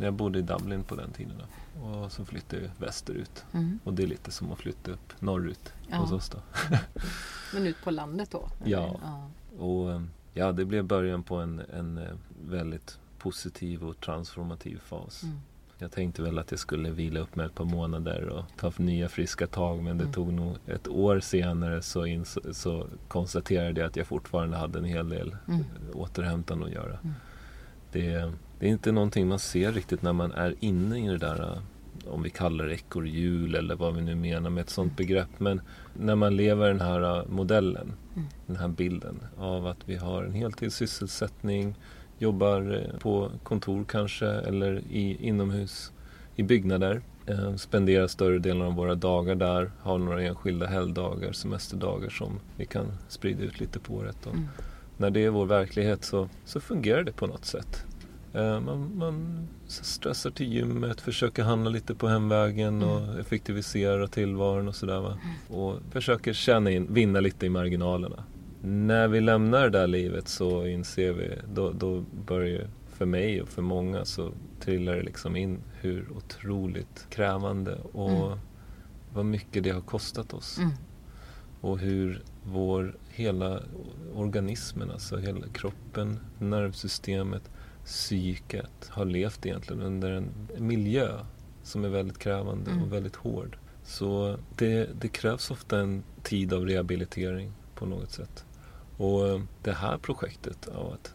Jag 0.00 0.14
bodde 0.14 0.38
i 0.38 0.42
Dublin 0.42 0.84
på 0.84 0.94
den 0.94 1.10
tiden. 1.10 1.42
Och 1.82 2.12
så 2.12 2.24
flyttade 2.24 2.62
jag 2.62 2.70
västerut. 2.78 3.44
Mm. 3.52 3.78
Och 3.84 3.94
det 3.94 4.02
är 4.02 4.06
lite 4.06 4.30
som 4.30 4.52
att 4.52 4.58
flytta 4.58 4.90
upp 4.90 5.12
norrut 5.20 5.72
ja. 5.88 5.96
hos 5.96 6.12
oss 6.12 6.28
då. 6.28 6.38
Men 7.54 7.66
ut 7.66 7.76
på 7.84 7.90
landet 7.90 8.30
då? 8.30 8.48
Ja. 8.64 8.96
ja. 9.02 9.30
Och 9.58 9.92
eh, 9.92 10.02
ja, 10.34 10.52
det 10.52 10.64
blev 10.64 10.84
början 10.84 11.22
på 11.22 11.36
en, 11.36 11.62
en 11.72 11.98
eh, 11.98 12.14
väldigt 12.48 12.98
positiv 13.18 13.84
och 13.84 14.00
transformativ 14.00 14.78
fas. 14.78 15.24
Jag 15.78 15.92
tänkte 15.92 16.22
väl 16.22 16.38
att 16.38 16.50
jag 16.50 16.60
skulle 16.60 16.90
vila 16.90 17.20
upp 17.20 17.36
mig 17.36 17.46
ett 17.46 17.54
par 17.54 17.64
månader 17.64 18.28
och 18.28 18.44
ta 18.56 18.72
nya 18.76 19.08
friska 19.08 19.46
tag 19.46 19.82
men 19.82 19.98
det 19.98 20.04
mm. 20.04 20.14
tog 20.14 20.32
nog 20.32 20.56
ett 20.66 20.88
år 20.88 21.20
senare 21.20 21.82
så, 21.82 22.24
så 22.52 22.86
konstaterade 23.08 23.80
jag 23.80 23.88
att 23.88 23.96
jag 23.96 24.06
fortfarande 24.06 24.56
hade 24.56 24.78
en 24.78 24.84
hel 24.84 25.08
del 25.08 25.36
mm. 25.48 25.64
återhämtande 25.92 26.66
att 26.66 26.72
göra. 26.72 26.98
Mm. 27.02 27.14
Det, 27.92 28.32
det, 28.58 28.66
är 28.66 28.70
inte 28.70 28.92
någonting 28.92 29.28
man 29.28 29.38
ser 29.38 29.72
riktigt 29.72 30.02
när 30.02 30.12
man 30.12 30.32
är 30.32 30.54
inne 30.60 30.98
i 30.98 31.08
det 31.08 31.18
där 31.18 31.60
om 32.06 32.22
vi 32.22 32.30
kallar 32.30 32.64
det 32.64 32.74
ekorrhjul 32.74 33.54
eller 33.54 33.74
vad 33.74 33.94
vi 33.94 34.02
nu 34.02 34.14
menar 34.14 34.50
med 34.50 34.62
ett 34.62 34.70
sånt 34.70 34.92
mm. 34.92 34.96
begrepp. 34.96 35.28
Men 35.38 35.60
när 35.94 36.14
man 36.14 36.36
lever 36.36 36.68
den 36.68 36.80
här 36.80 37.24
modellen, 37.28 37.92
mm. 38.14 38.28
den 38.46 38.56
här 38.56 38.68
bilden 38.68 39.20
av 39.38 39.66
att 39.66 39.88
vi 39.88 39.96
har 39.96 40.24
en 40.24 40.32
heltidssysselsättning 40.32 41.74
jobbar 42.18 42.74
eh, 42.74 42.98
på 42.98 43.30
kontor 43.42 43.84
kanske 43.88 44.26
eller 44.26 44.82
i, 44.90 45.16
inomhus 45.20 45.92
i 46.36 46.42
byggnader. 46.42 47.00
Eh, 47.26 47.54
spenderar 47.54 48.06
större 48.06 48.38
delen 48.38 48.62
av 48.62 48.74
våra 48.74 48.94
dagar 48.94 49.34
där, 49.34 49.70
har 49.80 49.98
några 49.98 50.22
enskilda 50.22 50.66
helgdagar, 50.66 51.32
semesterdagar 51.32 52.08
som 52.08 52.40
vi 52.56 52.66
kan 52.66 52.86
sprida 53.08 53.42
ut 53.42 53.60
lite 53.60 53.78
på 53.78 53.94
året. 53.94 54.26
Mm. 54.26 54.48
När 54.96 55.10
det 55.10 55.24
är 55.24 55.30
vår 55.30 55.46
verklighet 55.46 56.04
så, 56.04 56.28
så 56.44 56.60
fungerar 56.60 57.02
det 57.02 57.12
på 57.12 57.26
något 57.26 57.44
sätt. 57.44 57.84
Eh, 58.34 58.60
man, 58.60 58.90
man 58.98 59.48
stressar 59.66 60.30
till 60.30 60.52
gymmet, 60.52 61.00
försöker 61.00 61.42
handla 61.42 61.70
lite 61.70 61.94
på 61.94 62.08
hemvägen 62.08 62.82
och 62.82 63.00
mm. 63.00 63.20
effektivisera 63.20 64.06
tillvaron 64.06 64.68
och 64.68 64.74
sådär. 64.74 65.00
Va? 65.00 65.18
Mm. 65.22 65.60
Och 65.60 65.80
försöker 65.90 66.32
tjäna 66.32 66.70
in, 66.70 66.94
vinna 66.94 67.20
lite 67.20 67.46
i 67.46 67.48
marginalerna. 67.48 68.24
När 68.68 69.08
vi 69.08 69.20
lämnar 69.20 69.62
det 69.62 69.70
där 69.78 69.86
livet 69.86 70.28
så 70.28 70.66
inser 70.66 71.12
vi, 71.12 71.30
då, 71.54 71.72
då 71.72 72.04
börjar 72.26 72.68
för 72.88 73.06
mig 73.06 73.42
och 73.42 73.48
för 73.48 73.62
många 73.62 74.04
så 74.04 74.32
trillar 74.60 74.96
det 74.96 75.02
liksom 75.02 75.36
in 75.36 75.58
hur 75.80 76.08
otroligt 76.16 77.06
krävande 77.10 77.78
och 77.92 78.26
mm. 78.26 78.38
vad 79.12 79.24
mycket 79.24 79.64
det 79.64 79.70
har 79.70 79.80
kostat 79.80 80.34
oss. 80.34 80.58
Mm. 80.58 80.70
Och 81.60 81.78
hur 81.78 82.22
vår 82.44 82.96
hela 83.08 83.60
organismen, 84.14 84.90
alltså 84.90 85.16
hela 85.16 85.46
kroppen, 85.46 86.18
nervsystemet, 86.38 87.50
psyket 87.84 88.88
har 88.88 89.04
levt 89.04 89.46
egentligen 89.46 89.82
under 89.82 90.10
en 90.10 90.28
miljö 90.58 91.08
som 91.62 91.84
är 91.84 91.88
väldigt 91.88 92.18
krävande 92.18 92.70
mm. 92.70 92.82
och 92.82 92.92
väldigt 92.92 93.16
hård. 93.16 93.58
Så 93.84 94.38
det, 94.56 95.00
det, 95.00 95.08
krävs 95.08 95.50
ofta 95.50 95.78
en 95.78 96.02
tid 96.22 96.52
av 96.52 96.66
rehabilitering 96.66 97.52
på 97.74 97.86
något 97.86 98.10
sätt. 98.10 98.45
Och 98.96 99.28
eh, 99.28 99.40
det 99.62 99.72
här 99.72 99.98
projektet 99.98 100.68
av 100.68 100.92
att 100.92 101.14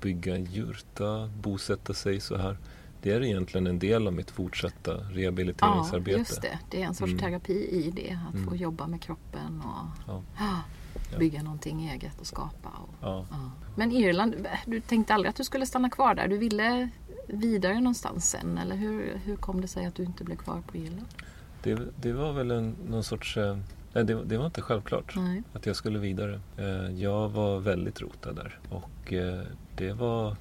bygga 0.00 0.34
en 0.34 0.44
jurta, 0.44 1.30
bosätta 1.40 1.94
sig 1.94 2.20
så 2.20 2.36
här. 2.36 2.58
Det 3.02 3.12
är 3.12 3.22
egentligen 3.22 3.66
en 3.66 3.78
del 3.78 4.06
av 4.06 4.12
mitt 4.12 4.30
fortsatta 4.30 4.94
rehabiliteringsarbete. 4.94 6.10
Ja, 6.10 6.18
just 6.18 6.42
det. 6.42 6.58
Det 6.70 6.82
är 6.82 6.86
en 6.86 6.94
sorts 6.94 7.12
mm. 7.12 7.22
terapi 7.24 7.68
i 7.70 7.90
det. 7.90 8.18
Att 8.28 8.34
mm. 8.34 8.48
få 8.48 8.56
jobba 8.56 8.86
med 8.86 9.02
kroppen 9.02 9.62
och 9.64 10.22
ja. 10.38 10.62
bygga 11.18 11.38
ja. 11.38 11.42
någonting 11.42 11.88
eget 11.88 12.20
och 12.20 12.26
skapa. 12.26 12.68
Och, 12.68 12.94
ja. 13.00 13.26
Ja. 13.30 13.50
Men 13.76 13.92
Irland, 13.92 14.46
du 14.66 14.80
tänkte 14.80 15.14
aldrig 15.14 15.30
att 15.30 15.36
du 15.36 15.44
skulle 15.44 15.66
stanna 15.66 15.90
kvar 15.90 16.14
där? 16.14 16.28
Du 16.28 16.38
ville 16.38 16.88
vidare 17.26 17.74
någonstans 17.74 18.30
sen? 18.30 18.58
Eller 18.58 18.76
hur, 18.76 19.20
hur 19.24 19.36
kom 19.36 19.60
det 19.60 19.68
sig 19.68 19.86
att 19.86 19.94
du 19.94 20.02
inte 20.02 20.24
blev 20.24 20.36
kvar 20.36 20.62
på 20.66 20.76
Irland? 20.76 21.06
Det, 21.62 21.78
det 21.96 22.12
var 22.12 22.32
väl 22.32 22.50
en, 22.50 22.76
någon 22.88 23.04
sorts 23.04 23.36
eh, 23.36 23.58
Nej, 23.96 24.04
det, 24.04 24.24
det, 24.24 24.36
var 24.36 24.46
inte 24.46 24.62
självklart 24.62 25.16
Nej. 25.16 25.42
att 25.52 25.66
jag 25.66 25.76
skulle 25.76 25.98
vidare. 25.98 26.40
Eh, 26.56 26.90
jag 26.90 27.28
var 27.28 27.58
väldigt 27.58 28.00
rotad 28.00 28.36
där 28.36 28.58
och 28.70 29.12
eh, 29.12 29.40
det 29.76 29.92
var... 29.92 30.36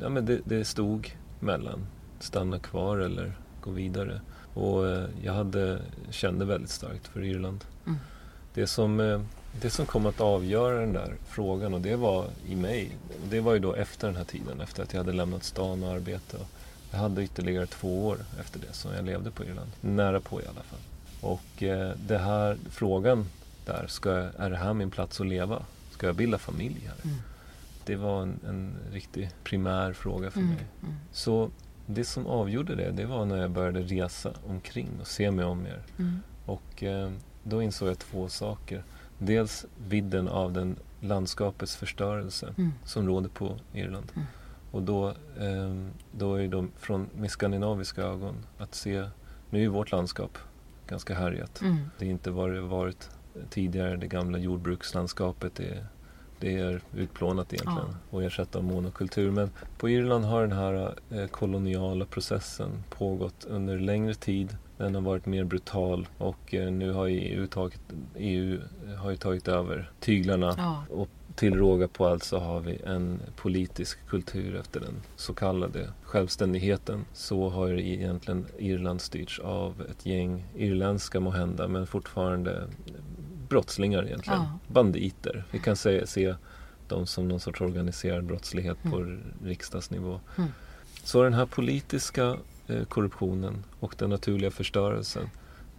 Ja, 0.00 0.08
men 0.08 0.26
det, 0.26 0.40
det 0.44 0.64
stod 0.64 1.16
mellan 1.40 1.86
stanna 2.20 2.58
kvar 2.58 2.98
eller 2.98 3.32
gå 3.60 3.70
vidare. 3.70 4.20
Och 4.54 4.88
eh, 4.88 5.08
jag 5.22 5.32
hade, 5.32 5.80
kände 6.10 6.44
väldigt 6.44 6.70
starkt 6.70 7.06
för 7.06 7.24
Irland. 7.24 7.64
Mm. 7.86 7.98
Det, 8.54 8.66
som, 8.66 9.24
det 9.60 9.70
som 9.70 9.86
kom 9.86 10.06
att 10.06 10.20
avgöra 10.20 10.80
den 10.80 10.92
där 10.92 11.14
frågan 11.28 11.74
och 11.74 11.80
det 11.80 11.96
var 11.96 12.26
i 12.46 12.56
mig. 12.56 12.96
Det 13.30 13.40
var 13.40 13.52
ju 13.52 13.58
då 13.58 13.74
efter 13.74 14.06
den 14.06 14.16
här 14.16 14.24
tiden, 14.24 14.60
efter 14.60 14.82
att 14.82 14.92
jag 14.92 15.00
hade 15.00 15.12
lämnat 15.12 15.44
stan 15.44 15.82
och 15.82 15.90
arbete. 15.90 16.36
Jag 16.90 16.98
hade 16.98 17.22
ytterligare 17.22 17.66
två 17.66 18.06
år 18.06 18.18
efter 18.40 18.60
det 18.60 18.72
som 18.72 18.94
jag 18.94 19.04
levde 19.04 19.30
på 19.30 19.44
Irland. 19.44 19.70
Nära 19.80 20.20
på 20.20 20.40
i 20.40 20.44
alla 20.44 20.62
fall. 20.62 20.80
Och 21.20 21.62
eh, 21.62 21.92
det 22.06 22.18
här 22.18 22.58
frågan 22.70 23.26
där, 23.66 23.86
ska, 23.88 24.10
är 24.12 24.50
det 24.50 24.56
här 24.56 24.74
min 24.74 24.90
plats 24.90 25.20
att 25.20 25.26
leva? 25.26 25.62
Ska 25.90 26.06
jag 26.06 26.16
bilda 26.16 26.38
familj 26.38 26.80
här? 26.86 27.10
Mm. 27.10 27.16
Det 27.84 27.96
var 27.96 28.22
en, 28.22 28.40
en 28.48 28.74
riktig 28.92 29.30
primär 29.44 29.92
fråga 29.92 30.30
för 30.30 30.40
mm. 30.40 30.54
mig. 30.54 30.64
Mm. 30.82 30.94
Så 31.12 31.50
det 31.86 32.04
som 32.04 32.26
avgjorde 32.26 32.74
det, 32.74 32.90
det 32.90 33.06
var 33.06 33.24
när 33.24 33.36
jag 33.36 33.50
började 33.50 33.80
resa 33.80 34.32
omkring 34.46 34.88
och 35.00 35.06
se 35.06 35.30
mig 35.30 35.44
om 35.44 35.62
mer. 35.62 35.82
Mm. 35.98 36.20
Och 36.46 36.82
eh, 36.82 37.10
då 37.42 37.62
insåg 37.62 37.88
jag 37.88 37.98
två 37.98 38.28
saker. 38.28 38.82
Dels 39.18 39.66
vidden 39.88 40.28
av 40.28 40.52
den 40.52 40.76
landskapets 41.00 41.76
förstörelse 41.76 42.54
mm. 42.58 42.72
som 42.84 43.06
råder 43.06 43.28
på 43.28 43.56
Irland. 43.72 44.12
Mm. 44.14 44.26
Och 44.70 44.82
då, 44.82 45.08
eh, 45.08 45.86
då 46.12 46.34
är 46.34 46.48
det 46.48 46.66
från 46.78 47.08
med 47.16 47.30
skandinaviska 47.30 48.02
ögon 48.02 48.34
att 48.58 48.74
se, 48.74 49.08
nu 49.50 49.64
är 49.64 49.68
vårt 49.68 49.90
landskap 49.90 50.38
ganska 50.88 51.14
härjat. 51.14 51.60
Mm. 51.60 51.76
Det 51.98 52.06
är 52.06 52.10
inte 52.10 52.30
vad 52.30 52.50
det 52.50 52.60
varit 52.60 53.10
tidigare, 53.50 53.96
det 53.96 54.06
gamla 54.06 54.38
jordbrukslandskapet. 54.38 55.54
Det, 55.54 55.84
det 56.40 56.56
är 56.56 56.80
utplånat 56.96 57.52
egentligen 57.52 57.88
ja. 57.88 58.16
och 58.16 58.22
ersatt 58.22 58.56
av 58.56 58.64
monokultur. 58.64 59.30
Men 59.30 59.50
på 59.78 59.88
Irland 59.88 60.24
har 60.24 60.40
den 60.40 60.52
här 60.52 60.94
eh, 61.10 61.26
koloniala 61.26 62.04
processen 62.04 62.84
pågått 62.90 63.44
under 63.44 63.78
längre 63.78 64.14
tid. 64.14 64.56
Den 64.76 64.94
har 64.94 65.02
varit 65.02 65.26
mer 65.26 65.44
brutal 65.44 66.08
och 66.18 66.54
eh, 66.54 66.72
nu 66.72 66.92
har 66.92 67.08
EU 67.08 67.46
tagit, 67.46 67.80
EU 68.16 68.60
har 68.98 69.14
tagit 69.14 69.48
över 69.48 69.90
tyglarna 70.00 70.54
ja. 70.58 70.84
och 70.90 71.08
till 71.38 71.56
råga 71.56 71.88
på 71.88 72.06
allt 72.06 72.24
så 72.24 72.38
har 72.38 72.60
vi 72.60 72.80
en 72.86 73.20
politisk 73.36 74.06
kultur 74.08 74.56
efter 74.56 74.80
den 74.80 74.94
så 75.16 75.34
kallade 75.34 75.92
självständigheten. 76.02 77.04
Så 77.12 77.48
har 77.48 77.68
egentligen 77.68 78.46
Irland 78.58 79.00
styrts 79.00 79.38
av 79.38 79.82
ett 79.90 80.06
gäng 80.06 80.46
irländska 80.56 81.20
måhända 81.20 81.68
men 81.68 81.86
fortfarande 81.86 82.68
brottslingar 83.48 84.06
egentligen. 84.06 84.38
Ja. 84.38 84.58
Banditer. 84.68 85.44
Vi 85.50 85.58
kan 85.58 85.76
se, 85.76 86.06
se 86.06 86.34
dem 86.88 87.06
som 87.06 87.28
någon 87.28 87.40
sorts 87.40 87.60
organiserad 87.60 88.24
brottslighet 88.24 88.84
mm. 88.84 88.90
på 88.92 89.18
riksdagsnivå. 89.46 90.20
Mm. 90.36 90.50
Så 91.04 91.22
den 91.22 91.34
här 91.34 91.46
politiska 91.46 92.36
eh, 92.66 92.84
korruptionen 92.84 93.64
och 93.80 93.94
den 93.98 94.10
naturliga 94.10 94.50
förstörelsen 94.50 95.30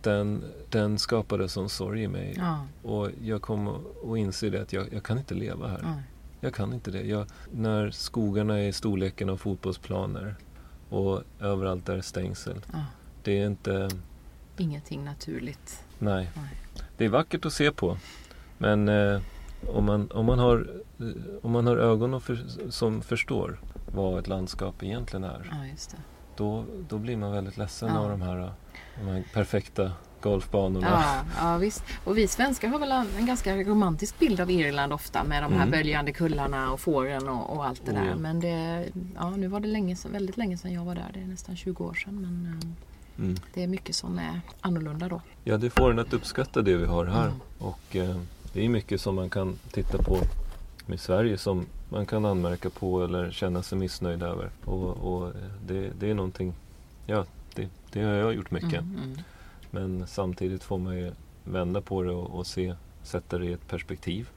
den, 0.04 0.44
den 0.70 1.00
skapade 1.00 1.50
sån 1.50 1.70
sorg 1.70 2.04
i 2.04 2.08
mig. 2.08 2.34
Ja. 2.38 2.66
Och 2.84 3.10
jag 3.22 3.42
kom 3.42 3.68
att 3.68 4.18
inse 4.18 4.50
det 4.50 4.62
att 4.62 4.74
jag, 4.74 4.94
jag 4.94 5.04
kan 5.04 5.18
inte 5.18 5.34
leva 5.34 5.68
här. 5.68 5.82
Nej. 5.84 6.04
Jag 6.40 6.54
kan 6.54 6.74
inte 6.74 6.92
det. 6.92 7.02
Jag, 7.02 7.26
när 7.52 7.92
skogarna 7.92 8.60
är 8.60 8.68
i 8.68 8.74
storleken 8.74 9.30
av 9.30 9.38
fotbollsplaner 9.38 10.36
och 10.90 11.24
överallt 11.40 11.90
är 11.90 12.02
stängsel. 12.02 12.66
Ja. 12.74 12.86
Det 13.24 13.42
är 13.42 13.48
inte... 13.48 13.90
Ingenting 14.58 15.04
naturligt. 15.04 15.84
Nej. 16.00 16.30
Nej. 16.36 16.50
Det 16.98 17.06
är 17.06 17.10
vackert 17.10 17.46
att 17.46 17.54
se 17.54 17.72
på. 17.72 17.98
Men 18.58 18.90
eh, 18.90 19.22
om, 19.68 19.86
man, 19.86 20.12
om, 20.12 20.26
man 20.26 20.40
har, 20.40 20.70
eh, 21.00 21.06
om 21.42 21.52
man 21.52 21.68
har 21.68 21.78
ögon 21.78 22.22
för, 22.22 22.46
som 22.70 23.02
förstår 23.02 23.60
vad 23.94 24.20
ett 24.20 24.28
landskap 24.28 24.84
egentligen 24.84 25.24
är. 25.24 25.48
Ja, 25.52 25.66
då, 26.40 26.66
då 26.90 26.98
blir 26.98 27.18
man 27.18 27.32
väldigt 27.32 27.58
ledsen 27.58 27.90
av 27.90 28.10
de 28.10 28.22
här 28.22 28.52
de 29.00 29.08
här 29.08 29.24
perfekta 29.34 29.92
golfbanorna. 30.22 30.88
Ja, 30.88 31.24
ja, 31.40 31.58
visst. 31.58 31.84
Och 32.04 32.18
vi 32.18 32.28
svenskar 32.28 32.68
har 32.68 32.80
väl 32.80 32.92
en 32.92 33.26
ganska 33.26 33.56
romantisk 33.56 34.20
bild 34.20 34.40
av 34.40 34.52
Irland 34.52 34.94
ofta 34.94 35.24
med 35.24 35.44
de 35.44 35.54
här 35.54 35.62
mm. 35.62 35.72
böljande 35.72 36.12
kullarna 36.12 36.72
och 36.72 36.80
fåren 36.80 37.30
och, 37.30 37.56
och 37.56 37.66
allt 37.66 37.86
det 37.86 37.92
där. 37.92 38.14
Oh, 38.14 38.16
Men 38.16 38.40
det, 38.40 38.86
ja, 39.16 39.30
nu 39.30 39.48
var 39.48 39.60
det 39.60 39.68
länge, 39.68 39.96
väldigt 40.12 40.38
länge 40.38 40.58
sedan 40.58 40.74
jag 40.74 40.86
var 40.86 40.96
där. 40.96 41.12
Det 41.14 41.20
är 41.20 41.28
nästan 41.28 41.56
20 41.56 41.84
år 41.84 41.94
sedan. 41.94 42.22
Men 42.22 42.46
eh, 42.46 43.26
mm. 43.26 43.38
det 43.54 43.64
är 43.64 43.68
mycket 43.68 43.96
som 43.96 44.20
är 44.20 44.42
annorlunda 44.62 45.08
då. 45.08 45.22
Ja, 45.44 45.58
det 45.58 45.70
får 45.70 45.92
en 45.92 46.00
att 46.00 46.14
uppskatta 46.14 46.62
det 46.62 46.78
vi 46.78 46.86
har 46.86 47.06
här. 47.06 47.26
Mm. 47.26 47.40
Och 47.60 47.96
eh, 47.96 48.18
det 48.54 48.66
är 48.66 48.70
mycket 48.70 49.02
som 49.02 49.16
man 49.16 49.30
kan 49.30 49.60
titta 49.72 49.98
på 49.98 50.18
med 50.90 51.00
Sverige 51.00 51.38
som 51.38 51.66
man 51.90 52.06
kan 52.06 52.26
anmärka 52.26 52.70
på 52.70 53.04
eller 53.04 53.32
känna 53.32 53.64
sig 53.64 53.78
missnöjd 53.78 54.24
över. 54.24 54.50
Och, 54.66 54.90
och 54.90 55.34
det, 55.68 55.92
det 56.00 56.10
är 56.10 56.14
någonting, 56.14 56.54
ja, 57.06 57.26
det, 57.56 57.70
det 57.92 58.02
har 58.02 58.14
jag 58.14 58.34
gjort 58.34 58.52
mycket. 58.52 58.82
Mm, 58.82 58.96
mm. 59.04 59.18
Men 59.72 60.08
samtidigt 60.08 60.64
får 60.64 60.78
man 60.78 60.98
ju 60.98 61.12
vända 61.44 61.82
på 61.82 62.04
det 62.04 62.12
och, 62.12 62.40
och, 62.40 62.48
se, 62.48 62.76
sätta 63.04 63.38
det 63.38 63.46
i 63.46 63.54
ett 63.54 63.68
perspektiv 63.68 64.30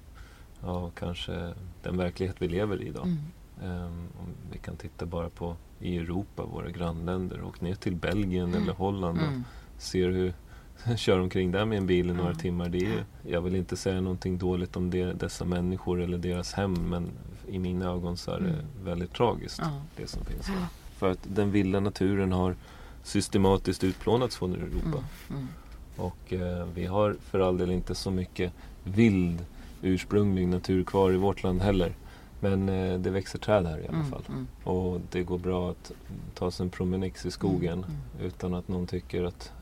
av 0.60 0.90
kanske 0.94 1.54
den 1.82 1.96
verklighet 1.96 2.36
vi 2.38 2.48
lever 2.48 2.82
i 2.82 2.86
idag. 2.86 3.06
Mm. 3.06 3.82
Um, 3.84 4.09
om 4.20 4.28
vi 4.53 4.59
kan 4.59 4.76
titta 4.76 5.07
bara 5.07 5.28
på 5.28 5.57
i 5.80 5.98
Europa, 5.98 6.44
våra 6.44 6.70
grannländer, 6.70 7.40
och 7.40 7.62
ner 7.62 7.74
till 7.74 7.96
Belgien 7.96 8.48
mm. 8.48 8.62
eller 8.62 8.72
Holland 8.72 9.18
och 9.18 9.26
mm. 9.26 9.44
ser 9.78 10.11
hur 10.11 10.32
kör 10.97 11.20
omkring 11.20 11.51
där 11.53 11.64
med 11.64 11.79
en 11.79 11.87
bil 11.87 12.11
i 12.11 12.12
några 12.12 12.31
mm. 12.31 12.39
timmar. 12.39 12.68
Det 12.68 12.87
är, 12.87 13.05
jag 13.23 13.41
vill 13.41 13.57
inte 13.57 13.77
säga 13.77 14.01
någonting 14.01 14.39
dåligt 14.39 14.77
om 14.77 14.91
det, 14.91 15.12
dessa 15.12 15.45
människor 15.45 16.01
eller 16.01 16.18
deras 16.18 16.53
hem 16.53 16.73
men 16.73 17.11
i 17.49 17.59
mina 17.59 17.91
ögon 17.91 18.16
så 18.16 18.31
är 18.31 18.41
det 18.41 18.49
mm. 18.49 18.66
väldigt 18.85 19.12
tragiskt 19.12 19.62
det 19.97 20.07
som 20.07 20.25
finns 20.25 20.49
här. 20.49 20.66
För 20.97 21.11
att 21.11 21.18
den 21.23 21.51
vilda 21.51 21.81
naturen 21.81 22.33
har 22.33 22.57
systematiskt 23.03 23.85
utplånats 23.85 24.37
från 24.37 24.53
Europa. 24.55 24.79
Mm, 24.89 25.05
mm. 25.31 25.49
Och 25.97 26.33
eh, 26.33 26.66
vi 26.75 26.87
har 26.87 27.16
för 27.20 27.41
all 27.41 27.59
del 27.59 27.70
inte 27.70 27.95
så 27.95 28.11
mycket 28.11 28.53
vild 28.85 29.45
ursprunglig 29.83 30.49
natur 30.49 30.85
kvar 30.85 31.12
i 31.12 31.16
vårt 31.16 31.43
land 31.43 31.62
heller. 31.62 31.95
Men 32.41 32.68
eh, 32.68 32.99
det 32.99 33.11
växer 33.11 33.39
träd 33.39 33.66
här 33.66 33.79
i 33.79 33.89
alla 33.89 34.05
fall. 34.05 34.23
Mm, 34.29 34.47
och 34.64 35.01
det 35.11 35.23
går 35.23 35.39
bra 35.39 35.70
att 35.70 35.93
ta 36.35 36.51
sig 36.51 36.64
en 36.64 36.70
promenix 36.70 37.27
i 37.27 37.31
skogen 37.31 37.73
mm, 37.73 38.27
utan 38.27 38.55
att 38.55 38.68
någon 38.68 38.87
tycker 38.87 39.25
att 39.25 39.53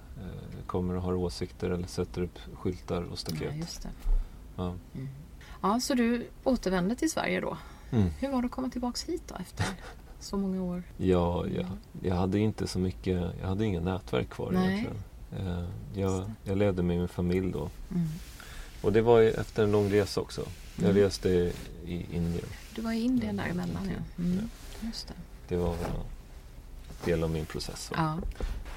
kommer 0.67 0.95
och 0.95 1.03
har 1.03 1.15
åsikter 1.15 1.71
eller 1.71 1.87
sätter 1.87 2.23
upp 2.23 2.39
skyltar 2.55 3.03
och 3.03 3.19
staket. 3.19 3.43
Ja, 3.43 3.55
just 3.55 3.83
det. 3.83 3.89
Ja. 4.57 4.75
ja, 5.63 5.81
så 5.81 5.95
du 5.95 6.27
återvände 6.45 6.95
till 6.95 7.11
Sverige 7.11 7.41
då 7.41 7.57
Mm. 7.91 8.11
Hur 8.19 8.31
var 8.31 8.43
det 8.43 8.47
att 8.47 8.53
komma 8.53 8.71
tillbaks 8.71 9.05
hit 9.05 9.23
då 9.27 9.35
efter 9.41 9.67
så 10.21 10.37
många 10.37 10.63
år? 10.63 10.83
Ja, 10.97 11.47
jag, 11.47 11.67
jag 12.03 12.15
hade 12.15 12.39
inte 12.39 12.67
så 12.67 12.79
mycket, 12.79 13.23
jag 13.41 13.49
hade 13.49 13.65
inga 13.65 13.81
nätverk 13.81 14.31
kvar 14.31 14.51
Nej. 14.53 14.69
egentligen. 14.69 15.03
Eh, 15.39 15.65
jag, 15.95 16.31
jag 16.45 16.59
levde 16.59 16.83
med 16.83 16.99
min 16.99 17.09
familj 17.09 17.53
då. 17.53 17.71
Mm. 17.91 18.09
Och 18.83 18.93
det 18.93 19.03
var 19.03 19.21
efter 19.21 19.65
en 19.65 19.73
lång 19.73 19.93
resa 19.93 20.21
också. 20.21 20.45
Jag 20.77 20.91
mm. 20.91 21.03
reste 21.03 21.53
i 21.85 22.07
Indien. 22.13 22.47
Du 22.75 22.83
var 22.83 22.93
i 22.93 23.01
Indien 23.01 23.37
däremellan 23.37 23.91
ja. 23.91 24.23
Mm. 24.23 24.51
Just 24.81 25.09
det. 25.09 25.15
det 25.49 25.57
var 25.57 25.73
en 25.73 26.05
del 27.05 27.25
av 27.25 27.31
min 27.31 27.47
process. 27.47 27.93
Ja. 27.95 28.19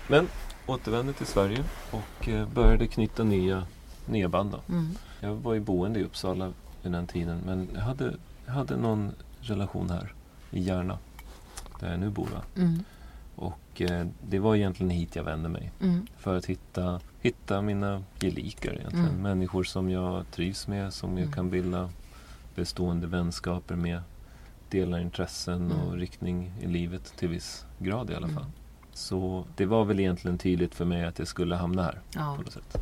Men 0.08 0.28
återvände 0.66 1.14
till 1.14 1.26
Sverige 1.26 1.64
och 1.92 2.30
eh, 2.30 2.48
började 2.48 2.88
knyta 2.88 3.24
nya, 3.24 3.68
nya 4.06 4.30
band. 4.30 4.56
Mm. 4.70 4.90
Jag 5.20 5.36
var 5.36 5.54
ju 5.54 5.60
boende 5.60 6.00
i 6.00 6.04
Uppsala 6.04 6.54
vid 6.82 6.92
den 6.92 7.08
tiden 7.08 7.42
men 7.46 7.70
jag 7.74 7.82
hade, 7.82 8.14
jag 8.46 8.54
hade 8.54 8.78
någon 8.78 9.12
relation 9.42 9.90
här 9.90 10.14
i 10.52 10.60
Järna 10.60 10.98
där 11.80 11.92
jag 11.92 12.00
nu 12.00 12.10
bor. 12.10 12.30
Mm. 12.58 12.84
Och 13.36 13.82
eh, 13.82 14.08
det 14.30 14.40
var 14.40 14.56
egentligen 14.56 14.90
hit 14.90 15.16
jag 15.16 15.24
vände 15.24 15.50
mig. 15.50 15.72
Mm. 15.82 16.08
För 16.18 16.38
att 16.38 16.46
hitta, 16.46 17.00
hitta 17.22 17.62
mina 17.62 18.04
gelikar 18.20 18.74
egentligen. 18.74 19.08
Mm. 19.08 19.22
Människor 19.22 19.64
som 19.64 19.90
jag 19.90 20.32
trivs 20.32 20.68
med, 20.68 20.94
som 20.94 21.10
jag 21.10 21.22
mm. 21.22 21.32
kan 21.32 21.50
bilda 21.50 21.90
bestående 22.56 23.08
vänskaper 23.08 23.76
med. 23.76 24.02
Delar 24.70 25.00
intressen 25.00 25.72
och 25.72 25.88
mm. 25.88 26.00
riktning 26.00 26.52
i 26.62 26.68
livet 26.68 27.14
till 27.18 27.30
viss 27.30 27.66
grad 27.80 28.10
i 28.10 28.16
alla 28.16 28.30
fall. 28.30 28.46
Så 28.94 29.46
det 29.56 29.66
var 29.66 29.86
väl 29.86 30.00
egentligen 30.00 30.38
tydligt 30.38 30.76
för 30.76 30.86
mig 30.86 31.06
att 31.06 31.20
jag 31.20 31.28
skulle 31.28 31.56
hamna 31.56 31.84
här. 31.84 32.00
Ja. 32.16 32.34
På 32.38 32.42
något 32.42 32.54
sätt. 32.54 32.78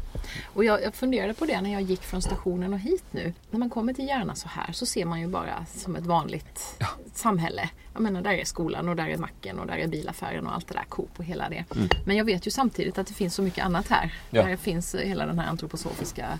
Och 0.54 0.64
jag, 0.64 0.84
jag 0.84 0.96
funderade 0.96 1.34
på 1.34 1.46
det 1.46 1.62
när 1.62 1.74
jag 1.74 1.82
gick 1.82 2.02
från 2.02 2.22
stationen 2.22 2.74
och 2.74 2.80
hit 2.80 3.04
nu. 3.12 3.34
När 3.52 3.60
man 3.60 3.70
kommer 3.70 3.94
till 3.94 4.08
Järna 4.08 4.36
så 4.36 4.48
här 4.48 4.72
så 4.72 4.86
ser 4.86 5.06
man 5.06 5.22
ju 5.22 5.28
bara 5.28 5.66
som 5.66 5.96
ett 5.96 6.06
vanligt 6.06 6.76
ja. 6.80 6.88
samhälle. 7.14 7.70
Jag 7.94 8.02
menar 8.02 8.22
där 8.22 8.32
är 8.32 8.46
skolan 8.46 8.90
och 8.90 8.96
där 8.96 9.08
är 9.08 9.18
macken 9.18 9.60
och 9.60 9.68
där 9.68 9.78
är 9.78 9.88
bilaffären 9.88 10.48
och 10.48 10.54
allt 10.54 10.68
det 10.68 10.74
där, 10.74 10.86
Coop 10.90 11.20
och 11.20 11.26
hela 11.26 11.50
det. 11.50 11.66
Mm. 11.76 11.90
Men 12.06 12.18
jag 12.18 12.26
vet 12.26 12.48
ju 12.48 12.52
samtidigt 12.52 12.98
att 12.98 13.08
det 13.08 13.14
finns 13.14 13.36
så 13.36 13.42
mycket 13.42 13.66
annat 13.66 13.88
här. 13.88 14.14
Ja. 14.30 14.44
Där 14.44 14.56
finns 14.56 14.96
hela 14.96 15.26
den 15.26 15.40
här 15.40 15.48
antroposofiska 15.48 16.38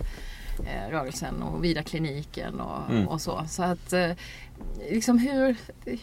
eh, 0.58 0.90
rörelsen 0.90 1.42
och 1.42 1.64
Vida-kliniken 1.64 2.60
och, 2.60 2.90
mm. 2.90 3.08
och, 3.08 3.20
så. 3.20 3.44
Så 3.48 3.62
att 3.62 3.92
eh, 3.92 4.10
liksom 4.90 5.18
hur, 5.18 5.56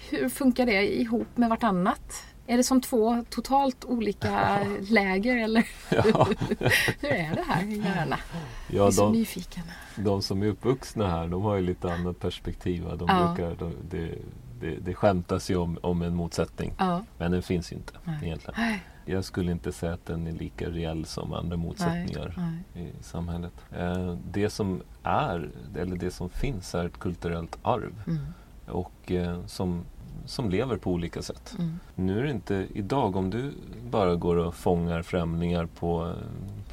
hur 0.09 0.30
funkar 0.30 0.65
det 0.65 0.99
ihop 0.99 1.38
med 1.38 1.49
vartannat? 1.49 2.24
Är 2.49 2.57
det 2.57 2.63
som 2.63 2.81
två 2.81 3.23
totalt 3.29 3.85
olika 3.85 4.59
läger 4.89 5.37
eller 5.37 5.67
ja. 5.89 6.27
hur 6.99 7.09
är 7.09 7.35
det 7.35 7.43
här 7.47 7.63
i 7.63 7.77
Järna? 7.77 8.19
Ja, 8.31 8.39
jag 8.67 8.87
är 8.87 8.91
så 8.91 9.03
de, 9.03 9.13
nyfiken. 9.13 9.63
De 9.95 10.21
som 10.21 10.41
är 10.41 10.47
uppvuxna 10.47 11.07
här 11.07 11.27
de 11.27 11.41
har 11.41 11.55
ju 11.55 11.61
lite 11.61 11.93
annat 11.93 12.19
perspektiv. 12.19 12.83
De 12.83 13.05
ja. 13.07 13.33
brukar, 13.35 13.55
de, 13.55 13.73
det, 13.89 14.15
det, 14.59 14.75
det 14.75 14.93
skämtas 14.93 15.51
ju 15.51 15.55
om, 15.55 15.77
om 15.81 16.01
en 16.01 16.15
motsättning. 16.15 16.73
Ja. 16.77 17.03
Men 17.17 17.31
den 17.31 17.41
finns 17.41 17.71
inte 17.71 17.93
Nej. 18.03 18.19
egentligen. 18.23 18.79
Jag 19.05 19.25
skulle 19.25 19.51
inte 19.51 19.71
säga 19.71 19.93
att 19.93 20.05
den 20.05 20.27
är 20.27 20.31
lika 20.31 20.69
reell 20.69 21.05
som 21.05 21.33
andra 21.33 21.57
motsättningar 21.57 22.33
Nej. 22.73 22.85
i 22.85 23.03
samhället. 23.03 23.53
Eh, 23.77 24.15
det 24.31 24.49
som 24.49 24.81
är, 25.03 25.51
eller 25.75 25.95
det 25.95 26.11
som 26.11 26.29
finns 26.29 26.75
är 26.75 26.85
ett 26.85 26.99
kulturellt 26.99 27.57
arv. 27.61 28.03
Mm. 28.07 28.25
Och 28.67 29.11
eh, 29.11 29.45
som 29.45 29.85
som 30.30 30.49
lever 30.49 30.77
på 30.77 30.91
olika 30.91 31.21
sätt. 31.21 31.55
Mm. 31.59 31.80
Nu 31.95 32.19
är 32.19 32.23
det 32.23 32.32
inte 32.32 32.67
idag, 32.73 33.15
om 33.15 33.30
du 33.30 33.53
bara 33.89 34.15
går 34.15 34.36
och 34.36 34.55
fångar 34.55 35.01
främlingar 35.01 35.65
på, 35.65 36.13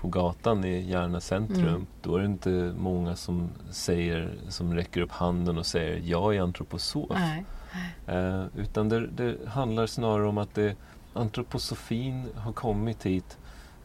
på 0.00 0.08
gatan 0.08 0.64
i 0.64 0.90
Järna 0.90 1.20
centrum, 1.20 1.68
mm. 1.68 1.86
då 2.02 2.16
är 2.16 2.20
det 2.20 2.26
inte 2.26 2.74
många 2.78 3.16
som 3.16 3.48
säger, 3.70 4.34
som 4.48 4.74
räcker 4.74 5.00
upp 5.00 5.10
handen 5.10 5.58
och 5.58 5.66
säger 5.66 6.02
jag 6.04 6.36
är 6.36 6.40
antroposof. 6.40 7.10
Nej. 7.10 7.44
Eh, 8.06 8.44
utan 8.56 8.88
det, 8.88 9.06
det, 9.06 9.36
handlar 9.48 9.86
snarare 9.86 10.28
om 10.28 10.38
att 10.38 10.54
det, 10.54 10.76
antroposofin 11.12 12.28
har 12.34 12.52
kommit 12.52 13.06
hit 13.06 13.38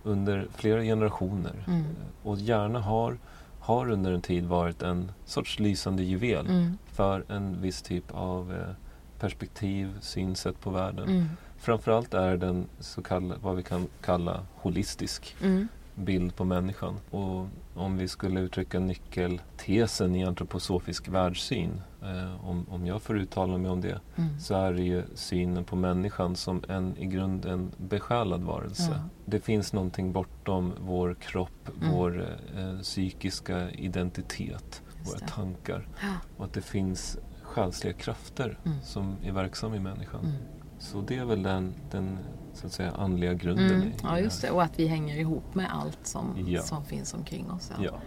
under 0.04 0.48
flera 0.56 0.82
generationer. 0.82 1.64
Mm. 1.68 1.84
Och 2.24 2.38
Järna 2.38 2.80
har, 2.80 3.18
har 3.60 3.92
under 3.92 4.12
en 4.12 4.22
tid 4.22 4.46
varit 4.46 4.82
en 4.82 5.12
sorts 5.26 5.60
lysande 5.60 6.04
juvel 6.04 6.48
mm. 6.48 6.78
för 6.86 7.26
en 7.30 7.62
viss 7.62 7.82
typ 7.82 8.12
av 8.12 8.54
eh, 8.54 8.76
perspektiv, 9.22 9.98
synsätt 10.02 10.60
på 10.60 10.70
världen. 10.70 11.10
Mm. 11.10 11.26
Framförallt 11.58 12.14
är 12.14 12.38
den 12.38 12.68
så 12.80 13.02
kallad, 13.02 13.38
vad 13.42 13.56
vi 13.56 13.64
kan 13.64 13.88
kalla 14.02 14.46
holistisk 14.56 15.36
mm. 15.42 15.68
bild 15.96 16.36
på 16.36 16.46
människan. 16.46 16.96
Och 17.10 17.48
om 17.76 17.98
vi 17.98 18.08
skulle 18.08 18.40
uttrycka 18.40 18.80
nyckeltesen 18.80 20.16
i 20.16 20.26
antroposofisk 20.26 21.08
världssyn, 21.08 21.82
eh, 22.02 22.50
om, 22.50 22.66
om 22.70 22.86
jag 22.86 23.02
får 23.02 23.18
uttala 23.18 23.58
mig 23.58 23.72
om 23.72 23.82
det, 23.82 24.00
mm. 24.16 24.40
så 24.40 24.56
är 24.56 24.74
det 24.74 24.82
ju 24.82 25.04
synen 25.16 25.64
på 25.64 25.76
människan 25.76 26.36
som 26.36 26.64
en 26.70 26.98
i 26.98 27.06
grunden 27.06 27.72
besjälad 27.78 28.42
varelse. 28.42 28.92
Ja. 28.92 29.10
Det 29.26 29.40
finns 29.40 29.74
någonting 29.74 30.12
bortom 30.12 30.74
vår 30.80 31.14
kropp, 31.14 31.70
mm. 31.82 31.94
vår 31.94 32.38
eh, 32.58 32.80
psykiska 32.82 33.70
identitet, 33.72 34.82
våra 35.06 35.20
tankar. 35.20 35.88
Ja. 36.02 36.14
Och 36.38 36.46
att 36.46 36.54
det 36.54 36.62
finns 36.62 37.18
själsliga 37.52 37.94
krafter 37.94 38.60
mm. 38.66 38.78
som 38.84 39.16
är 39.24 39.32
verksamma 39.32 39.76
i 39.76 39.80
människan. 39.80 40.20
Mm. 40.20 40.36
Så 40.80 41.02
det 41.02 41.18
är 41.18 41.26
väl 41.26 41.44
den, 41.44 41.74
den 41.92 42.18
så 42.54 42.68
att 42.68 42.74
säga, 42.74 42.92
andliga 42.92 43.34
grunden. 43.34 43.76
Mm. 43.76 43.92
Ja, 44.04 44.20
just 44.20 44.42
det. 44.42 44.52
Och 44.52 44.64
att 44.64 44.80
vi 44.80 44.88
hänger 44.88 45.20
ihop 45.20 45.56
med 45.56 45.68
allt 45.74 46.00
som, 46.04 46.46
ja. 46.48 46.62
som 46.62 46.86
finns 46.86 47.14
omkring 47.14 47.52
oss. 47.52 47.72
Ja. 47.78 47.84
ja. 47.84 48.00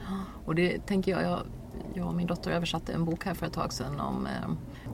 Och 0.45 0.55
det 0.55 0.87
tänker 0.87 1.13
jag, 1.13 1.23
jag, 1.23 1.41
jag 1.95 2.07
och 2.07 2.15
min 2.15 2.27
dotter 2.27 2.51
översatte 2.51 2.93
en 2.93 3.05
bok 3.05 3.25
här 3.25 3.35
för 3.35 3.47
ett 3.47 3.53
tag 3.53 3.73
sedan 3.73 4.01
om 4.01 4.27
eh, 4.27 4.33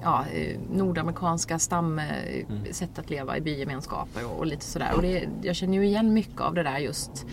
ja, 0.02 0.24
eh, 0.26 0.60
nordamerikanska 0.70 1.58
stamsätt 1.58 2.80
mm. 2.80 2.90
att 2.96 3.10
leva 3.10 3.36
i 3.36 3.40
bygemenskaper 3.40 4.26
och, 4.26 4.38
och 4.38 4.46
lite 4.46 4.64
sådär. 4.64 4.92
Och 4.96 5.02
det, 5.02 5.28
jag 5.42 5.56
känner 5.56 5.78
ju 5.78 5.86
igen 5.86 6.14
mycket 6.14 6.40
av 6.40 6.54
det 6.54 6.62
där 6.62 6.78
just 6.78 7.26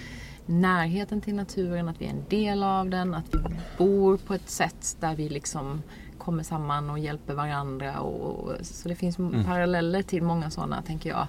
närheten 0.46 1.22
till 1.22 1.36
naturen, 1.36 1.90
att 1.90 2.02
vi 2.02 2.06
är 2.06 2.10
en 2.10 2.26
del 2.30 2.64
av 2.64 2.90
den, 2.90 3.14
att 3.14 3.26
vi 3.32 3.40
bor 3.78 4.18
på 4.18 4.34
ett 4.34 4.50
sätt 4.50 4.98
där 5.00 5.16
vi 5.16 5.30
liksom 5.30 5.82
kommer 6.28 6.44
samman 6.44 6.90
och 6.90 7.00
hjälper 7.00 7.34
varandra. 7.34 8.00
Och, 8.00 8.52
så 8.62 8.90
det 8.90 8.96
finns 8.96 9.20
mm. 9.20 9.46
paralleller 9.46 10.02
till 10.02 10.24
många 10.24 10.50
sådana, 10.50 10.82
tänker 10.82 11.10
jag. 11.10 11.28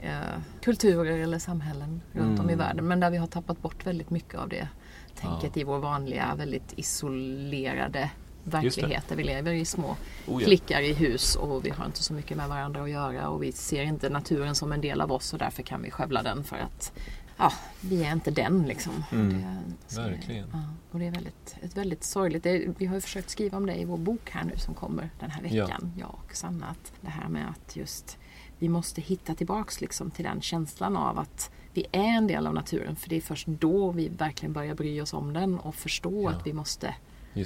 Eh, 0.00 0.40
kulturer 0.60 1.18
eller 1.18 1.38
samhällen 1.38 2.00
runt 2.12 2.38
mm. 2.38 2.40
om 2.40 2.50
i 2.50 2.52
mm. 2.52 2.66
världen. 2.66 2.88
Men 2.88 3.00
där 3.00 3.10
vi 3.10 3.16
har 3.16 3.26
tappat 3.26 3.62
bort 3.62 3.86
väldigt 3.86 4.10
mycket 4.10 4.34
av 4.34 4.48
det 4.48 4.68
tänket 5.14 5.50
ja. 5.56 5.60
i 5.60 5.64
vår 5.64 5.78
vanliga, 5.78 6.34
väldigt 6.34 6.72
isolerade 6.76 8.10
verklighet 8.44 9.04
där 9.08 9.16
vi 9.16 9.24
lever 9.24 9.52
i 9.52 9.64
små 9.64 9.96
oh, 10.26 10.42
ja. 10.42 10.46
klickar 10.46 10.80
i 10.80 10.92
hus 10.92 11.36
och 11.36 11.66
vi 11.66 11.70
har 11.70 11.86
inte 11.86 12.02
så 12.02 12.12
mycket 12.14 12.36
med 12.36 12.48
varandra 12.48 12.82
att 12.82 12.90
göra 12.90 13.28
och 13.28 13.42
vi 13.42 13.52
ser 13.52 13.82
inte 13.82 14.08
naturen 14.08 14.54
som 14.54 14.72
en 14.72 14.80
del 14.80 15.00
av 15.00 15.12
oss 15.12 15.32
och 15.32 15.38
därför 15.38 15.62
kan 15.62 15.82
vi 15.82 15.90
skövla 15.90 16.22
den 16.22 16.44
för 16.44 16.56
att 16.56 16.92
ja, 17.38 17.52
vi 17.80 18.04
är 18.04 18.12
inte 18.12 18.30
den 18.30 18.62
liksom. 18.62 19.04
Mm, 19.12 19.42
det, 19.88 19.96
verkligen. 19.96 20.48
Ja, 20.52 20.62
och 20.90 20.98
det 20.98 21.06
är 21.06 21.10
väldigt, 21.10 21.56
ett 21.62 21.76
väldigt 21.76 22.04
sorgligt. 22.04 22.42
Det, 22.42 22.66
vi 22.78 22.86
har 22.86 22.94
ju 22.94 23.00
försökt 23.00 23.30
skriva 23.30 23.56
om 23.56 23.66
det 23.66 23.74
i 23.74 23.84
vår 23.84 23.96
bok 23.96 24.30
här 24.30 24.44
nu 24.44 24.56
som 24.56 24.74
kommer 24.74 25.10
den 25.20 25.30
här 25.30 25.42
veckan, 25.42 25.92
ja. 25.96 26.00
jag 26.00 26.14
och 26.24 26.36
Sanna. 26.36 26.66
Att 26.66 26.92
det 27.00 27.10
här 27.10 27.28
med 27.28 27.48
att 27.50 27.76
just 27.76 28.18
vi 28.58 28.68
måste 28.68 29.00
hitta 29.00 29.34
tillbaks 29.34 29.80
liksom 29.80 30.10
till 30.10 30.24
den 30.24 30.40
känslan 30.40 30.96
av 30.96 31.18
att 31.18 31.50
vi 31.72 31.86
är 31.92 32.16
en 32.16 32.26
del 32.26 32.46
av 32.46 32.54
naturen. 32.54 32.96
För 32.96 33.08
det 33.08 33.16
är 33.16 33.20
först 33.20 33.46
då 33.46 33.90
vi 33.90 34.08
verkligen 34.08 34.52
börjar 34.52 34.74
bry 34.74 35.00
oss 35.00 35.12
om 35.12 35.32
den 35.32 35.58
och 35.58 35.74
förstå 35.74 36.22
ja. 36.22 36.30
att 36.30 36.46
vi 36.46 36.52
måste 36.52 36.94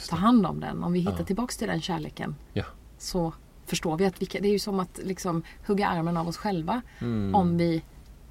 ta 0.08 0.16
hand 0.16 0.46
om 0.46 0.60
den. 0.60 0.84
Om 0.84 0.92
vi 0.92 1.00
hittar 1.00 1.18
ja. 1.18 1.24
tillbaks 1.24 1.56
till 1.56 1.68
den 1.68 1.80
kärleken 1.80 2.34
så 2.98 3.32
förstår 3.66 3.96
vi 3.96 4.06
att 4.06 4.22
vi 4.22 4.26
det 4.26 4.48
är 4.48 4.52
ju 4.52 4.58
som 4.58 4.80
att 4.80 5.00
liksom 5.04 5.42
hugga 5.66 5.88
armen 5.88 6.16
av 6.16 6.28
oss 6.28 6.36
själva 6.36 6.82
mm. 7.00 7.34
om 7.34 7.58
vi 7.58 7.82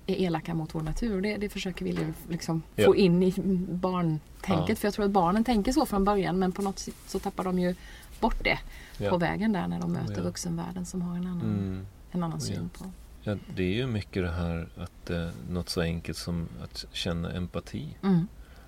är 0.08 0.16
elaka 0.16 0.54
mot 0.54 0.76
vår 0.76 0.82
natur. 0.82 1.22
Det, 1.22 1.38
det 1.38 1.50
försöker 1.50 1.86
vi 1.86 1.98
liksom 2.30 2.64
ja. 2.76 2.86
få 2.86 2.96
in 2.96 3.24
i 3.24 3.34
barntänket. 3.70 4.70
Ja. 4.70 4.76
För 4.76 4.88
jag 4.88 4.94
tror 4.94 5.06
att 5.06 5.12
barnen 5.12 5.44
tänker 5.44 5.72
så 5.72 5.86
från 5.86 6.06
början 6.06 6.40
men 6.40 6.52
på 6.52 6.62
något 6.62 6.80
sätt 6.80 6.96
så 7.08 7.20
tappar 7.20 7.44
de 7.44 7.60
ju 7.60 7.76
bort 8.20 8.44
det 8.44 8.60
ja. 8.98 9.10
på 9.10 9.18
vägen 9.18 9.52
där 9.52 9.68
när 9.68 9.80
de 9.80 9.92
möter 9.94 10.18
ja. 10.18 10.24
vuxenvärlden 10.24 10.86
som 10.86 11.02
har 11.02 11.16
en 11.16 11.28
annan, 11.28 11.42
mm. 11.42 11.86
en 12.12 12.24
annan 12.24 12.42
syn 12.42 12.70
på. 12.70 12.86
Ja, 13.24 13.38
det 13.56 13.64
är 13.64 13.74
ju 13.74 13.88
mycket 13.88 14.24
det 14.24 14.32
här 14.32 14.70
att 14.78 15.10
eh, 15.10 15.30
något 15.50 15.70
så 15.70 15.82
enkelt 15.82 16.18
som 16.18 16.48
att 16.64 16.86
känna 16.92 17.32
empati. 17.32 17.98
Mm. 18.04 18.28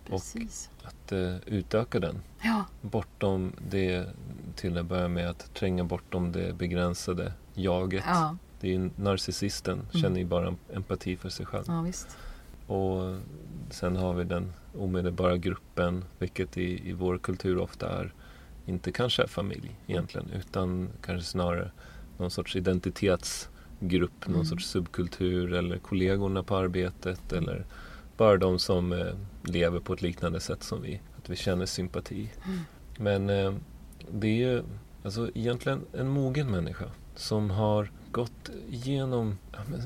Och 0.09 0.21
att 0.83 1.11
eh, 1.11 1.35
utöka 1.45 1.99
den. 1.99 2.21
Ja. 2.41 2.65
Bortom 2.81 3.51
det, 3.69 4.07
till 4.55 4.77
att 4.77 4.85
börja 4.85 5.07
med 5.07 5.29
att 5.29 5.53
tränga 5.53 5.83
bortom 5.83 6.31
det 6.31 6.53
begränsade 6.53 7.33
jaget. 7.53 8.03
Ja. 8.07 8.37
Det 8.63 8.69
är 8.69 8.71
ju 8.71 8.89
narcissisten, 8.95 9.73
mm. 9.79 10.01
känner 10.01 10.19
ju 10.19 10.25
bara 10.25 10.55
empati 10.73 11.17
för 11.17 11.29
sig 11.29 11.45
själv. 11.45 11.63
Ja, 11.67 11.81
visst. 11.81 12.17
Och 12.67 13.17
sen 13.69 13.95
har 13.95 14.13
vi 14.13 14.23
den 14.23 14.53
omedelbara 14.77 15.37
gruppen, 15.37 16.05
vilket 16.19 16.57
i, 16.57 16.89
i 16.89 16.93
vår 16.93 17.17
kultur 17.17 17.57
ofta 17.57 17.89
är 17.89 18.13
inte 18.65 18.91
kanske 18.91 19.23
är 19.23 19.27
familj 19.27 19.79
egentligen, 19.87 20.29
utan 20.31 20.89
kanske 21.05 21.29
snarare 21.29 21.71
någon 22.17 22.31
sorts 22.31 22.55
identitetsgrupp, 22.55 24.25
mm. 24.25 24.37
någon 24.37 24.45
sorts 24.45 24.65
subkultur 24.65 25.53
eller 25.53 25.77
kollegorna 25.77 26.43
på 26.43 26.55
arbetet 26.55 27.31
mm. 27.31 27.43
eller 27.43 27.65
bara 28.17 28.37
de 28.37 28.59
som 28.59 28.93
eh, 28.93 29.13
lever 29.43 29.79
på 29.79 29.93
ett 29.93 30.01
liknande 30.01 30.39
sätt 30.39 30.63
som 30.63 30.81
vi. 30.81 31.01
Att 31.17 31.29
vi 31.29 31.35
känner 31.35 31.65
sympati. 31.65 32.31
Mm. 32.45 32.59
Men 32.97 33.29
eh, 33.29 33.53
det 34.11 34.27
är 34.27 34.51
ju 34.51 34.63
Alltså 35.03 35.29
egentligen 35.35 35.81
en 35.93 36.07
mogen 36.07 36.51
människa 36.51 36.85
som 37.15 37.49
har 37.49 37.91
gått 38.13 38.49
igenom, 38.69 39.37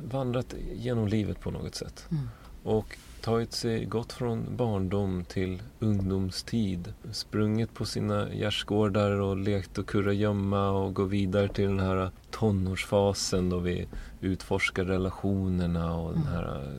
vandrat 0.04 0.56
genom 0.74 1.08
livet 1.08 1.40
på 1.40 1.52
något 1.52 1.76
sätt. 1.76 2.08
Mm. 2.12 2.30
Och 2.64 2.98
tagit 3.22 3.54
sig, 3.54 3.86
gått 3.86 4.14
från 4.14 4.56
barndom 4.56 5.26
till 5.26 5.62
ungdomstid. 5.80 6.94
Sprungit 7.12 7.74
på 7.74 7.86
sina 7.86 8.34
gärdsgårdar 8.34 9.12
och 9.12 9.38
lekt 9.38 9.78
och 9.78 9.88
kurragömma 9.88 10.70
och 10.70 10.94
gå 10.94 11.04
vidare 11.04 11.48
till 11.48 11.66
den 11.68 11.80
här 11.80 12.12
tonårsfasen 12.32 13.50
då 13.50 13.60
vi 13.60 13.88
utforskar 14.22 14.86
relationerna 14.86 15.96
och 15.96 16.14
den 16.14 16.22
mm. 16.22 16.34
här 16.34 16.74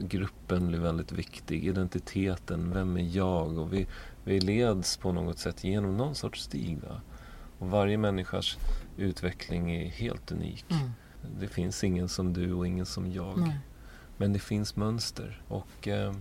gruppen 0.00 0.68
blir 0.68 0.78
väldigt 0.78 1.12
viktig. 1.12 1.66
Identiteten, 1.66 2.70
vem 2.74 2.96
är 2.96 3.16
jag? 3.16 3.58
Och 3.58 3.72
vi, 3.72 3.86
vi 4.24 4.40
leds 4.40 4.96
på 4.96 5.12
något 5.12 5.38
sätt 5.38 5.64
genom 5.64 5.96
någon 5.96 6.14
sorts 6.14 6.42
stig. 6.42 6.78
Va? 6.88 7.00
Och 7.58 7.70
varje 7.70 7.98
människas 7.98 8.58
utveckling 9.00 9.70
är 9.70 9.88
helt 9.88 10.32
unik. 10.32 10.64
Mm. 10.70 10.90
Det 11.40 11.48
finns 11.48 11.84
ingen 11.84 12.08
som 12.08 12.32
du 12.32 12.52
och 12.52 12.66
ingen 12.66 12.86
som 12.86 13.12
jag. 13.12 13.38
Nej. 13.38 13.58
Men 14.16 14.32
det 14.32 14.38
finns 14.38 14.76
mönster. 14.76 15.42
Och 15.48 15.88
eh, 15.88 16.14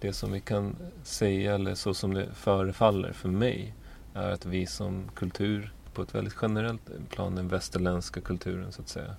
det 0.00 0.12
som 0.12 0.32
vi 0.32 0.40
kan 0.40 0.76
säga, 1.02 1.54
eller 1.54 1.74
så 1.74 1.94
som 1.94 2.14
det 2.14 2.28
förefaller 2.34 3.12
för 3.12 3.28
mig, 3.28 3.74
är 4.14 4.30
att 4.30 4.46
vi 4.46 4.66
som 4.66 5.08
kultur 5.14 5.72
på 5.94 6.02
ett 6.02 6.14
väldigt 6.14 6.36
generellt 6.42 6.90
plan, 7.10 7.34
den 7.34 7.48
västerländska 7.48 8.20
kulturen 8.20 8.72
så 8.72 8.82
att 8.82 8.88
säga. 8.88 9.16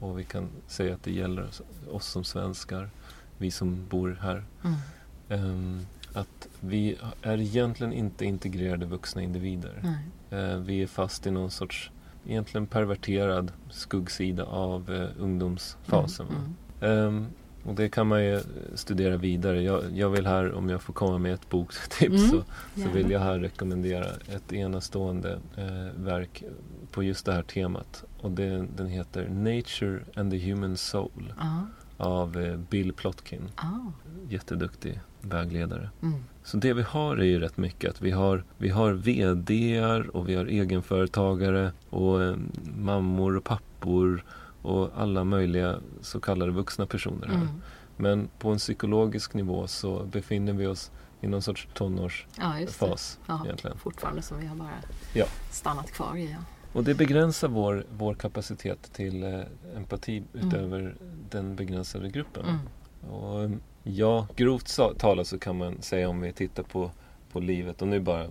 Och 0.00 0.18
vi 0.18 0.24
kan 0.24 0.48
säga 0.66 0.94
att 0.94 1.02
det 1.02 1.12
gäller 1.12 1.48
oss 1.90 2.06
som 2.06 2.24
svenskar, 2.24 2.90
vi 3.38 3.50
som 3.50 3.86
bor 3.88 4.18
här. 4.20 4.44
Mm. 4.64 5.44
Um, 5.44 5.86
att 6.12 6.48
vi 6.60 6.98
är 7.22 7.40
egentligen 7.40 7.92
inte 7.92 8.24
integrerade 8.24 8.86
vuxna 8.86 9.22
individer. 9.22 9.96
Uh, 10.32 10.56
vi 10.56 10.82
är 10.82 10.86
fast 10.86 11.26
i 11.26 11.30
någon 11.30 11.50
sorts 11.50 11.90
egentligen 12.26 12.66
perverterad 12.66 13.52
skuggsida 13.70 14.44
av 14.44 14.90
uh, 14.90 15.08
ungdomsfasen. 15.18 16.26
Mm. 16.26 16.54
Mm. 16.80 17.06
Um, 17.06 17.26
och 17.64 17.74
det 17.74 17.88
kan 17.88 18.06
man 18.06 18.24
ju 18.24 18.40
studera 18.74 19.16
vidare. 19.16 19.62
Jag, 19.62 19.82
jag, 19.94 20.10
vill 20.10 20.26
här, 20.26 20.52
om 20.52 20.68
jag 20.68 20.82
får 20.82 20.92
komma 20.92 21.18
med 21.18 21.34
ett 21.34 21.50
boktips, 21.50 22.00
mm. 22.00 22.30
så, 22.30 22.42
så 22.82 22.88
vill 22.88 23.10
jag 23.10 23.20
här 23.20 23.38
rekommendera 23.38 24.06
ett 24.28 24.52
enastående 24.52 25.38
eh, 25.56 26.02
verk 26.04 26.42
på 26.90 27.02
just 27.02 27.26
det 27.26 27.32
här 27.32 27.42
temat. 27.42 28.04
Och 28.20 28.30
det, 28.30 28.66
den 28.76 28.86
heter 28.86 29.28
Nature 29.28 30.00
and 30.16 30.30
the 30.30 30.50
Human 30.50 30.76
Soul 30.76 31.34
ah. 31.38 31.60
av 31.96 32.40
eh, 32.40 32.56
Bill 32.56 32.92
Plotkin. 32.92 33.48
Ah. 33.54 33.92
Jätteduktig 34.28 35.00
vägledare. 35.24 35.90
Mm. 36.02 36.24
Så 36.44 36.56
det 36.56 36.72
vi 36.72 36.82
har 36.82 37.16
är 37.16 37.24
ju 37.24 37.40
rätt 37.40 37.56
mycket 37.56 37.90
att 37.90 38.00
vi 38.00 38.10
har, 38.10 38.44
vi 38.58 38.68
har 38.68 38.92
VDR 38.92 40.16
och 40.16 40.28
vi 40.28 40.34
har 40.34 40.46
egenföretagare 40.46 41.72
och 41.90 42.22
eh, 42.22 42.36
mammor 42.76 43.36
och 43.36 43.44
pappor 43.44 44.24
och 44.62 44.90
alla 44.96 45.24
möjliga 45.24 45.78
så 46.00 46.20
kallade 46.20 46.52
vuxna 46.52 46.86
personer 46.86 47.26
här. 47.26 47.34
Mm. 47.34 47.62
Men 47.96 48.28
på 48.38 48.50
en 48.50 48.58
psykologisk 48.58 49.34
nivå 49.34 49.66
så 49.66 50.04
befinner 50.04 50.52
vi 50.52 50.66
oss 50.66 50.90
i 51.20 51.26
någon 51.26 51.42
sorts 51.42 51.68
tonårsfas. 51.74 53.18
Ja, 53.26 53.44
egentligen. 53.44 53.78
Fortfarande 53.78 54.22
som 54.22 54.40
vi 54.40 54.46
har 54.46 54.56
bara 54.56 54.70
ja. 55.14 55.26
stannat 55.50 55.90
kvar 55.90 56.16
i. 56.16 56.30
Ja. 56.32 56.38
Och 56.72 56.84
det 56.84 56.94
begränsar 56.94 57.48
vår, 57.48 57.84
vår 57.90 58.14
kapacitet 58.14 58.92
till 58.92 59.22
eh, 59.22 59.40
empati 59.76 60.16
mm. 60.16 60.46
utöver 60.46 60.80
mm. 60.80 60.96
den 61.30 61.56
begränsade 61.56 62.08
gruppen. 62.08 62.44
Mm. 62.46 63.12
Och, 63.14 63.50
ja, 63.82 64.26
grovt 64.36 64.78
talat 64.98 65.26
så 65.26 65.38
kan 65.38 65.58
man 65.58 65.82
säga 65.82 66.08
om 66.08 66.20
vi 66.20 66.32
tittar 66.32 66.62
på, 66.62 66.90
på 67.32 67.40
livet 67.40 67.82
och 67.82 67.88
nu 67.88 68.00
bara 68.00 68.26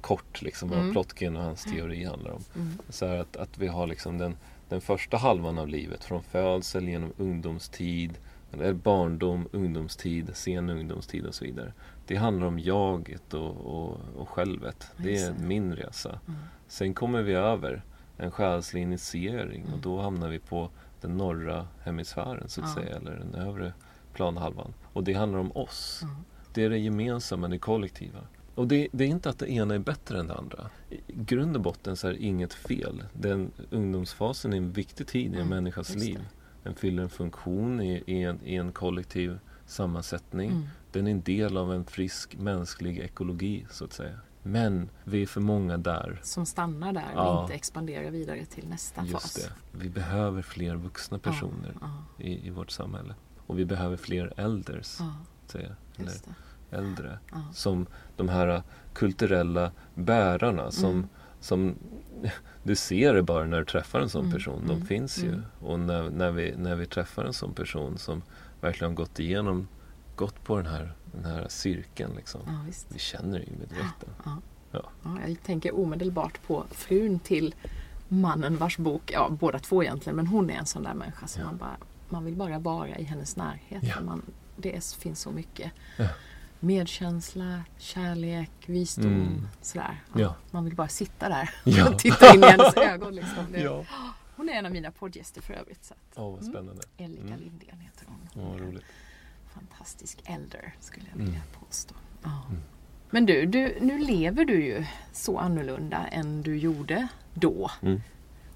kort 0.00 0.42
liksom 0.42 0.68
vad 0.68 0.78
mm. 0.78 0.92
Plotkin 0.92 1.36
och 1.36 1.42
hans 1.42 1.64
teori 1.64 2.04
handlar 2.04 2.30
om. 2.30 2.42
Mm. 2.54 2.78
Så 2.88 3.04
att, 3.04 3.36
att 3.36 3.58
vi 3.58 3.66
har 3.66 3.86
liksom 3.86 4.18
den 4.18 4.36
den 4.68 4.80
första 4.80 5.16
halvan 5.16 5.58
av 5.58 5.68
livet, 5.68 6.04
från 6.04 6.22
födsel 6.22 6.88
genom 6.88 7.12
ungdomstid, 7.16 8.18
eller 8.52 8.72
barndom, 8.72 9.48
ungdomstid, 9.52 10.30
sen 10.34 10.70
ungdomstid 10.70 11.26
och 11.26 11.34
så 11.34 11.44
vidare. 11.44 11.72
Det 12.06 12.16
handlar 12.16 12.46
om 12.46 12.58
jaget 12.58 13.34
och, 13.34 13.50
och, 13.50 14.00
och 14.16 14.28
självet. 14.28 14.86
Det 14.96 15.16
är 15.16 15.34
min 15.38 15.76
resa. 15.76 16.08
Mm. 16.08 16.40
Sen 16.68 16.94
kommer 16.94 17.22
vi 17.22 17.34
över 17.34 17.82
en 18.16 18.30
själslig 18.30 18.82
initiering 18.82 19.60
mm. 19.62 19.74
och 19.74 19.80
då 19.80 20.00
hamnar 20.00 20.28
vi 20.28 20.38
på 20.38 20.70
den 21.00 21.16
norra 21.16 21.66
hemisfären 21.84 22.48
så 22.48 22.60
att 22.60 22.68
ja. 22.76 22.82
säga, 22.82 22.96
eller 22.96 23.16
den 23.16 23.34
övre 23.34 23.72
planhalvan. 24.14 24.74
Och 24.92 25.04
det 25.04 25.12
handlar 25.12 25.38
om 25.38 25.52
oss. 25.56 26.00
Mm. 26.02 26.16
Det 26.52 26.64
är 26.64 26.70
det 26.70 26.78
gemensamma, 26.78 27.48
det 27.48 27.58
kollektiva. 27.58 28.20
Och 28.54 28.68
det, 28.68 28.88
det, 28.92 29.04
är 29.04 29.08
inte 29.08 29.30
att 29.30 29.38
det 29.38 29.50
ena 29.50 29.74
är 29.74 29.78
bättre 29.78 30.20
än 30.20 30.26
det 30.26 30.34
andra. 30.34 30.70
I 30.90 31.00
grund 31.06 31.56
och 31.56 31.62
botten 31.62 31.96
så 31.96 32.08
är 32.08 32.12
det 32.12 32.22
inget 32.22 32.54
fel. 32.54 33.04
Den 33.12 33.50
ungdomsfasen 33.70 34.52
är 34.52 34.56
en 34.56 34.72
viktig 34.72 35.06
tid 35.06 35.22
i 35.22 35.26
en 35.26 35.34
mm, 35.34 35.48
människas 35.48 35.94
liv. 35.94 36.20
Den 36.62 36.74
fyller 36.74 37.02
en 37.02 37.10
funktion 37.10 37.80
i, 37.80 38.02
i, 38.06 38.22
en, 38.22 38.40
i 38.44 38.54
en, 38.54 38.72
kollektiv 38.72 39.38
sammansättning. 39.66 40.50
Mm. 40.50 40.64
Den 40.92 41.06
är 41.06 41.10
en 41.10 41.22
del 41.22 41.56
av 41.56 41.72
en 41.72 41.84
frisk 41.84 42.36
mänsklig 42.36 42.98
ekologi 42.98 43.66
så 43.70 43.84
att 43.84 43.92
säga. 43.92 44.18
Men 44.42 44.90
vi 45.04 45.22
är 45.22 45.26
för 45.26 45.40
många 45.40 45.76
där. 45.76 46.20
Som 46.22 46.46
stannar 46.46 46.92
där 46.92 47.16
och 47.16 47.42
inte 47.42 47.54
expanderar 47.54 48.10
vidare 48.10 48.44
till 48.44 48.68
nästa 48.68 49.02
Just 49.02 49.12
fas. 49.12 49.34
Det. 49.34 49.52
Vi 49.78 49.88
behöver 49.88 50.42
fler 50.42 50.76
vuxna 50.76 51.18
personer 51.18 51.76
ja, 51.80 52.04
ja. 52.18 52.24
I, 52.24 52.46
I, 52.46 52.50
vårt 52.50 52.70
samhälle. 52.70 53.14
Och 53.46 53.58
vi 53.58 53.64
behöver 53.64 53.96
fler 53.96 54.32
elders. 54.36 54.96
Ja, 54.98 55.14
säga. 55.46 55.76
Eller, 55.96 56.12
äldre. 56.70 57.18
Ja. 57.30 57.42
Som 57.52 57.86
de 58.16 58.28
här 58.28 58.62
kulturella 58.92 59.72
bärarna 59.94 60.70
som, 60.70 60.90
mm. 60.90 61.08
som 61.40 61.74
du 62.62 62.76
ser 62.76 63.14
det 63.14 63.22
bara 63.22 63.44
när 63.44 63.58
du 63.58 63.64
träffar 63.64 64.00
en 64.00 64.08
sån 64.08 64.24
mm. 64.24 64.32
person. 64.32 64.62
De 64.66 64.74
mm. 64.74 64.86
finns 64.86 65.18
ju. 65.18 65.28
Mm. 65.28 65.42
Och 65.60 65.80
när, 65.80 66.10
när, 66.10 66.30
vi, 66.30 66.54
när 66.56 66.74
vi 66.74 66.86
träffar 66.86 67.24
en 67.24 67.32
sån 67.32 67.54
person 67.54 67.98
som 67.98 68.22
verkligen 68.60 68.90
har 68.90 68.96
gått 68.96 69.20
igenom, 69.20 69.68
gått 70.16 70.44
på 70.44 70.56
den 70.56 70.66
här, 70.66 70.92
den 71.12 71.24
här 71.24 71.46
cirkeln. 71.48 72.12
Liksom. 72.16 72.40
Ja, 72.46 72.72
vi 72.88 72.98
känner 72.98 73.38
det 73.38 73.44
ju 73.44 73.56
med 73.56 73.68
direkten. 73.68 74.08
Ja, 74.24 74.38
ja. 74.72 75.18
jag 75.26 75.42
tänker 75.42 75.78
omedelbart 75.78 76.46
på 76.46 76.64
frun 76.70 77.18
till 77.18 77.54
mannen 78.08 78.56
vars 78.56 78.78
bok, 78.78 79.10
ja 79.12 79.28
båda 79.30 79.58
två 79.58 79.82
egentligen, 79.82 80.16
men 80.16 80.26
hon 80.26 80.50
är 80.50 80.54
en 80.54 80.66
sån 80.66 80.82
där 80.82 80.94
människa 80.94 81.26
som 81.26 81.42
man 81.44 81.56
bara 81.56 81.76
man 82.14 82.24
vill 82.24 82.36
bara 82.36 82.58
vara 82.58 82.98
i 82.98 83.04
hennes 83.04 83.36
närhet. 83.36 84.04
Man, 84.04 84.22
det 84.56 84.84
finns 84.84 85.20
så 85.20 85.30
mycket 85.30 85.72
medkänsla, 86.64 87.64
kärlek, 87.78 88.50
visdom. 88.66 89.12
Mm. 89.12 89.48
Sådär. 89.60 90.02
Ja, 90.12 90.20
ja. 90.20 90.34
Man 90.50 90.64
vill 90.64 90.74
bara 90.74 90.88
sitta 90.88 91.28
där 91.28 91.50
ja. 91.64 91.88
och 91.90 91.98
titta 91.98 92.34
in 92.34 92.44
i 92.44 92.46
hennes 92.46 92.76
ögon. 92.76 93.14
Liksom. 93.14 93.52
Det, 93.52 93.60
ja. 93.60 93.84
Hon 94.36 94.48
är 94.48 94.52
en 94.52 94.66
av 94.66 94.72
mina 94.72 94.90
poddgäster 94.90 95.42
för 95.42 95.54
övrigt. 95.54 95.84
Så 95.84 95.94
att, 95.94 96.18
oh, 96.18 96.32
vad 96.32 96.44
spännande. 96.44 96.82
Mm. 96.96 97.12
Elika 97.12 97.34
mm. 97.34 97.40
Lindgren 97.40 97.80
heter 97.80 98.06
hon. 98.06 98.44
Oh, 98.44 98.56
roligt. 98.58 98.84
Fantastisk 99.54 100.18
elder 100.24 100.74
skulle 100.80 101.06
jag 101.10 101.18
vilja 101.18 101.34
mm. 101.34 101.46
påstå. 101.60 101.94
Oh. 102.24 102.52
Men 103.10 103.26
du, 103.26 103.46
du, 103.46 103.78
nu 103.80 103.98
lever 103.98 104.44
du 104.44 104.64
ju 104.64 104.84
så 105.12 105.38
annorlunda 105.38 106.06
än 106.06 106.42
du 106.42 106.56
gjorde 106.58 107.08
då. 107.34 107.70
Mm. 107.82 108.00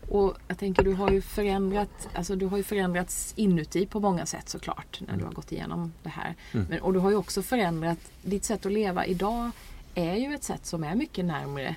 Och 0.09 0.37
jag 0.49 0.59
tänker 0.59 0.85
du 0.85 0.95
har 0.95 1.11
ju 1.11 1.21
förändrat, 1.21 2.09
alltså 2.15 2.37
du 2.37 2.47
har 2.47 2.57
ju 2.57 2.63
förändrats 2.63 3.33
inuti 3.37 3.87
på 3.87 4.01
många 4.01 4.27
sätt 4.27 4.49
såklart 4.49 5.01
när 5.01 5.09
mm. 5.09 5.19
du 5.19 5.25
har 5.25 5.33
gått 5.33 5.53
igenom 5.53 5.93
det 6.03 6.09
här. 6.09 6.35
Mm. 6.53 6.67
Men, 6.71 6.81
och 6.81 6.93
du 6.93 6.99
har 6.99 7.11
ju 7.11 7.17
också 7.17 7.43
förändrat, 7.43 7.99
ditt 8.23 8.45
sätt 8.45 8.67
att 8.67 8.73
leva 8.73 9.07
idag 9.07 9.51
är 9.95 10.15
ju 10.15 10.35
ett 10.35 10.45
sätt 10.45 10.67
som 10.67 10.85
är 10.85 10.95
mycket 10.95 11.25
närmre 11.25 11.77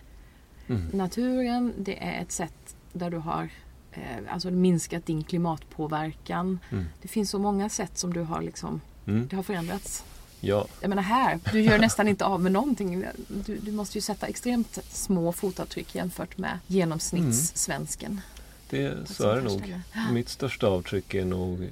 mm. 0.67 0.87
naturen. 0.93 1.73
Det 1.77 2.03
är 2.03 2.21
ett 2.21 2.31
sätt 2.31 2.75
där 2.93 3.09
du 3.09 3.17
har 3.17 3.49
eh, 3.91 4.33
alltså 4.33 4.51
minskat 4.51 5.05
din 5.05 5.23
klimatpåverkan. 5.23 6.59
Mm. 6.69 6.85
Det 7.01 7.07
finns 7.07 7.29
så 7.29 7.39
många 7.39 7.69
sätt 7.69 7.97
som 7.97 8.13
du 8.13 8.21
har 8.21 8.41
liksom, 8.41 8.81
mm. 9.07 9.27
det 9.27 9.35
har 9.35 9.43
förändrats. 9.43 10.03
Ja. 10.41 10.67
Jag 10.81 10.89
menar 10.89 11.03
här, 11.03 11.39
du 11.51 11.61
gör 11.61 11.77
nästan 11.77 12.07
inte 12.07 12.25
av 12.25 12.41
med 12.41 12.51
någonting. 12.51 13.05
Du, 13.27 13.57
du 13.57 13.71
måste 13.71 13.97
ju 13.97 14.01
sätta 14.01 14.27
extremt 14.27 14.79
små 14.89 15.31
fotavtryck 15.31 15.95
jämfört 15.95 16.37
med 16.37 16.59
genomsnittssvensken. 16.67 18.11
Mm. 18.11 18.21
Det, 18.69 19.09
så 19.09 19.29
är 19.29 19.35
det 19.35 19.41
nog. 19.41 19.75
Mitt 20.11 20.29
största 20.29 20.67
avtryck 20.67 21.13
är 21.13 21.25
nog 21.25 21.69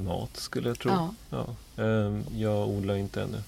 mat 0.00 0.36
skulle 0.36 0.68
jag 0.68 0.78
tro. 0.78 0.90
Ja. 0.90 1.14
Ja. 1.30 1.46
Ehm, 1.82 2.24
jag 2.36 2.68
odlar 2.68 2.94
inte 2.94 3.22
ännu. 3.22 3.42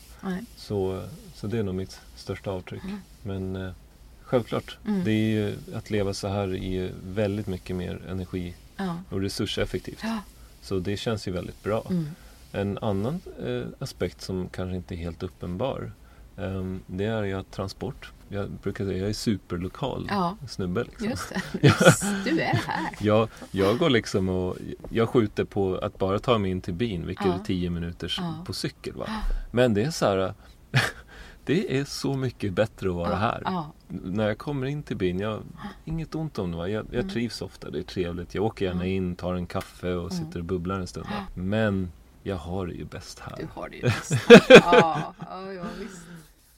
Så, 0.56 1.02
så 1.34 1.46
det 1.46 1.58
är 1.58 1.62
nog 1.62 1.74
mitt 1.74 2.00
största 2.16 2.50
avtryck. 2.50 2.84
Mm. 2.84 3.00
Men 3.22 3.56
eh, 3.56 3.72
självklart, 4.22 4.78
mm. 4.86 5.04
det 5.04 5.10
är 5.10 5.30
ju, 5.30 5.56
att 5.74 5.90
leva 5.90 6.14
så 6.14 6.28
här 6.28 6.54
är 6.54 6.92
väldigt 7.06 7.46
mycket 7.46 7.76
mer 7.76 8.02
energi 8.08 8.54
ja. 8.76 8.96
och 9.10 9.20
resurseffektivt. 9.20 10.00
Ja. 10.02 10.18
Så 10.62 10.78
det 10.78 10.96
känns 10.96 11.28
ju 11.28 11.32
väldigt 11.32 11.62
bra. 11.62 11.86
Mm. 11.90 12.08
En 12.54 12.78
annan 12.78 13.20
eh, 13.46 13.62
aspekt 13.78 14.20
som 14.20 14.48
kanske 14.48 14.76
inte 14.76 14.94
är 14.94 14.96
helt 14.96 15.22
uppenbar 15.22 15.92
eh, 16.36 16.64
det 16.86 17.04
är 17.04 17.22
ju 17.22 17.32
att 17.34 17.50
transport. 17.50 18.12
Jag 18.28 18.50
brukar 18.50 18.84
säga 18.84 18.98
jag 18.98 19.08
är 19.08 19.12
superlokal 19.12 20.06
ja. 20.10 20.36
snubbe. 20.48 20.84
Liksom. 20.84 21.06
Just 21.08 21.28
det, 21.28 21.40
du 22.24 22.40
är 22.40 22.54
här. 22.66 22.88
jag, 23.00 23.28
jag 23.50 23.78
går 23.78 23.90
liksom 23.90 24.28
och 24.28 24.56
jag 24.90 25.08
skjuter 25.08 25.44
på 25.44 25.76
att 25.76 25.98
bara 25.98 26.18
ta 26.18 26.38
mig 26.38 26.50
in 26.50 26.60
till 26.60 26.74
byn, 26.74 27.06
vilket 27.06 27.26
ja. 27.26 27.34
är 27.34 27.38
tio 27.38 27.70
minuter 27.70 28.14
ja. 28.18 28.34
på 28.46 28.52
cykel. 28.52 28.94
Va? 28.96 29.06
Men 29.52 29.74
det 29.74 29.82
är 29.82 29.90
så 29.90 30.06
här 30.06 30.34
det 31.44 31.78
är 31.78 31.84
så 31.84 32.14
mycket 32.14 32.52
bättre 32.52 32.88
att 32.88 32.94
vara 32.94 33.10
Ja, 33.10 33.16
här. 33.16 33.42
ja. 33.44 33.72
När 33.88 34.28
jag 34.28 34.38
kommer 34.38 34.66
in 34.66 34.82
till 34.82 34.96
byn, 34.96 35.20
jag, 35.20 35.40
inget 35.84 36.14
ont 36.14 36.38
om 36.38 36.50
det. 36.50 36.56
va. 36.56 36.68
Jag, 36.68 36.86
jag 36.90 36.94
Mm. 37.00 37.08
trivs 37.08 37.42
ofta, 37.42 37.70
det 37.70 37.78
är 37.78 37.82
trevligt. 37.82 38.34
Jag 38.34 38.44
åker 38.44 38.64
gärna 38.64 38.86
in, 38.86 39.16
tar 39.16 39.34
en 39.34 39.46
kaffe 39.46 39.94
och 39.94 40.12
Mm. 40.12 40.24
sitter 40.24 40.38
och 40.38 40.44
bubblar 40.44 40.80
en 40.80 40.86
stund. 40.86 41.06
va. 41.06 41.26
Men 41.34 41.92
jag 42.26 42.36
har 42.36 42.66
det 42.66 42.72
ju 42.74 42.84
bäst 42.84 43.18
här. 43.18 43.36
Du 43.36 43.46
har 43.54 43.68
det 43.68 43.76
ju 43.76 43.82
bäst. 43.88 44.12
ja, 44.48 45.14
ja, 45.30 45.52
ja, 45.52 45.64
visst. 45.80 46.02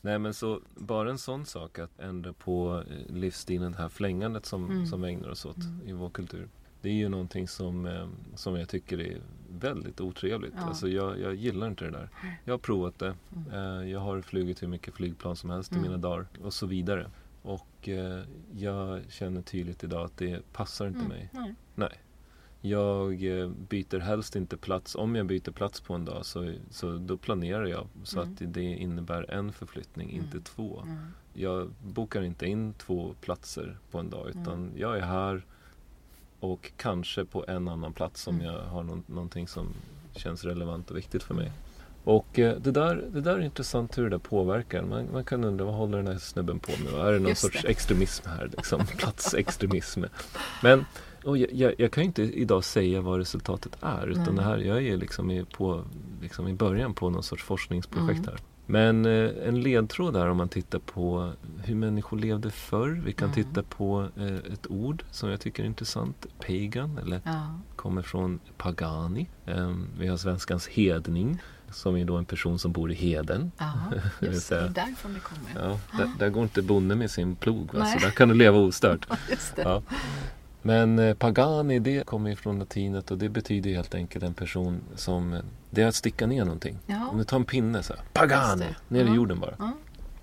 Nej 0.01 0.19
men 0.19 0.35
så 0.35 0.61
bara 0.75 1.11
en 1.11 1.19
sån 1.19 1.47
sak 1.47 1.79
att 1.79 2.01
ändra 2.01 2.33
på 2.33 2.83
eh, 2.91 3.14
livsstilen, 3.14 3.73
det 3.73 3.79
här 3.79 3.89
flängandet 3.89 4.47
som, 4.47 4.64
Mm. 4.71 4.87
som 4.87 5.03
vi 5.03 5.09
ägnar 5.09 5.29
oss 5.29 5.45
åt 5.45 5.57
Mm. 5.57 5.89
i 5.89 5.93
vår 5.93 6.11
kultur. 6.11 6.49
Det 6.83 6.89
är 6.89 6.93
ju 6.95 7.09
någonting 7.09 7.49
som, 7.49 7.87
eh, 7.87 8.09
som 8.35 8.57
jag 8.57 8.69
tycker 8.69 9.01
är 9.01 9.19
väldigt 9.61 10.01
otrevligt. 10.01 10.55
Ja. 10.57 10.62
Alltså 10.64 10.89
jag, 10.89 11.21
jag 11.21 11.35
gillar 11.35 11.67
inte 11.69 11.85
det 11.85 11.91
där. 11.91 12.09
Jag 12.45 12.53
har 12.53 12.59
provat 12.59 12.99
det. 12.99 13.14
Mm. 13.37 13.53
Eh, 13.83 13.91
jag 13.91 14.01
har 14.01 14.21
flugit 14.23 14.62
hur 14.62 14.69
mycket 14.69 14.95
flygplan 14.95 15.37
som 15.37 15.51
helst 15.51 15.73
i 15.73 15.75
Mm. 15.75 15.83
mina 15.91 15.97
dagar 15.99 16.27
och 16.43 16.55
så 16.55 16.67
vidare. 16.67 17.11
Och 17.43 17.89
jag 18.57 19.01
känner 19.09 19.43
tydligt 19.43 19.85
idag 19.85 20.05
att 20.05 20.17
det 20.17 20.53
passar 20.53 20.87
inte 20.87 20.99
Mm. 20.99 21.09
mig. 21.11 21.29
Nej. 21.33 21.55
Nej. 21.75 22.01
Jag 22.69 23.41
eh, 23.41 23.49
byter 23.49 23.99
helst 23.99 24.37
inte 24.37 24.57
plats. 24.57 24.95
Om 24.95 25.17
jag 25.17 25.27
byter 25.27 25.51
plats 25.51 25.81
på 25.81 25.95
en 25.95 26.05
dag 26.05 26.27
så, 26.27 26.53
så 26.71 26.93
då 26.93 27.17
planerar 27.17 27.67
jag 27.67 27.87
så 28.05 28.21
Mm. 28.21 28.33
att 28.33 28.55
det 28.55 28.62
innebär 28.62 29.31
en 29.31 29.53
förflyttning, 29.53 30.11
Mm. 30.11 30.25
inte 30.25 30.41
två. 30.41 30.81
Mm. 30.85 30.97
Jag 31.35 31.71
bokar 31.85 32.23
inte 32.23 32.47
in 32.47 32.75
två 32.75 33.14
platser 33.21 33.77
på 33.91 33.99
en 33.99 34.11
dag 34.11 34.29
utan 34.29 34.53
Mm. 34.53 34.71
jag 34.77 34.97
är 34.99 35.01
här 35.03 35.43
och 36.41 36.73
kanske 36.77 37.25
på 37.25 37.45
en 37.49 37.69
annan 37.69 37.93
plats 37.93 38.27
om 38.27 38.35
Mm. 38.35 38.47
jag 38.47 38.61
har 38.62 38.83
någon, 38.83 39.03
någonting 39.07 39.49
som 39.49 39.69
känns 40.17 40.45
relevant 40.45 40.91
och 40.91 40.97
viktigt 40.97 41.23
för 41.23 41.35
mig. 41.35 41.53
Och 42.05 42.39
eh, 42.39 42.57
det, 42.61 42.71
där, 42.71 43.05
det 43.12 43.21
där 43.21 43.35
är 43.37 43.41
intressant 43.41 43.99
hur 43.99 44.05
det 44.05 44.11
där 44.11 44.19
påverkar. 44.19 44.83
Man, 44.83 45.09
man 45.12 45.25
kan 45.25 45.45
undra 45.45 45.64
vad 45.64 45.75
håller 45.75 45.99
den 45.99 46.07
här 46.07 46.19
snubben 46.19 46.59
på 46.59 46.73
med? 46.85 47.07
Är 47.07 47.12
det 47.12 47.19
någon 47.19 47.29
Just 47.29 47.41
sorts 47.41 47.62
det. 47.62 47.69
extremism 47.69 48.29
här? 48.29 48.51
Liksom, 48.57 48.87
platsextremism. 48.99 50.05
Men 50.62 50.85
och 51.27 51.39
jag, 51.39 51.53
jag, 51.53 51.74
jag 51.79 51.93
kan 51.93 52.03
ju 52.03 52.07
inte 52.07 52.22
idag 52.22 52.64
säga 52.64 53.01
vad 53.01 53.18
resultatet 53.18 53.77
är. 53.81 54.07
Utan 54.07 54.24
Nej. 54.24 54.35
det 54.35 54.43
här, 54.43 54.59
jag 54.59 54.87
är 54.87 54.97
liksom 54.97 55.31
i, 55.31 55.45
på, 55.45 55.85
liksom 56.22 56.49
i 56.49 56.55
början 56.55 56.95
på 56.95 57.11
någon 57.11 57.22
sorts 57.22 57.43
forskningsprojekt 57.45 58.18
Mm. 58.18 58.24
här. 58.31 58.41
Men 58.68 59.07
eh, 59.07 59.31
en 59.49 59.61
ledtråd 59.61 60.14
där 60.14 60.29
om 60.29 60.37
man 60.37 60.49
tittar 60.49 60.79
på 60.79 61.33
hur 61.64 61.74
människor 61.74 62.18
levde 62.18 62.51
förr. 62.51 63.03
Vi 63.05 63.12
kan 63.12 63.29
Mm. 63.31 63.35
titta 63.45 63.62
på 63.62 64.09
eh, 64.16 64.53
ett 64.53 64.66
ord 64.70 65.05
som 65.11 65.31
jag 65.31 65.41
tycker 65.41 65.62
är 65.62 65.66
intressant. 65.66 66.27
Pagan, 66.47 66.99
eller 66.99 67.20
Ja. 67.24 67.59
kommer 67.77 68.03
från 68.03 68.41
pagani. 68.57 69.29
Ehm, 69.47 69.87
vi 69.99 70.07
har 70.09 70.16
svenskans 70.16 70.66
hedning, 70.68 71.39
som 71.70 71.97
är 71.97 72.05
då 72.05 72.16
en 72.16 72.24
person 72.24 72.59
som 72.59 72.72
bor 72.72 72.91
i 72.93 72.95
heden. 72.95 73.53
Ja, 73.59 73.72
just 74.20 74.49
det. 74.49 74.61
är 74.61 74.68
därifrån 74.68 75.14
det 75.14 75.20
kommer. 75.20 75.68
Ja, 75.70 75.79
där, 75.99 76.11
där 76.18 76.29
går 76.29 76.43
inte 76.43 76.62
bonden 76.62 76.99
med 76.99 77.11
sin 77.11 77.37
plog, 77.37 77.74
va? 77.74 77.85
så 77.87 77.99
där 77.99 78.11
kan 78.11 78.29
du 78.29 78.35
leva 78.35 78.59
ostört. 78.59 79.07
Ja. 79.57 79.83
Men 80.67 80.99
eh, 80.99 81.14
pagani, 81.14 81.79
det 81.79 82.07
kommer 82.07 82.31
ju 82.31 82.37
från 82.37 82.59
latinet 82.59 83.11
och 83.11 83.19
det 83.19 83.29
betyder 83.29 83.71
helt 83.71 83.95
enkelt 83.95 84.25
en 84.25 84.35
person 84.35 84.81
som... 84.95 85.33
eh, 85.33 85.41
Det 85.71 85.83
är 85.83 85.87
att 85.87 85.95
sticka 85.95 86.27
ner 86.27 86.45
någonting. 86.45 86.79
Ja. 86.87 87.09
Om 87.11 87.19
du 87.19 87.25
tar 87.25 87.37
en 87.37 87.45
pinne 87.45 87.83
så 87.83 87.93
här, 87.93 88.03
pagani, 88.12 88.64
ner 88.89 89.05
i 89.05 89.14
jorden 89.14 89.41
bara. 89.41 89.55
Ja. 89.59 89.73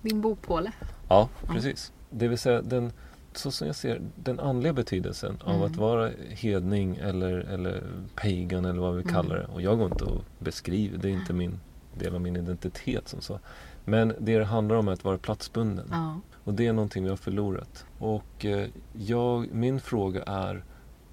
Min 0.02 0.22
bopåle. 0.22 0.72
Ja, 1.10 1.30
precis. 1.48 1.92
Det 2.10 2.28
vill 2.28 2.38
säga 2.38 2.62
den, 2.62 2.92
så 3.34 3.52
som 3.52 3.68
jag 3.68 3.76
ser 3.76 4.02
den 4.16 4.40
andliga 4.40 4.74
betydelsen 4.74 5.38
av 5.44 5.56
Mm. 5.56 5.66
att 5.72 5.76
vara 5.76 6.10
hedning 6.30 6.96
eller, 6.96 7.32
eller 7.38 7.84
pagan 8.16 8.66
eller 8.66 8.82
vad 8.82 8.96
vi 8.96 9.02
Mm. 9.02 9.14
kallar 9.14 9.36
det. 9.36 9.46
Och 9.46 9.62
jag 9.62 9.78
går 9.78 9.92
inte 9.92 10.04
och 10.04 10.22
beskriver, 10.40 10.98
det 10.98 11.08
är 11.10 11.12
inte 11.14 11.34
min 11.34 11.60
del 12.00 12.16
av 12.16 12.22
min 12.22 12.36
identitet 12.36 13.08
som 13.08 13.22
så. 13.22 13.40
Men 13.86 14.14
det 14.20 14.38
det 14.40 14.46
handlar 14.46 14.76
om 14.76 14.88
är 14.88 14.92
att 14.92 15.04
vara 15.04 15.18
platsbunden. 15.18 15.86
Ja. 15.92 16.20
Och 16.44 16.54
det 16.54 16.68
är 16.68 16.74
någonting 16.74 17.04
vi 17.04 17.10
har 17.10 17.18
förlorat. 17.18 17.86
Och 18.00 18.46
eh, 18.46 18.68
jag, 18.94 19.54
min 19.54 19.80
fråga 19.80 20.24
är 20.24 20.64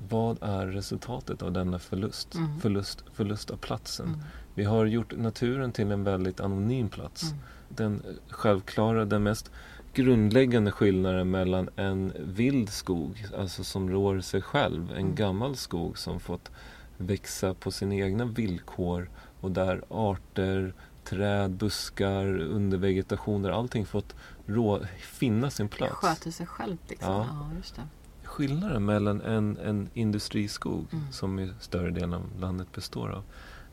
vad 0.09 0.39
är 0.43 0.67
resultatet 0.67 1.43
av 1.43 1.53
denna 1.53 1.79
förlust? 1.79 2.35
Mm. 2.35 2.61
Förlust, 2.61 3.05
förlust 3.13 3.51
av 3.51 3.57
platsen. 3.57 4.07
Mm. 4.07 4.21
Vi 4.55 4.65
har 4.65 4.87
gjort 4.87 5.17
naturen 5.19 5.73
till 5.73 5.93
en 5.93 6.05
väldigt 6.05 6.41
anonym 6.41 6.89
plats 6.89 7.23
Mm. 7.23 7.37
den 7.69 7.95
eh, 7.95 8.15
självklara, 8.29 9.05
den 9.05 9.23
mest 9.23 9.51
grundläggande 9.95 10.71
skillnaden 10.71 11.31
mellan 11.31 11.69
en 11.77 12.13
vild 12.21 12.69
skog, 12.69 13.27
alltså 13.39 13.65
som 13.65 13.91
rår 13.91 14.21
sig 14.21 14.43
själv, 14.43 14.91
en 14.91 14.97
Mm. 14.99 15.15
gammal 15.15 15.57
skog 15.57 15.99
som 15.99 16.21
fått 16.21 16.51
växa 16.97 17.55
på 17.55 17.71
sina 17.71 17.95
egna 17.95 18.25
villkor 18.25 19.11
och 19.41 19.51
där 19.51 19.83
arter, 19.89 20.75
träd, 21.11 21.51
buskar, 21.51 22.27
undervegetation, 22.41 23.43
där 23.43 23.51
allting 23.51 23.87
fått 23.87 24.15
rå, 24.47 24.81
finna 25.01 25.51
sin 25.51 25.67
Det 25.67 25.77
plats. 25.77 25.93
sköter 25.95 26.31
sig 26.31 26.47
själv 26.47 26.77
liksom. 26.89 27.13
Ja. 27.13 27.27
Ja, 27.31 27.57
just 27.57 27.77
det. 27.77 27.83
Skillnaden 28.25 28.85
mellan 28.85 29.21
en, 29.21 29.59
en 29.59 29.89
industriskog, 29.95 30.87
Mm. 30.93 31.13
som 31.13 31.39
i 31.39 31.53
större 31.61 31.91
delen 31.91 32.15
av 32.15 32.23
landet 32.41 32.73
består 32.73 33.11
av, 33.11 33.23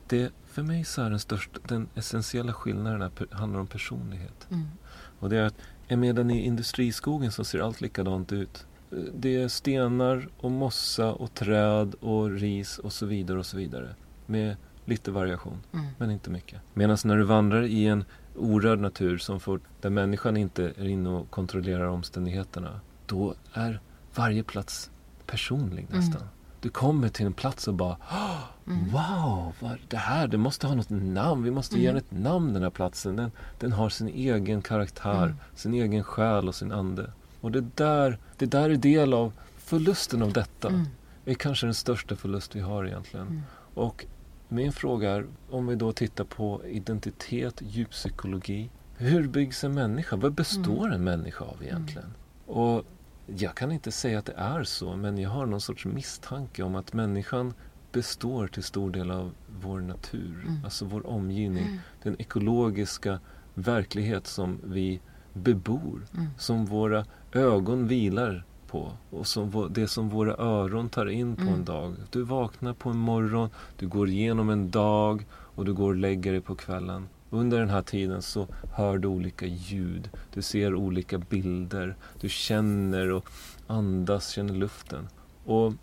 det, 0.07 0.31
för 0.45 0.63
mig 0.63 0.85
så 0.85 1.01
är 1.01 1.09
den, 1.09 1.19
största, 1.19 1.59
den 1.67 1.87
essentiella 1.95 2.53
skillnaden 2.53 3.01
är, 3.01 3.11
handlar 3.35 3.59
om 3.59 3.67
personlighet. 3.67 4.47
Mm. 4.51 4.65
Och 5.19 5.29
det 5.29 5.37
är 5.37 5.43
att 5.43 5.55
medan 5.99 6.31
i 6.31 6.45
industriskogen 6.45 7.31
så 7.31 7.43
ser 7.43 7.59
allt 7.59 7.81
likadant 7.81 8.31
ut. 8.31 8.65
Det 9.13 9.41
är 9.41 9.47
stenar 9.47 10.27
och 10.37 10.51
mossa 10.51 11.11
och 11.13 11.33
träd 11.33 11.95
och 11.99 12.29
ris 12.31 12.77
och 12.79 12.93
så 12.93 13.05
vidare 13.05 13.39
och 13.39 13.45
så 13.45 13.57
vidare. 13.57 13.95
Med 14.25 14.55
lite 14.87 15.11
variation, 15.11 15.57
Mm. 15.73 15.85
men 15.97 16.11
inte 16.11 16.29
mycket. 16.29 16.61
Medan 16.73 16.97
när 17.05 17.17
du 17.17 17.23
vandrar 17.23 17.63
i 17.63 17.87
en 17.87 18.03
orörd 18.35 18.79
natur 18.79 19.17
som 19.17 19.39
får, 19.39 19.59
där 19.81 19.89
människan 19.89 20.37
inte 20.37 20.63
är 20.77 20.87
inne 20.87 21.09
och 21.09 21.29
kontrollerar 21.29 21.87
omständigheterna. 21.87 22.79
Då 23.05 23.33
är 23.53 23.79
varje 24.15 24.43
plats 24.43 24.89
personlig 25.25 25.87
Mm. 25.91 25.99
nästan. 26.05 26.27
Du 26.61 26.69
kommer 26.69 27.09
till 27.09 27.25
en 27.25 27.33
plats 27.33 27.67
och 27.67 27.73
bara 27.73 27.97
"Ah, 28.09 28.37
Mm. 28.67 28.89
Wow, 28.91 29.53
vad, 29.59 29.77
det 29.87 29.97
här, 29.97 30.27
det 30.27 30.37
måste 30.37 30.67
ha 30.67 30.75
något 30.75 30.89
namn. 30.89 31.43
Vi 31.43 31.51
måste 31.51 31.75
ge 31.79 31.87
Mm. 31.87 31.95
den 31.95 32.03
ett 32.19 32.23
namn 32.23 32.53
den 32.53 32.63
här 32.63 32.69
platsen. 32.69 33.15
Den, 33.15 33.31
den 33.59 33.71
har 33.71 33.89
sin 33.89 34.07
egen 34.07 34.61
karaktär, 34.61 35.23
Mm. 35.23 35.35
sin 35.55 35.73
egen 35.73 36.03
själ 36.03 36.47
och 36.47 36.55
sin 36.55 36.71
ande. 36.71 37.11
Och 37.41 37.51
det 37.51 37.61
där, 37.75 38.17
det 38.37 38.45
där 38.45 38.69
är 38.69 38.75
del 38.75 39.13
av 39.13 39.33
förlusten 39.57 40.21
av 40.23 40.33
detta. 40.33 40.67
Mm. 40.67 40.85
är 41.25 41.33
kanske 41.33 41.67
den 41.67 41.73
största 41.73 42.15
förlust 42.15 42.55
vi 42.55 42.59
har 42.59 42.85
egentligen. 42.85 43.27
Mm. 43.27 43.41
Och 43.73 44.05
min 44.47 44.71
fråga 44.71 45.09
är, 45.11 45.25
om 45.49 45.67
vi 45.67 45.75
då 45.75 45.91
tittar 45.91 46.23
på 46.23 46.61
identitet, 46.65 47.61
djuppsykologi. 47.65 48.69
Hur 48.97 49.27
byggs 49.27 49.63
en 49.63 49.73
människa? 49.73 50.15
Vad 50.15 50.33
består 50.33 50.85
Mm. 50.87 50.91
en 50.93 51.03
människa 51.03 51.45
av 51.45 51.63
egentligen? 51.63 52.13
Och 52.45 52.85
jag 53.25 53.55
kan 53.55 53.71
inte 53.71 53.91
säga 53.91 54.19
att 54.19 54.25
det 54.25 54.33
är 54.37 54.63
så, 54.63 54.95
men 54.95 55.17
jag 55.17 55.29
har 55.29 55.45
någon 55.45 55.61
sorts 55.61 55.85
misstanke 55.85 56.63
om 56.63 56.75
att 56.75 56.93
människan 56.93 57.53
består 57.91 58.47
till 58.47 58.63
stor 58.63 58.91
del 58.91 59.11
av 59.11 59.31
vår 59.61 59.79
natur, 59.79 60.43
Mm. 60.47 60.63
alltså 60.63 60.85
vår 60.85 61.07
omgivning. 61.07 61.63
Mm. 61.65 61.77
Den 62.03 62.15
ekologiska 62.21 63.19
verklighet 63.53 64.27
som 64.27 64.59
vi 64.63 65.01
bebor, 65.33 66.05
Mm. 66.13 66.27
som 66.37 66.65
våra 66.65 67.05
ögon 67.31 67.87
vilar 67.87 68.45
på 68.67 68.91
och 69.09 69.27
som 69.27 69.67
det 69.71 69.87
som 69.87 70.09
våra 70.09 70.35
öron 70.37 70.89
tar 70.89 71.05
in 71.05 71.35
på 71.35 71.41
Mm. 71.41 71.53
en 71.53 71.65
dag. 71.65 71.95
Du 72.09 72.21
vaknar 72.21 72.73
på 72.73 72.89
en 72.89 72.97
morgon, 72.97 73.49
du 73.77 73.87
går 73.87 74.09
igenom 74.09 74.49
en 74.49 74.71
dag 74.71 75.25
och 75.31 75.65
du 75.65 75.73
går 75.73 75.89
och 75.89 75.95
lägger 75.95 76.31
dig 76.31 76.41
på 76.41 76.55
kvällen. 76.55 77.07
Under 77.29 77.59
den 77.59 77.69
här 77.69 77.81
tiden 77.81 78.21
så 78.21 78.47
hör 78.73 78.97
du 78.97 79.07
olika 79.07 79.45
ljud, 79.45 80.09
du 80.33 80.41
ser 80.41 80.75
olika 80.75 81.17
bilder, 81.17 81.95
du 82.21 82.29
känner 82.29 83.11
och 83.11 83.25
andas, 83.67 84.29
känner 84.29 84.53
luften. 84.53 85.07
Och 85.45 85.73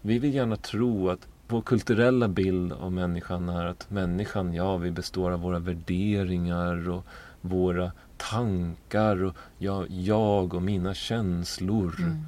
vi 0.00 0.18
vill 0.18 0.34
gärna 0.34 0.56
tro 0.56 1.08
att 1.10 1.28
vår 1.48 1.62
kulturella 1.62 2.28
bild 2.28 2.72
av 2.72 2.92
människan 2.92 3.48
är 3.48 3.66
att 3.66 3.90
människan, 3.90 4.54
ja, 4.54 4.76
vi 4.76 4.90
består 4.90 5.30
av 5.30 5.40
våra 5.40 5.58
värderingar 5.58 6.88
och 6.90 7.04
våra 7.40 7.92
tankar 8.30 9.24
och 9.24 9.36
ja, 9.58 9.86
jag 9.88 10.54
och 10.54 10.62
mina 10.62 10.94
känslor. 10.94 11.94
Mm. 11.98 12.24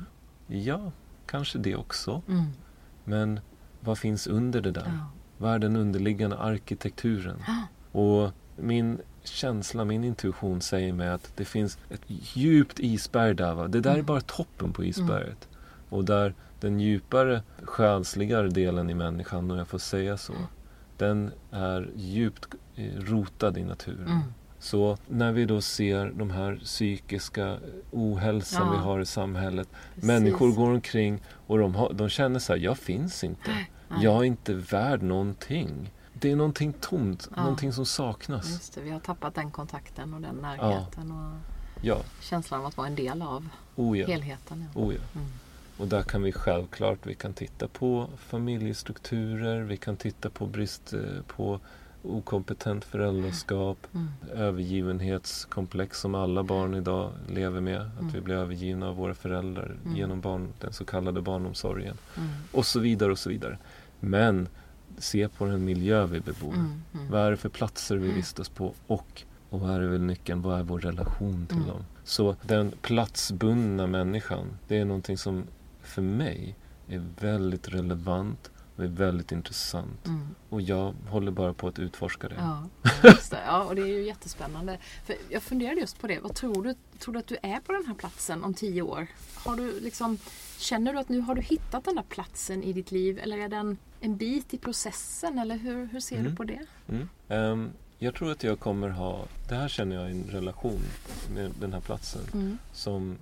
Ja, 0.47 0.93
kanske 1.27 1.59
det 1.59 1.77
också. 1.77 2.23
Mm. 2.29 2.45
Men 3.05 3.41
vad 3.81 3.99
finns 3.99 4.27
under 4.27 4.61
det 4.61 4.71
där? 4.71 4.87
Ja. 4.87 5.07
Vad 5.39 5.55
är 5.55 5.59
den 5.59 5.77
underliggande 5.77 6.39
arkitekturen? 6.39 7.37
Och 7.93 8.31
min 8.57 8.99
känsla, 9.25 9.85
min 9.85 10.05
intuition 10.05 10.61
säger 10.61 10.93
mig 10.93 11.09
att 11.09 11.33
det 11.37 11.45
finns 11.45 11.79
ett 11.91 12.03
djupt 12.07 12.81
isberg 12.81 13.35
där. 13.35 13.55
Va? 13.55 13.69
Det 13.69 13.81
där 13.81 13.91
är 13.91 13.95
Mm. 13.95 14.07
bara 14.07 14.21
toppen 14.21 14.73
på 14.73 14.85
isberget. 14.85 15.49
Och 15.89 16.05
där 16.05 16.35
den 16.61 16.81
djupare 16.81 17.43
själsligare 17.63 18.49
delen 18.49 18.91
i 18.91 18.95
människan, 18.95 19.51
om 19.51 19.59
jag 19.59 19.69
får 19.69 19.79
säga 19.79 20.17
så, 20.17 20.33
Mm. 20.33 20.45
den 20.99 21.31
är 21.51 21.91
djupt 21.97 22.55
eh, 22.77 23.01
rotad 23.01 23.59
i 23.59 23.65
naturen. 23.65 24.21
Så 24.65 24.97
när 25.09 25.33
vi 25.33 25.45
då 25.45 25.61
ser 25.61 26.11
de 26.11 26.31
här 26.31 26.61
psykiska 26.65 27.59
ohälsan 27.91 28.67
Ja. 28.67 28.73
vi 28.73 28.79
har 28.79 29.01
i 29.01 29.07
samhället. 29.07 29.69
Precis. 29.95 30.05
Människor 30.05 30.53
går 30.53 30.71
omkring 30.71 31.23
och 31.47 31.59
de, 31.59 31.75
har, 31.75 31.93
de 31.93 32.09
känner 32.09 32.39
så 32.39 32.53
här, 32.53 32.61
jag 32.61 32.79
finns 32.79 33.25
inte. 33.25 33.51
Nej. 33.51 33.71
Jag 34.03 34.17
är 34.17 34.25
inte 34.25 34.55
värd 34.55 35.03
någonting. 35.03 35.91
det 36.13 36.31
är 36.31 36.37
någonting 36.37 36.73
tomt, 36.73 37.29
ja. 37.37 37.43
någonting 37.43 37.73
som 37.73 37.87
saknas. 37.87 38.51
Just 38.51 38.75
det, 38.75 38.81
vi 38.81 38.91
har 38.91 39.01
tappat 39.01 39.35
den 39.35 39.51
kontakten 39.51 40.15
och 40.15 40.21
den 40.21 40.37
närheten. 40.37 41.09
Ja. 41.09 41.15
Och 41.15 41.85
ja. 41.85 41.99
Känslan 42.21 42.61
av 42.61 42.67
att 42.67 42.77
vara 42.77 42.87
en 42.87 42.95
del 42.95 43.23
av 43.23 43.49
oh 43.77 43.99
ja. 43.99 44.07
helheten. 44.07 44.65
Ja. 44.75 44.81
Oh 44.81 44.95
ja. 44.95 45.01
Mm. 45.15 45.29
Och 45.77 45.89
där 45.89 46.03
kan 46.03 46.23
vi 46.23 46.33
självklart 46.33 46.99
vi 47.03 47.15
kan 47.15 47.33
titta 47.33 47.69
på 47.69 48.09
familjestrukturer, 48.19 49.61
vi 49.61 49.77
kan 49.77 49.97
titta 49.97 50.31
på 50.31 50.47
brist 50.47 50.93
eh, 50.93 51.01
på 51.27 51.61
okompetent 52.05 52.85
föräldraskap, 52.85 53.87
mm. 53.95 54.09
övergivenhetskomplex 54.35 56.01
som 56.01 56.15
alla 56.15 56.43
barn 56.43 56.75
idag 56.75 57.13
lever 57.29 57.61
med. 57.61 57.81
Att 57.81 58.01
mm. 58.01 58.13
vi 58.13 58.21
blir 58.21 58.35
övergivna 58.35 58.89
av 58.89 58.97
våra 58.97 59.15
föräldrar 59.15 59.77
mm. 59.85 59.97
genom 59.97 60.21
barn, 60.21 60.49
den 60.61 60.73
så 60.73 60.85
kallade 60.85 61.23
barnomsorgen. 61.23 61.97
Mm. 62.17 62.29
Och 62.53 62.67
så 62.67 62.81
vidare 62.81 63.13
och 63.13 63.19
så 63.19 63.29
vidare. 63.29 63.59
Men 64.01 64.49
se 64.99 65.29
på 65.29 65.45
den 65.45 65.65
miljö 65.65 66.07
vi 66.07 66.21
bebor. 66.21 66.55
Mm. 66.55 66.83
Mm. 66.95 67.11
Vad 67.11 67.21
är 67.21 67.31
det 67.31 67.37
för 67.37 67.49
platser 67.49 67.97
vi 67.97 68.13
vistas 68.13 68.49
på 68.49 68.75
och, 68.87 69.23
och 69.51 69.61
vad 69.61 69.71
är 69.71 69.81
det 69.81 69.89
väl 69.89 70.03
nyckeln, 70.03 70.43
vad 70.43 70.59
är 70.59 70.63
vår 70.63 70.79
relation 70.79 71.47
till 71.47 71.67
dem? 71.67 71.85
Så 72.05 72.37
den 72.43 72.73
platsbundna 72.83 73.87
människan, 73.87 74.47
det 74.69 74.79
är 74.79 74.85
någonting 74.85 75.19
som 75.19 75.45
för 75.83 76.03
mig 76.03 76.57
är 76.89 77.03
väldigt 77.21 77.69
relevant 77.69 78.51
och 78.77 78.85
är 78.85 78.89
väldigt 78.89 79.33
intressant. 79.33 80.07
Mm. 80.07 80.35
Och 80.49 80.61
jag 80.61 80.95
håller 81.09 81.33
bara 81.33 81.53
på 81.53 81.69
att 81.69 81.79
utforska 81.79 82.29
det. 82.29 82.35
Ja, 82.39 82.69
det. 83.03 83.39
ja, 83.47 83.65
och 83.65 83.75
det 83.75 83.83
är 83.83 83.87
ju 83.87 84.07
jättespännande. 84.07 84.79
För 85.05 85.17
jag 85.29 85.43
funderade 85.43 85.81
just 85.81 86.01
på 86.01 86.07
det. 86.07 86.21
Vad 86.21 86.35
tror 86.35 86.63
du? 86.63 86.75
Tror 86.99 87.13
du 87.13 87.19
att 87.19 87.27
du 87.27 87.37
är 87.43 87.61
på 87.61 87.73
den 87.73 87.87
här 87.87 87.95
platsen 87.95 88.45
om 88.45 88.55
tio 88.55 88.83
år? 88.83 89.07
Har 89.35 89.57
du 89.57 89.81
liksom, 89.81 90.19
känner 90.59 90.93
du 90.93 90.99
att 90.99 91.09
nu 91.09 91.21
har 91.21 91.35
du 91.35 91.43
hittat 91.43 91.85
den 91.85 91.95
där 91.95 92.05
platsen 92.09 92.63
i 92.63 92.73
ditt 92.73 92.91
liv? 92.91 93.19
Eller 93.23 93.39
är 93.39 93.49
den 93.49 93.79
en 94.01 94.17
bit 94.17 94.55
i 94.55 94.59
processen? 94.59 95.39
Eller 95.39 95.57
hur, 95.57 95.87
hur 95.87 96.01
ser 96.01 96.17
mm. 96.17 96.31
du 96.31 96.37
på 96.37 96.45
det? 96.45 96.61
Mm. 96.89 97.09
Um, 97.29 97.73
jag 97.99 98.15
tror 98.15 98.31
att 98.31 98.43
jag 98.43 98.61
kommer 98.61 98.89
ha, 98.89 99.27
det 99.49 99.55
här 99.55 99.69
känner 99.69 99.97
jag 99.97 100.11
en 100.11 100.25
relation 100.25 100.81
med 101.35 101.53
den 101.61 101.73
här 101.73 101.81
platsen 101.81 102.23
mm. 102.33 102.59
som 102.73 103.19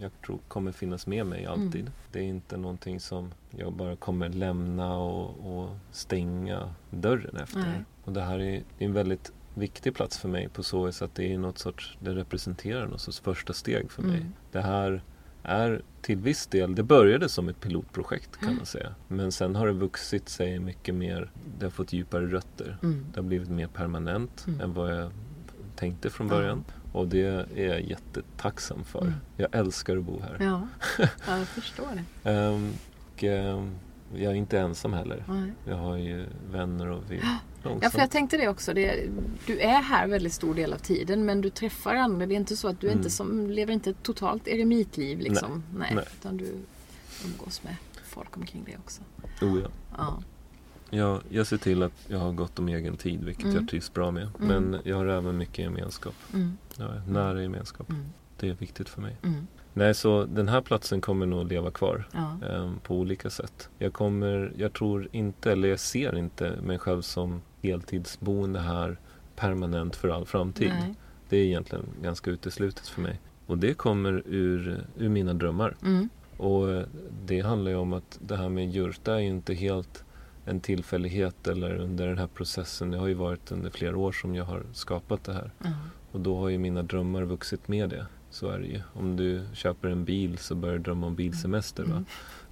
jag 0.00 0.10
tror 0.26 0.38
kommer 0.48 0.72
finnas 0.72 1.06
med 1.06 1.26
mig 1.26 1.44
mm. 1.44 1.52
alltid. 1.52 1.80
Mm. 1.80 1.92
Det 2.12 2.18
är 2.18 2.24
inte 2.24 2.56
någonting 2.56 3.00
som 3.00 3.32
jag 3.50 3.72
bara 3.72 3.96
kommer 3.96 4.28
lämna 4.28 4.96
och, 4.96 5.58
och 5.58 5.76
stänga 5.90 6.74
dörren 6.90 7.36
efter. 7.36 7.60
Nej. 7.60 7.84
Och 8.04 8.12
det 8.12 8.22
här 8.22 8.38
är, 8.38 8.62
en 8.78 8.92
väldigt 8.92 9.32
viktig 9.54 9.94
plats 9.94 10.18
för 10.18 10.28
mig 10.28 10.48
på 10.48 10.62
så 10.62 10.86
vis 10.86 11.02
att 11.02 11.14
det 11.14 11.32
är 11.32 11.38
något 11.38 11.58
sorts, 11.58 11.96
det 12.00 12.14
representerar 12.14 12.86
något 12.86 13.00
sorts 13.00 13.20
första 13.20 13.52
steg 13.52 13.90
för 13.90 14.02
mig. 14.02 14.16
Mm. 14.16 14.32
Det 14.52 14.60
här 14.60 15.02
är 15.42 15.82
till 16.02 16.18
viss 16.18 16.46
del, 16.46 16.74
det 16.74 16.82
började 16.82 17.28
som 17.28 17.48
ett 17.48 17.60
pilotprojekt 17.60 18.36
kan 18.36 18.48
mm. 18.48 18.56
man 18.56 18.66
säga. 18.66 18.94
Men 19.08 19.32
sen 19.32 19.56
har 19.56 19.66
det 19.66 19.72
vuxit 19.72 20.28
sig 20.28 20.58
mycket 20.58 20.94
mer, 20.94 21.30
det 21.58 21.66
har 21.66 21.70
fått 21.70 21.92
djupare 21.92 22.26
rötter. 22.26 22.78
Mm. 22.82 23.06
Det 23.12 23.20
har 23.20 23.26
blivit 23.26 23.48
mer 23.48 23.66
permanent 23.66 24.44
mm. 24.46 24.60
än 24.60 24.74
vad 24.74 24.96
jag 24.96 25.12
tänkte 25.78 26.10
från 26.10 26.28
början. 26.28 26.64
Och 26.92 27.08
det 27.08 27.46
är 27.56 27.68
jag 27.68 27.80
jättetacksam 27.80 28.84
för. 28.84 29.00
Mm. 29.00 29.14
Jag 29.36 29.48
älskar 29.54 29.96
att 29.96 30.04
bo 30.04 30.20
här. 30.20 30.36
Ja, 30.40 30.68
jag 31.38 31.48
förstår 31.48 31.88
det. 31.94 32.30
um, 32.30 32.72
och, 33.14 33.22
um, 33.22 33.70
jag 34.14 34.32
är 34.32 34.36
inte 34.36 34.58
ensam 34.58 34.92
heller. 34.92 35.24
Nej. 35.28 35.52
Jag 35.64 35.76
har 35.76 35.96
ju 35.96 36.26
vänner 36.50 36.90
och 36.90 37.02
vi. 37.08 37.20
Ja, 37.80 37.90
för 37.90 37.98
jag 37.98 38.10
tänkte 38.10 38.36
det 38.36 38.48
också. 38.48 38.74
Det, 38.74 39.08
du 39.46 39.58
är 39.58 39.82
här 39.82 40.06
väldigt 40.06 40.32
stor 40.32 40.54
del 40.54 40.72
av 40.72 40.78
tiden 40.78 41.24
men 41.24 41.40
du 41.40 41.50
träffar 41.50 41.94
andra. 41.94 42.26
Det 42.26 42.34
är 42.34 42.36
inte 42.36 42.56
så 42.56 42.68
att 42.68 42.80
du 42.80 42.86
mm. 42.86 42.98
inte 42.98 43.10
som, 43.10 43.50
lever 43.50 43.72
inte 43.72 43.90
ett 43.90 44.02
totalt 44.02 44.48
eremitliv 44.48 45.18
liksom. 45.18 45.62
Nej. 45.74 45.92
Nej. 45.94 46.04
Utan 46.20 46.36
du 46.36 46.54
umgås 47.24 47.62
med 47.62 47.76
folk 48.04 48.36
omkring 48.36 48.64
dig 48.64 48.76
också. 48.78 49.02
Oh 49.42 49.60
ja. 49.62 49.68
ja. 49.96 50.22
Jag, 50.90 51.20
jag 51.28 51.46
ser 51.46 51.56
till 51.56 51.82
att 51.82 51.92
jag 52.08 52.18
har 52.18 52.32
gott 52.32 52.58
om 52.58 52.68
egen 52.68 52.96
tid, 52.96 53.24
vilket 53.24 53.44
mm. 53.44 53.56
jag 53.56 53.68
trivs 53.68 53.92
bra 53.92 54.10
med. 54.10 54.28
Mm. 54.40 54.48
Men 54.48 54.80
jag 54.84 54.96
har 54.96 55.06
även 55.06 55.36
mycket 55.36 55.58
gemenskap. 55.58 56.14
Mm. 56.34 56.58
Ja, 56.76 56.88
nära 57.08 57.42
gemenskap. 57.42 57.90
Mm. 57.90 58.04
Det 58.40 58.48
är 58.48 58.54
viktigt 58.54 58.88
för 58.88 59.00
mig. 59.00 59.16
Mm. 59.22 59.46
Nej, 59.74 59.94
så 59.94 60.24
den 60.24 60.48
här 60.48 60.60
platsen 60.60 61.00
kommer 61.00 61.26
nog 61.26 61.48
leva 61.48 61.70
kvar 61.70 62.08
ja. 62.12 62.38
eh, 62.48 62.72
på 62.82 62.96
olika 62.96 63.30
sätt. 63.30 63.68
Jag 63.78 63.92
kommer, 63.92 64.52
jag 64.56 64.72
tror 64.72 65.08
inte, 65.12 65.52
eller 65.52 65.68
jag 65.68 65.80
ser 65.80 66.18
inte 66.18 66.54
mig 66.62 66.78
själv 66.78 67.02
som 67.02 67.42
heltidsboende 67.62 68.60
här 68.60 68.98
permanent 69.36 69.96
för 69.96 70.08
all 70.08 70.26
framtid. 70.26 70.72
Nej. 70.80 70.94
Det 71.28 71.36
är 71.36 71.44
egentligen 71.44 71.84
ganska 72.02 72.30
uteslutet 72.30 72.88
för 72.88 73.00
mig. 73.00 73.20
Och 73.46 73.58
det 73.58 73.74
kommer 73.74 74.22
ur, 74.26 74.84
ur 74.98 75.08
mina 75.08 75.34
drömmar. 75.34 75.76
Mm. 75.82 76.08
Och 76.36 76.84
det 77.26 77.40
handlar 77.40 77.70
ju 77.70 77.76
om 77.76 77.92
att 77.92 78.18
det 78.22 78.36
här 78.36 78.48
med 78.48 78.70
Jurta 78.70 79.14
är 79.14 79.18
inte 79.20 79.54
helt 79.54 80.04
en 80.48 80.60
tillfällighet 80.60 81.46
eller 81.46 81.76
under 81.76 82.06
den 82.06 82.18
här 82.18 82.26
processen. 82.26 82.90
Det 82.90 82.98
har 82.98 83.06
ju 83.06 83.14
varit 83.14 83.52
under 83.52 83.70
flera 83.70 83.96
år 83.96 84.12
som 84.12 84.34
jag 84.34 84.44
har 84.44 84.62
skapat 84.72 85.24
det 85.24 85.32
här. 85.32 85.50
Mm. 85.60 85.76
Och 86.12 86.20
då 86.20 86.38
har 86.38 86.48
ju 86.48 86.58
mina 86.58 86.82
drömmar 86.82 87.22
vuxit 87.22 87.68
med 87.68 87.90
det. 87.90 88.06
Så 88.30 88.48
är 88.48 88.58
det 88.58 88.66
ju. 88.66 88.80
Om 88.92 89.16
du 89.16 89.46
köper 89.52 89.88
en 89.88 90.04
bil 90.04 90.38
så 90.38 90.54
börjar 90.54 90.76
du 90.76 90.82
drömma 90.82 91.06
om 91.06 91.14
bilsemester. 91.14 91.84
Va? 91.84 91.90
Mm. 91.90 92.04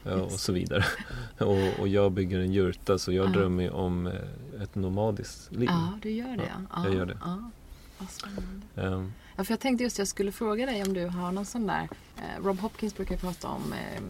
Ja, 0.03 0.15
och 0.15 0.33
så 0.33 0.53
vidare. 0.53 0.85
och, 1.39 1.81
och, 1.81 1.89
jag 1.89 2.13
bygger 2.13 2.39
en 2.39 2.53
jurta 2.53 2.99
så 2.99 3.13
jag 3.13 3.27
ja. 3.27 3.31
drömmer 3.31 3.63
ju 3.63 3.71
om 3.71 4.07
eh, 4.07 4.63
ett 4.63 4.75
nomadiskt 4.75 5.53
liv. 5.53 5.69
Ja, 5.73 5.99
du 6.03 6.11
gör 6.11 6.37
det. 6.37 6.53
Ja, 6.73 6.85
jag 6.85 6.95
gör 6.95 7.07
det. 7.07 7.19
Ja, 7.21 7.51
vad 7.99 8.11
spännande. 8.11 8.67
Um, 8.75 9.13
ja, 9.37 9.45
för 9.45 9.53
jag 9.53 9.61
tänkte 9.61 9.85
just 9.85 9.99
jag 9.99 10.09
skulle 10.09 10.33
fråga 10.33 10.67
dig 10.67 10.83
om 10.83 10.95
du 10.95 11.07
har 11.07 11.33
någon 11.33 11.45
sån 11.45 11.67
där 11.67 11.89
eh, 12.17 12.45
Rob 12.45 12.61
Hopkins 12.61 12.97
brukar 12.97 13.17
prata 13.17 13.49
om 13.49 13.73
eh, 13.73 14.03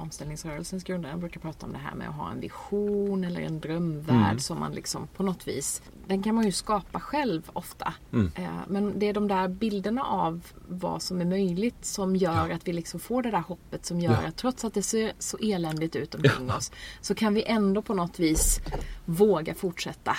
omställningsrörelsens 0.00 0.84
grundare 0.84 1.16
brukar 1.16 1.40
prata 1.40 1.66
om 1.66 1.72
det 1.72 1.78
här 1.78 1.94
med 1.94 2.08
att 2.08 2.14
ha 2.14 2.30
en 2.30 2.40
vision 2.40 3.24
eller 3.24 3.40
en 3.40 3.60
drömvärld 3.60 4.30
mm. 4.30 4.38
som 4.38 4.60
man 4.60 4.72
liksom 4.72 5.06
på 5.06 5.22
något 5.22 5.48
vis, 5.48 5.82
den 6.06 6.22
kan 6.22 6.34
man 6.34 6.44
ju 6.44 6.52
skapa 6.52 7.00
själv 7.00 7.50
ofta. 7.52 7.94
Mm. 8.12 8.32
Eh, 8.34 8.50
men 8.68 8.98
det 8.98 9.08
är 9.08 9.12
de 9.12 9.28
där 9.28 9.48
bilderna 9.48 10.04
av 10.04 10.46
vad 10.68 11.02
som 11.02 11.20
är 11.20 11.24
möjligt 11.24 11.84
som 11.84 12.16
gör 12.16 12.48
ja. 12.48 12.54
att 12.54 12.68
vi 12.68 12.72
liksom 12.72 13.00
får 13.00 13.22
det 13.22 13.30
där 13.30 13.38
hoppet 13.38 13.86
som 13.86 14.00
gör 14.00 14.22
ja. 14.22 14.28
att 14.28 14.36
trots 14.36 14.64
att 14.64 14.74
det 14.74 14.82
ser 14.82 15.12
så 15.18 15.36
eländigt 15.36 15.96
ut 15.96 16.14
omkring 16.14 16.48
ja. 16.48 16.56
oss 16.56 16.72
så 17.00 17.14
kan 17.14 17.34
vi 17.34 17.44
ändå 17.44 17.82
på 17.82 17.94
något 17.94 18.18
vis 18.18 18.60
våga 19.04 19.54
fortsätta 19.54 20.16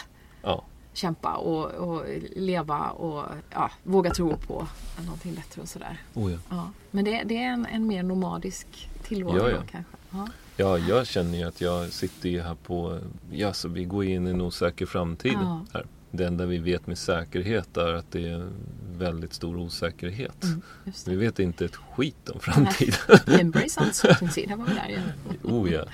kämpa 0.94 1.36
och, 1.36 1.72
och, 1.72 2.06
leva 2.36 2.89
och 2.89 3.26
ja, 3.50 3.72
våga 3.84 4.10
tro 4.10 4.38
på 4.38 4.68
någonting 5.06 5.36
bättre 5.36 5.62
och 5.62 5.70
sådär. 5.70 6.02
Oh 6.14 6.32
ja. 6.32 6.38
ja. 6.50 6.72
Men 6.92 7.06
det, 7.06 7.24
det 7.26 7.38
är 7.38 7.48
en, 7.48 7.66
en 7.66 7.88
mer 7.88 8.04
nomadisk 8.04 8.89
tillvaro 9.04 9.38
ja, 9.38 9.50
ja. 9.50 9.64
kanske? 9.72 9.92
Ja. 10.12 10.28
ja, 10.58 10.78
jag 10.78 11.08
känner 11.08 11.38
ju 11.38 11.44
att 11.44 11.62
jag 11.62 11.92
sitter 11.92 12.30
ju 12.30 12.42
här 12.42 12.56
på, 12.56 13.00
ja 13.32 13.54
så 13.54 13.68
vi 13.70 13.84
går 13.84 14.06
in 14.06 14.28
i 14.28 14.30
en 14.30 14.42
osäker 14.42 14.86
framtid 14.86 15.38
här. 15.74 15.86
Det 16.12 16.26
enda 16.26 16.45
vi 16.45 16.57
vet 16.57 16.88
med 16.88 16.97
säkerhet 16.97 17.78
är 17.78 17.93
att 17.93 18.12
det 18.12 18.30
är 18.30 18.49
väldigt 18.97 19.34
stor 19.34 19.57
osäkerhet. 19.57 20.43
Mm, 20.43 20.62
vi 21.07 21.16
vet 21.16 21.39
inte 21.39 21.66
ett 21.66 21.76
skit 21.76 22.30
om 22.30 22.39
framtiden. 22.39 22.95
Embrace 23.39 23.84
uncertainty, 23.84 24.45
där 24.45 24.55
var 24.55 24.66
vi 24.66 24.74
där 24.74 24.89
igen. 24.89 25.12
oh 25.43 25.72
ja. 25.72 25.86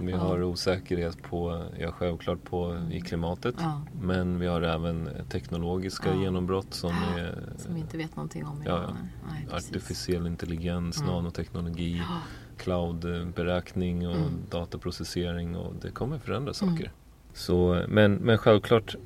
Vi 0.00 0.12
har 0.12 0.42
osäkerhet 0.42 1.22
på, 1.22 1.66
ja 1.78 1.92
självklart 1.92 2.44
på 2.44 2.86
i 2.90 3.00
klimatet. 3.00 3.54
Ja. 3.58 3.82
Men 4.02 4.38
vi 4.38 4.46
har 4.46 4.62
även 4.62 5.08
teknologiska 5.28 6.08
ja. 6.08 6.22
genombrott 6.22 6.74
som 6.74 6.90
är 6.90 7.42
Som 7.56 7.74
vi 7.74 7.80
inte 7.80 7.96
vet 7.96 8.16
någonting 8.16 8.46
om 8.46 8.62
idag. 8.62 8.82
Ja, 8.82 8.96
Nej, 9.30 9.48
artificiell 9.52 10.26
intelligens, 10.26 11.00
mm. 11.00 11.10
nanoteknologi, 11.12 12.02
cloudberäkning 12.56 14.08
och 14.08 14.16
mm. 14.16 14.32
dataprocessering 14.50 15.56
och 15.56 15.74
det 15.82 15.90
kommer 15.90 16.18
förändra 16.18 16.54
saker. 16.54 16.84
Mm. 16.84 16.90
Så, 17.32 17.84
men, 17.88 18.14
men 18.14 18.38
självklart 18.38 18.96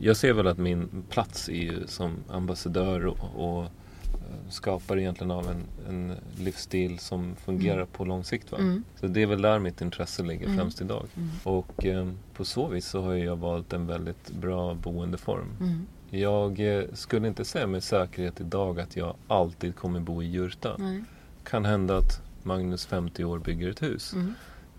jag 0.00 0.16
ser 0.16 0.32
väl 0.32 0.46
att 0.46 0.58
min 0.58 1.04
plats 1.10 1.48
är 1.48 1.82
som 1.86 2.16
ambassadör 2.28 3.06
och, 3.06 3.18
och 3.34 3.64
eh, 3.64 4.48
skapar 4.48 4.98
egentligen 4.98 5.30
av 5.30 5.48
en, 5.48 5.64
en 5.88 6.16
livsstil 6.38 6.98
som 6.98 7.36
fungerar 7.36 7.76
mm. 7.76 7.88
på 7.92 8.04
lång 8.04 8.24
sikt. 8.24 8.52
Va? 8.52 8.58
Mm. 8.58 8.84
Så 9.00 9.06
det 9.06 9.22
är 9.22 9.26
väl 9.26 9.42
där 9.42 9.58
mitt 9.58 9.80
intresse 9.80 10.22
ligger 10.22 10.46
mm. 10.46 10.58
främst 10.58 10.80
idag. 10.80 11.06
Mm. 11.16 11.28
Och 11.42 11.84
eh, 11.86 12.08
på 12.34 12.44
så 12.44 12.68
vis 12.68 12.86
så 12.86 13.02
har 13.02 13.14
jag 13.14 13.36
valt 13.36 13.72
en 13.72 13.86
väldigt 13.86 14.30
bra 14.30 14.74
boendeform. 14.74 15.56
Mm. 15.60 15.86
Jag 16.10 16.60
eh, 16.60 16.84
skulle 16.92 17.28
inte 17.28 17.44
säga 17.44 17.66
med 17.66 17.84
säkerhet 17.84 18.40
idag 18.40 18.80
att 18.80 18.96
jag 18.96 19.16
alltid 19.28 19.76
kommer 19.76 20.00
bo 20.00 20.22
i 20.22 20.26
Jurta. 20.26 20.76
Nej. 20.78 21.04
Kan 21.44 21.64
hända 21.64 21.96
att 21.96 22.22
Magnus 22.42 22.86
50 22.86 23.24
år 23.24 23.38
bygger 23.38 23.70
ett 23.70 23.82
hus. 23.82 24.14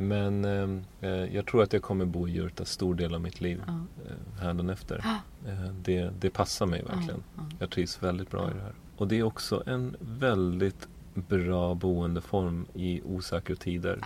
Men 0.08 0.45
ehm, 0.45 0.84
eh, 1.01 1.10
jag 1.10 1.45
tror 1.45 1.64
att 1.64 1.74
jag 1.74 1.82
kommer 1.82 2.06
bo 2.06 2.28
i 2.28 2.32
Jurta 2.32 2.66
stor 2.66 2.95
del 2.95 3.14
av 3.14 3.22
mitt 3.22 3.41
liv 3.41 3.64
ja. 3.68 3.74
eh, 4.06 4.41
hädanefter. 4.43 5.01
Eh, 5.47 5.74
det, 5.82 6.12
det 6.20 6.30
passar 6.30 6.66
mig 6.66 6.84
verkligen. 6.84 7.24
Ja, 7.36 7.43
ja. 7.49 7.56
Jag 7.60 7.70
trivs 7.70 8.04
väldigt 8.04 8.32
bra 8.32 8.51
i 8.51 8.54
det 8.54 8.62
här. 8.62 8.74
Och 8.97 9.08
det 9.08 9.20
är 9.20 9.24
också 9.24 9.64
en 9.66 9.95
väldigt 9.99 10.88
bra 11.14 11.76
boendeform 11.76 12.66
i 12.74 13.01
osäkra 13.01 13.56
tider. 13.56 13.99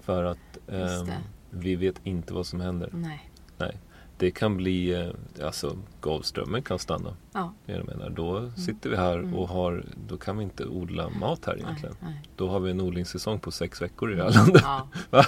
För 0.00 0.24
att 0.24 0.58
ehm, 0.68 1.10
vi 1.50 1.76
vet 1.76 2.06
inte 2.06 2.34
vad 2.34 2.46
som 2.46 2.60
händer. 2.60 2.90
Nej. 2.92 3.30
Nej 3.56 3.78
det 4.18 4.30
kan 4.30 4.56
bli, 4.56 4.92
eh, 4.92 5.44
alltså 5.46 5.78
Golfströmmen 6.00 6.62
kan 6.62 6.78
stanna. 6.78 7.16
Ja. 7.32 7.54
Jag 7.66 7.86
menar, 7.86 8.10
då 8.10 8.36
mm. 8.36 8.56
sitter 8.56 8.90
vi 8.90 8.96
här 8.96 9.18
mm. 9.18 9.34
och 9.34 9.48
har, 9.48 9.84
då 10.08 10.16
kan 10.16 10.38
vi 10.38 10.44
inte 10.44 10.66
odla 10.66 11.10
mat 11.10 11.44
här 11.44 11.56
egentligen. 11.56 11.96
Nej, 12.00 12.12
nej. 12.12 12.22
Då 12.36 12.48
har 12.48 12.60
vi 12.60 12.70
en 12.70 12.80
odlingssäsong 12.80 13.40
på 13.40 13.50
sex 13.50 13.82
veckor 13.82 14.12
i 14.12 14.14
det 14.14 14.22
här 14.22 14.32
landet. 14.32 14.62
Ja. 14.64 14.88
ja, 15.10 15.24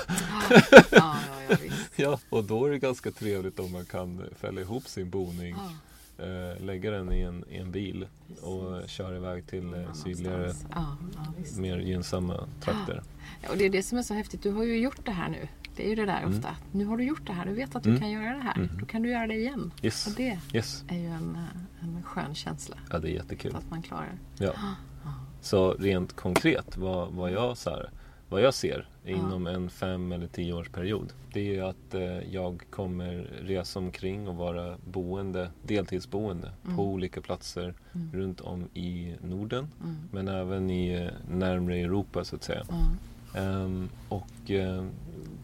ja, 0.91 1.57
ja, 1.97 2.18
och 2.30 2.45
då 2.45 2.66
är 2.66 2.70
det 2.70 2.78
ganska 2.78 3.11
trevligt 3.11 3.59
om 3.59 3.72
man 3.72 3.84
kan 3.84 4.22
fälla 4.41 4.61
ihop 4.61 4.88
sin 4.88 5.11
boning. 5.11 5.57
Eh, 6.18 6.64
lägga 6.64 6.91
den 6.91 7.12
i 7.12 7.20
en, 7.20 7.45
i 7.51 7.57
en 7.57 7.70
bil 7.70 8.07
och 8.43 8.88
köra 8.88 9.16
iväg 9.16 9.47
till 9.47 9.74
eh, 9.74 9.93
sydligare, 9.93 10.55
ja, 10.74 10.97
ja, 11.14 11.61
mer 11.61 11.78
gynnsamma 11.78 12.49
trakter. 12.61 13.03
Ja, 13.43 13.51
och 13.51 13.57
det 13.57 13.64
är 13.64 13.70
det 13.70 13.82
som 13.82 13.99
är 13.99 14.03
så 14.03 14.14
häftigt. 14.14 14.43
Du 14.43 14.51
har 14.51 14.64
ju 14.64 14.78
gjort 14.80 15.05
det 15.05 15.12
här 15.12 15.28
nu. 15.28 15.49
Det 15.77 15.85
är 15.85 15.89
ju 15.89 15.95
det 15.95 16.07
där 16.07 16.23
mm. 16.23 16.31
ofta. 16.31 16.57
Nu 16.73 16.85
har 16.85 16.97
du 16.97 17.05
gjort 17.05 17.27
det 17.27 17.33
här. 17.33 17.47
Du 17.47 17.53
vet 17.53 17.77
att 17.77 17.83
du 17.83 17.89
mm. 17.89 18.01
kan 18.01 18.11
göra 18.11 18.35
det 18.35 18.43
här. 18.43 18.57
Mm. 18.57 18.71
Då 18.81 18.87
kan 18.87 19.03
du 19.03 19.11
göra 19.11 19.27
det 19.27 19.35
igen. 19.35 19.73
Yes. 19.83 20.07
Och 20.07 20.12
det 20.16 20.39
yes. 20.53 20.85
är 20.89 20.99
ju 20.99 21.07
en, 21.07 21.37
eh, 21.37 21.85
en 21.85 22.03
skön 22.03 22.35
känsla. 22.35 22.77
Ja, 22.91 22.99
det 22.99 23.09
är 23.11 23.12
jättekul. 23.12 23.57
Att 23.57 23.71
man 23.71 23.83
klarar. 23.83 24.18
Ja. 24.39 24.53
Så 25.41 25.73
rent 25.73 26.16
konkret 26.16 26.77
vad, 26.77 27.12
vad, 27.12 27.33
jag, 27.33 27.57
så 27.57 27.71
här, 27.71 27.91
vad 28.29 28.43
jag 28.43 28.55
ser 28.55 28.89
inom 29.05 29.47
en 29.47 29.71
fem 29.71 30.12
eller 30.12 30.27
tio 30.27 30.53
års 30.53 30.68
period. 30.68 31.12
Det 31.33 31.41
är 31.41 31.55
ju 31.55 31.61
att 31.61 31.95
eh, 31.95 32.35
jag 32.35 32.62
kommer 32.71 33.31
resa 33.43 33.79
omkring 33.79 34.29
och 34.29 34.37
vara 34.37 34.77
boende, 34.85 35.51
deltidsboende 35.62 36.53
mm. 36.64 36.77
på 36.77 36.85
olika 36.85 37.21
platser 37.21 37.75
mm. 37.93 38.12
runt 38.12 38.41
om 38.41 38.68
i 38.75 39.14
Norden. 39.23 39.68
Mm. 39.83 39.97
Men 40.11 40.29
även 40.29 40.71
i 40.71 40.91
eh, 40.91 41.11
närmre 41.31 41.77
Europa 41.79 42.25
så 42.25 42.37
att 42.37 42.45
säga. 42.45 42.64
Um, 43.37 43.89
och 44.09 44.51
eh, 44.51 44.85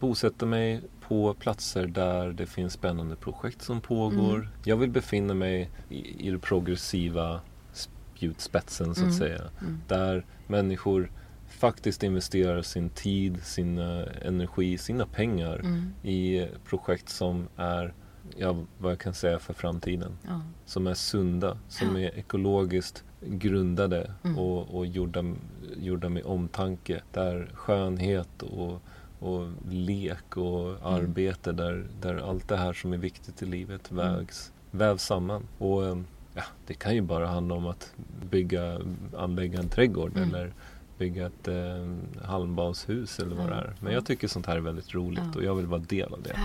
bosätta 0.00 0.46
mig 0.46 0.80
på 1.00 1.34
platser 1.34 1.86
där 1.86 2.32
det 2.32 2.46
finns 2.46 2.72
spännande 2.72 3.16
projekt 3.16 3.62
som 3.62 3.80
pågår. 3.80 4.34
Mm. 4.34 4.48
Jag 4.64 4.76
vill 4.76 4.90
befinna 4.90 5.34
mig 5.34 5.70
i, 5.88 6.28
i 6.28 6.30
det 6.30 6.38
progressiva 6.38 7.40
spjutspetsen 7.72 8.94
så 8.94 9.00
att 9.00 9.06
mm. 9.06 9.12
säga. 9.12 9.42
Mm. 9.60 9.80
Där 9.88 10.26
människor 10.46 11.10
faktiskt 11.48 12.02
investerar 12.02 12.62
sin 12.62 12.90
tid, 12.90 13.42
sin 13.42 13.78
energi, 13.78 14.78
sina 14.78 15.06
pengar 15.06 15.58
mm. 15.58 15.94
i 16.02 16.48
projekt 16.64 17.08
som 17.08 17.48
är 17.56 17.94
ja, 18.36 18.56
vad 18.78 18.92
jag 18.92 18.98
kan 18.98 19.14
säga 19.14 19.38
för 19.38 19.54
framtiden. 19.54 20.18
Ja. 20.26 20.40
Som 20.64 20.86
är 20.86 20.94
sunda, 20.94 21.58
som 21.68 21.96
är 21.96 22.18
ekologiskt 22.18 23.04
grundade 23.20 24.12
mm. 24.24 24.38
och, 24.38 24.76
och 24.76 24.86
gjorda, 24.86 25.24
gjorda 25.76 26.08
med 26.08 26.24
omtanke. 26.24 27.02
Där 27.12 27.50
skönhet 27.54 28.42
och, 28.42 28.82
och 29.18 29.48
lek 29.70 30.36
och 30.36 30.70
mm. 30.70 30.78
arbete, 30.82 31.52
där, 31.52 31.86
där 32.00 32.30
allt 32.30 32.48
det 32.48 32.56
här 32.56 32.72
som 32.72 32.92
är 32.92 32.98
viktigt 32.98 33.42
i 33.42 33.46
livet 33.46 33.90
mm. 33.90 34.14
vägs, 34.14 34.52
vävs 34.70 35.02
samman. 35.02 35.42
Och 35.58 35.82
ja, 36.34 36.42
det 36.66 36.74
kan 36.74 36.94
ju 36.94 37.00
bara 37.00 37.26
handla 37.26 37.54
om 37.54 37.66
att 37.66 37.94
bygga, 38.30 38.80
anlägga 39.16 39.58
en 39.58 39.68
trädgård 39.68 40.16
mm. 40.16 40.28
eller 40.28 40.52
bygga 40.98 41.26
ett 41.26 41.48
eh, 41.48 42.24
halmbadshus 42.24 43.18
eller 43.18 43.36
vad 43.36 43.48
det 43.48 43.54
är. 43.54 43.74
Men 43.80 43.92
jag 43.92 44.06
tycker 44.06 44.28
sånt 44.28 44.46
här 44.46 44.56
är 44.56 44.60
väldigt 44.60 44.94
roligt 44.94 45.36
och 45.36 45.44
jag 45.44 45.54
vill 45.54 45.66
vara 45.66 45.80
del 45.80 46.12
av 46.12 46.22
det. 46.22 46.36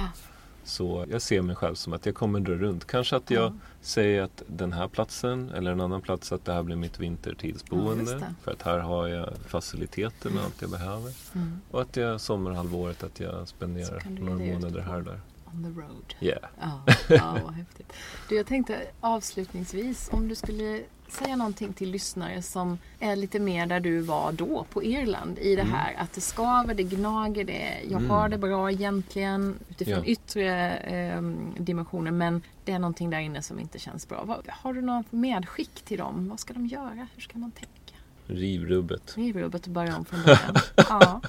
Så 0.64 1.06
jag 1.10 1.22
ser 1.22 1.42
mig 1.42 1.56
själv 1.56 1.76
som 1.76 1.94
att 1.94 2.06
jag 2.06 2.16
kommer 2.16 2.40
dra 2.40 2.54
runt. 2.54 2.88
Kanske 2.88 3.16
att 3.16 3.32
jag 3.32 3.60
säger 3.82 4.22
att 4.22 4.44
den 4.48 4.74
här 4.74 4.88
platsen 4.88 5.50
eller 5.50 5.72
en 5.72 5.82
annan 5.82 6.02
plats 6.02 6.32
att 6.32 6.46
det 6.46 6.54
här 6.54 6.64
blir 6.64 6.76
mitt 6.76 7.00
vintertidsboende. 7.00 8.12
Ja, 8.12 8.28
för 8.44 8.52
att 8.52 8.62
här 8.62 8.80
har 8.80 9.08
jag 9.08 9.30
faciliteterna 9.48 10.40
och 10.40 10.46
allt 10.46 10.62
jag 10.62 10.72
behöver. 10.72 11.14
Mm. 11.34 11.62
Och 11.72 11.82
att 11.82 11.98
jag 11.98 12.22
sommarhalvåret 12.22 13.04
att 13.04 13.20
jag 13.20 13.48
spenderar 13.48 14.04
några 14.10 14.54
månader 14.54 14.82
här 14.82 14.98
och 14.98 15.04
där 15.04 15.20
on 15.54 15.64
the 15.64 15.82
road. 15.82 16.16
Yeah. 16.20 16.50
Ja, 16.62 16.84
ja 17.16 17.38
vad 17.44 17.54
häftigt. 17.54 17.94
Du, 18.30 18.36
jag 18.36 18.48
tänkte 18.48 18.82
avslutningsvis 19.00 20.10
om 20.12 20.28
du 20.28 20.36
skulle 20.36 20.84
säga 21.12 21.36
någonting 21.36 21.74
till 21.74 21.92
lyssnare 21.92 22.42
som 22.42 22.78
är 23.00 23.16
lite 23.16 23.40
mer 23.40 23.66
där 23.66 23.80
du 23.80 24.00
var 24.00 24.32
då 24.32 24.66
på 24.70 24.84
Irland 24.84 25.40
i 25.40 25.56
det 25.56 25.62
mm. 25.62 25.74
här 25.74 25.96
att 25.98 26.14
det 26.14 26.22
skaver, 26.22 26.74
det 26.74 26.84
gnager, 26.84 27.44
det, 27.44 27.78
jag 27.84 28.00
mm. 28.00 28.10
har 28.10 28.30
det 28.30 28.38
bra 28.38 28.72
egentligen 28.72 29.60
utifrån 29.70 30.04
ja. 30.04 30.06
yttre 30.06 30.78
eh, 30.78 31.22
dimensioner 31.58 32.12
men 32.12 32.42
det 32.66 32.72
är 32.72 32.80
någonting 32.80 33.10
där 33.10 33.20
inne 33.20 33.42
som 33.42 33.60
inte 33.60 33.80
känns 33.80 34.08
bra. 34.08 34.42
Har 34.48 34.74
du 34.74 34.82
något 34.82 35.12
medskick 35.12 35.82
till 35.82 35.98
dem? 35.98 36.30
Vad 36.30 36.40
ska 36.40 36.54
de 36.54 36.66
göra? 36.66 37.08
Hur 37.16 37.22
ska 37.22 37.38
man 37.38 37.52
tänka? 37.52 37.96
Riv 38.26 38.66
rubbet. 38.66 39.18
Riv 39.18 39.38
rubbet 39.38 39.66
och 39.66 39.72
börja 39.72 39.98
om 39.98 40.06
från 40.06 40.24
början. 40.24 40.56
ja, 40.76 41.22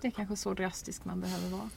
det 0.00 0.06
är 0.06 0.10
kanske 0.10 0.36
så 0.36 0.54
drastisk 0.54 1.04
man 1.04 1.20
behöver 1.20 1.48
vara 1.48 1.70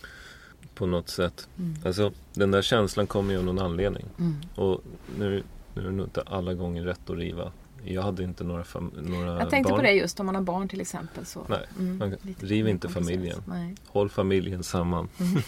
på 0.76 0.86
något 0.86 1.10
sätt. 1.10 1.48
Mm. 1.60 1.76
Alltså, 1.86 2.12
den 2.34 2.52
där 2.52 2.62
känslan 2.62 3.08
kommer 3.08 3.34
ju 3.34 3.40
av 3.40 3.46
någon 3.46 3.60
anledning. 3.60 4.06
Mm. 4.20 4.36
Och 4.56 4.82
nu, 5.20 5.44
nu 5.74 5.82
är 5.82 5.86
det 5.86 5.92
nog 5.92 6.06
inte 6.06 6.22
alla 6.22 6.54
gånger 6.54 6.84
rätt 6.84 7.10
att 7.10 7.18
riva. 7.18 7.52
Jag 7.86 8.02
hade 8.02 8.24
inte 8.24 8.44
några, 8.44 8.64
några 8.94 9.40
Jag 9.40 9.50
tänkte 9.50 9.72
barn. 9.72 9.80
på 9.80 9.86
det 9.86 9.92
just 9.92 10.20
om 10.20 10.26
man 10.26 10.36
har 10.36 10.42
barn 10.42 10.68
till 10.68 10.82
exempel. 10.82 11.26
Så. 11.26 11.46
Nej, 11.50 11.66
mm, 11.80 12.16
riv 12.40 12.68
inte 12.68 12.90
familjen. 12.90 13.42
Nej. 13.48 13.76
Håll 13.88 14.10
familjen 14.10 14.64
samman. 14.64 15.10
Mm. 15.20 15.42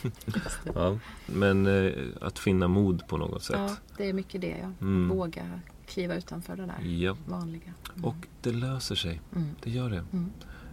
ja. 0.75 0.99
Men 1.25 1.67
eh, 1.67 1.93
att 2.21 2.39
finna 2.39 2.67
mod 2.67 3.07
på 3.07 3.17
något 3.17 3.43
sätt. 3.43 3.55
Ja, 3.59 3.75
det 3.97 4.09
är 4.09 4.13
mycket 4.13 4.41
det. 4.41 4.57
Ja. 4.61 4.71
Mm. 4.81 5.17
Våga 5.17 5.59
kliva 5.85 6.15
utanför 6.15 6.55
det 6.55 6.65
där 6.65 6.87
ja. 6.87 7.17
vanliga. 7.25 7.73
Mm. 7.95 8.05
Och 8.05 8.15
det 8.41 8.51
löser 8.51 8.95
sig. 8.95 9.21
Mm. 9.35 9.47
Det 9.63 9.69
gör 9.69 9.89
det. 9.89 10.03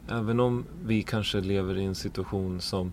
Även 0.08 0.40
om 0.40 0.64
vi 0.84 1.02
kanske 1.02 1.40
lever 1.40 1.78
i 1.78 1.84
en 1.84 1.94
situation 1.94 2.60
som 2.60 2.92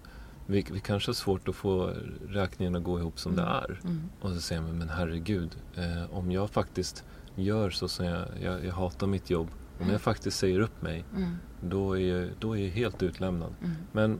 vi, 0.50 0.66
vi 0.72 0.80
kanske 0.80 1.10
har 1.10 1.14
svårt 1.14 1.48
att 1.48 1.56
få 1.56 1.94
räkningen 2.28 2.76
att 2.76 2.84
gå 2.84 3.00
ihop 3.00 3.20
som 3.20 3.34
mm. 3.34 3.46
det 3.46 3.52
är. 3.52 3.80
Mm. 3.84 4.10
Och 4.22 4.30
så 4.30 4.42
säger 4.42 4.62
man, 4.62 4.78
men 4.78 4.90
herregud, 4.90 5.58
eh, 5.76 6.18
om 6.18 6.32
jag 6.32 6.50
faktiskt 6.50 7.04
gör 7.36 7.70
så 7.70 7.88
som 7.88 8.06
jag, 8.06 8.26
jag, 8.42 8.66
jag 8.66 8.74
hatar 8.74 9.08
mitt 9.08 9.30
jobb, 9.30 9.48
om 9.78 9.82
mm. 9.82 9.92
jag 9.92 10.02
faktiskt 10.02 10.38
säger 10.38 10.60
upp 10.60 10.82
mig, 10.82 11.06
mm. 11.16 11.36
då, 11.62 11.98
är 11.98 12.16
jag, 12.16 12.30
då 12.40 12.58
är 12.58 12.62
jag 12.62 12.70
helt 12.70 13.04
utlämnad. 13.04 13.54
Mm. 13.62 13.76
Men, 13.92 14.20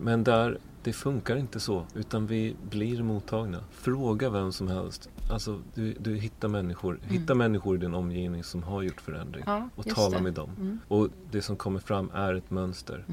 men 0.00 0.24
där, 0.24 0.58
det 0.82 0.92
funkar 0.92 1.36
inte 1.36 1.60
så, 1.60 1.86
utan 1.94 2.26
vi 2.26 2.56
blir 2.70 3.02
mottagna. 3.02 3.64
Fråga 3.70 4.30
vem 4.30 4.52
som 4.52 4.68
helst. 4.68 5.10
Alltså, 5.30 5.60
du, 5.74 5.94
du 6.00 6.16
hittar 6.16 6.48
människor, 6.48 6.98
mm. 7.02 7.20
hitta 7.20 7.34
människor 7.34 7.76
i 7.76 7.78
din 7.78 7.94
omgivning 7.94 8.44
som 8.44 8.62
har 8.62 8.82
gjort 8.82 9.00
förändring 9.00 9.44
ja, 9.46 9.68
och 9.74 9.86
tala 9.86 10.16
det. 10.16 10.22
med 10.22 10.34
dem. 10.34 10.80
Och 10.88 11.08
det 11.30 11.42
som 11.42 11.56
kommer 11.56 11.80
fram 11.80 12.10
är 12.14 12.34
ett 12.34 12.50
mönster. 12.50 13.04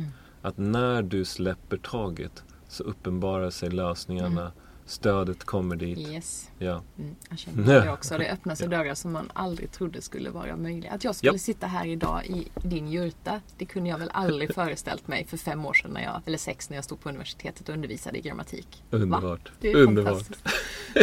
Att 0.41 0.57
när 0.57 1.01
du 1.01 1.25
släpper 1.25 1.77
taget 1.77 2.43
så 2.67 2.83
uppenbarar 2.83 3.49
sig 3.49 3.69
lösningarna. 3.69 4.41
Mm. 4.41 4.51
Stödet 4.89 5.43
kommer 5.43 5.75
dit. 5.75 5.97
Yes. 5.97 6.49
Ja. 6.57 6.81
Mm, 6.97 7.15
jag 7.29 7.39
känner 7.39 7.81
det 7.85 7.91
också. 7.91 8.17
Det 8.17 8.31
öppnar 8.31 8.55
sig 8.55 8.67
ja. 8.71 8.77
dörrar 8.77 8.93
som 8.93 9.11
man 9.11 9.31
aldrig 9.33 9.71
trodde 9.71 10.01
skulle 10.01 10.29
vara 10.29 10.55
möjliga. 10.55 10.91
Att 10.91 11.03
jag 11.03 11.15
skulle 11.15 11.33
ja. 11.33 11.37
sitta 11.37 11.67
här 11.67 11.85
idag 11.85 12.25
i 12.25 12.47
din 12.55 12.87
jurta. 12.87 13.41
Det 13.57 13.65
kunde 13.65 13.89
jag 13.89 13.97
väl 13.97 14.09
aldrig 14.13 14.53
föreställt 14.55 15.07
mig 15.07 15.25
för 15.25 15.37
fem 15.37 15.65
år 15.65 15.73
sedan, 15.73 15.91
när 15.91 16.03
jag, 16.03 16.21
eller 16.25 16.37
sex, 16.37 16.69
när 16.69 16.77
jag 16.77 16.83
stod 16.83 16.99
på 16.99 17.09
universitetet 17.09 17.69
och 17.69 17.75
undervisade 17.75 18.17
i 18.17 18.21
grammatik. 18.21 18.83
Underbart. 18.89 19.51
Det 19.59 19.71
är 19.71 19.75
Underbart. 19.75 20.27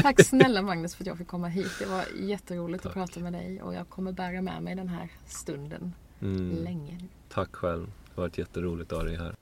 Tack 0.03 0.21
snälla 0.25 0.63
Magnus 0.63 0.95
för 0.95 1.03
att 1.03 1.07
jag 1.07 1.19
fick 1.19 1.29
komma 1.29 1.49
hit. 1.49 1.73
Det 1.79 1.87
var 1.87 2.05
jätteroligt 2.21 2.83
Tack. 2.83 2.91
att 2.91 2.95
prata 2.95 3.21
med 3.21 3.33
dig 3.33 3.63
och 3.63 3.75
jag 3.75 3.89
kommer 3.89 4.13
bära 4.13 4.43
med 4.43 4.63
mig 4.63 4.75
den 4.75 4.89
här 4.89 5.09
stunden 5.27 5.95
mm. 6.21 6.65
länge. 6.65 6.99
Tack 7.29 7.57
själv. 7.57 7.87
Det 8.17 8.23
har 8.23 8.29
varit 8.29 8.39
jätteroligt 8.39 8.93
att 8.93 8.99
ha 8.99 9.05
dig 9.05 9.17
här. 9.17 9.35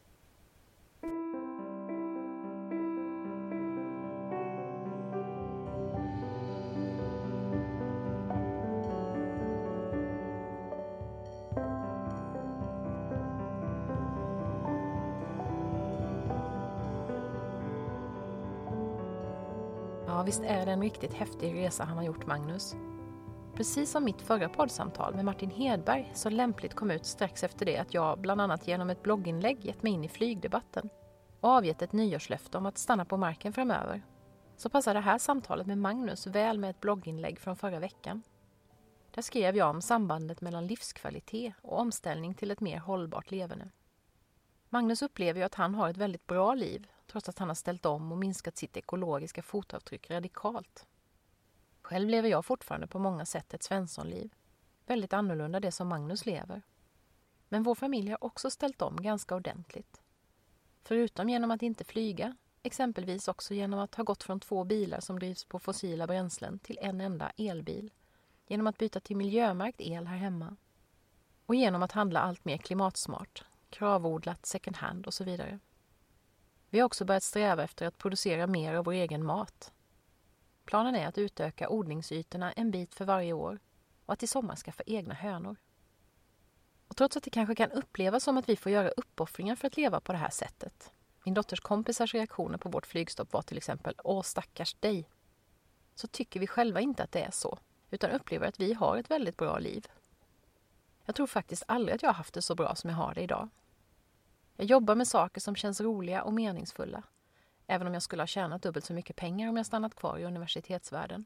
Ja, 20.07 20.22
visst 20.22 20.41
är 20.41 20.66
det 20.66 20.72
en 20.72 20.83
riktigt 20.83 21.12
häftig 21.14 21.55
resa 21.55 21.85
han 21.85 21.97
har 21.97 22.05
gjort, 22.05 22.27
Magnus. 22.27 22.77
Precis 23.57 23.91
som 23.91 24.05
mitt 24.05 24.23
förra 24.23 24.49
poddsamtal 24.49 25.15
med 25.15 25.25
Martin 25.25 25.51
Hedberg 25.51 26.11
så 26.15 26.31
lämpligt 26.31 26.75
kom 26.75 26.91
ut 26.91 27.07
strax 27.07 27.45
efter 27.45 27.67
det 27.67 27.79
att 27.79 27.95
jag 27.95 28.19
bland 28.19 28.41
annat 28.41 28.69
genom 28.69 28.91
ett 28.91 29.03
blogginlägg 29.03 29.65
gett 29.65 29.83
mig 29.83 29.93
in 29.93 30.05
i 30.05 30.09
flygdebatten 30.09 30.89
och 31.41 31.49
avgett 31.49 31.83
ett 31.83 31.93
nyårslöfte 31.93 32.59
om 32.59 32.67
att 32.67 32.79
stanna 32.79 33.05
på 33.05 33.17
marken 33.17 33.53
framöver. 33.53 34.03
Så 34.57 34.69
passar 34.69 34.95
det 34.95 35.01
här 35.01 35.19
samtalet 35.19 35.67
med 35.67 35.79
Magnus 35.79 36.27
väl 36.27 36.59
med 36.59 36.71
ett 36.71 36.81
blogginlägg 36.81 37.39
från 37.39 37.57
förra 37.57 37.79
veckan. 37.79 38.23
Där 39.11 39.23
skrev 39.23 39.57
jag 39.57 39.71
om 39.71 39.83
sambandet 39.83 40.41
mellan 40.41 40.67
livskvalitet 40.67 41.55
och 41.63 41.79
omställning 41.79 42.35
till 42.35 42.51
ett 42.51 42.61
mer 42.61 42.79
hållbart 42.79 43.31
leverne. 43.31 43.71
Magnus 44.69 45.03
upplever 45.03 45.41
ju 45.41 45.47
att 45.47 45.55
han 45.55 45.75
har 45.75 45.91
ett 45.91 45.97
väldigt 45.97 46.27
bra 46.27 46.55
liv 46.55 46.87
trots 47.07 47.29
att 47.29 47.39
han 47.39 47.49
har 47.49 47.55
ställt 47.55 47.87
om 47.87 48.13
och 48.13 48.19
minskat 48.19 48.57
sitt 48.57 48.77
ekologiska 48.77 49.43
fotavtryck 49.43 50.11
radikalt. 50.11 50.87
Själv 51.85 52.09
lever 52.09 52.28
jag 52.28 52.45
fortfarande 52.45 52.87
på 52.87 52.99
många 52.99 53.26
sätt 53.26 53.55
ett 53.55 53.62
svenssonliv. 53.62 54.35
Väldigt 54.87 55.12
annorlunda 55.12 55.61
det 55.61 55.72
som 55.72 55.89
Magnus 55.89 56.26
lever. 56.26 56.62
Men 57.49 57.62
vår 57.62 57.74
familj 57.74 58.11
har 58.11 58.24
också 58.24 58.51
ställt 58.51 58.82
om 58.82 59.03
ganska 59.03 59.35
ordentligt. 59.35 60.03
Förutom 60.82 61.28
genom 61.28 61.51
att 61.51 61.62
inte 61.62 61.85
flyga, 61.85 62.37
exempelvis 62.62 63.28
också 63.28 63.55
genom 63.55 63.80
att 63.80 63.95
ha 63.95 64.05
gått 64.05 64.22
från 64.22 64.41
två 64.41 64.64
bilar 64.64 65.01
som 65.01 65.18
drivs 65.18 65.45
på 65.45 65.59
fossila 65.59 66.07
bränslen 66.07 66.59
till 66.59 66.78
en 66.80 67.01
enda 67.01 67.32
elbil, 67.37 67.91
genom 68.47 68.66
att 68.66 68.78
byta 68.78 69.01
till 69.01 69.16
miljömärkt 69.16 69.80
el 69.80 70.07
här 70.07 70.16
hemma 70.16 70.57
och 71.47 71.55
genom 71.55 71.82
att 71.82 71.93
handla 71.93 72.20
allt 72.20 72.45
mer 72.45 72.59
klimatsmart, 72.59 73.45
kravodlat 73.70 74.47
second 74.47 74.76
hand 74.76 75.07
och 75.07 75.14
så 75.14 75.24
vidare. 75.24 75.59
Vi 76.70 76.78
har 76.78 76.87
också 76.87 77.05
börjat 77.05 77.22
sträva 77.22 77.62
efter 77.62 77.87
att 77.87 77.99
producera 77.99 78.47
mer 78.47 78.74
av 78.74 78.85
vår 78.85 78.93
egen 78.93 79.24
mat. 79.24 79.74
Planen 80.65 80.95
är 80.95 81.07
att 81.07 81.19
utöka 81.19 81.69
odlingsytorna 81.69 82.53
en 82.53 82.71
bit 82.71 82.95
för 82.95 83.05
varje 83.05 83.33
år 83.33 83.59
och 84.07 84.12
att 84.12 84.23
i 84.23 84.27
sommar 84.27 84.57
skaffa 84.57 84.83
egna 84.87 85.15
hönor. 85.15 85.57
Och 86.89 86.97
trots 86.97 87.17
att 87.17 87.23
det 87.23 87.31
kanske 87.31 87.55
kan 87.55 87.71
upplevas 87.71 88.25
som 88.25 88.39
att 88.39 88.49
vi 88.49 88.57
får 88.57 88.73
göra 88.73 88.89
uppoffringar 88.89 89.57
för 89.57 89.67
att 89.67 89.77
leva 89.77 90.01
på 90.01 90.12
det 90.12 90.19
här 90.19 90.31
sättet. 90.31 90.93
Min 91.25 91.35
dotters 91.35 91.61
kompisars 91.61 92.15
reaktioner 92.15 92.59
på 92.59 92.69
vårt 92.69 92.87
flygstopp 92.87 93.33
var 93.33 93.43
till 93.43 93.57
exempel 93.57 93.95
Åh 94.05 94.23
stackars 94.23 94.75
dig. 94.75 95.09
Så 95.95 96.07
tycker 96.07 96.41
vi 96.41 96.47
själva 96.47 96.81
inte 96.81 97.03
att 97.03 97.12
det 97.12 97.23
är 97.23 97.31
så, 97.31 97.59
utan 97.91 98.11
upplever 98.11 98.47
att 98.47 98.61
vi 98.61 98.73
har 98.73 98.97
ett 98.97 99.11
väldigt 99.11 99.37
bra 99.37 99.59
liv. 99.59 99.87
Jag 101.05 101.15
tror 101.15 101.27
faktiskt 101.27 101.62
aldrig 101.69 101.95
att 101.95 102.03
jag 102.03 102.09
har 102.09 102.15
haft 102.15 102.35
det 102.35 102.43
så 102.43 102.55
bra 102.55 102.75
som 102.75 102.91
jag 102.91 102.97
har 102.97 103.15
det 103.15 103.21
idag. 103.21 103.49
Jag 104.57 104.67
jobbar 104.67 104.95
med 104.95 105.09
saker 105.09 105.41
som 105.41 105.57
känns 105.57 105.81
roliga 105.81 106.23
och 106.23 106.33
meningsfulla, 106.33 107.03
även 107.67 107.87
om 107.87 107.95
jag 107.95 108.03
skulle 108.03 108.23
ha 108.23 108.27
tjänat 108.27 108.62
dubbelt 108.62 108.85
så 108.85 108.93
mycket 108.93 109.17
pengar 109.17 109.49
om 109.49 109.57
jag 109.57 109.67
stannat 109.67 109.95
kvar 109.95 110.19
i 110.19 110.25
universitetsvärlden. 110.25 111.25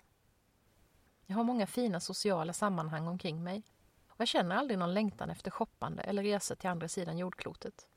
Jag 1.27 1.37
har 1.37 1.45
många 1.45 1.67
fina 1.67 2.01
sociala 2.01 2.53
sammanhang 2.53 3.09
omkring 3.09 3.45
mig 3.45 3.63
och 4.09 4.21
jag 4.21 4.29
känner 4.29 4.57
aldrig 4.57 4.79
någon 4.79 4.95
längtan 4.95 5.31
efter 5.31 5.51
shoppande 5.51 6.03
eller 6.03 6.23
resor 6.23 6.55
till 6.55 6.71
andra 6.71 6.89
sidan 6.89 7.19
jordklotet. 7.19 7.89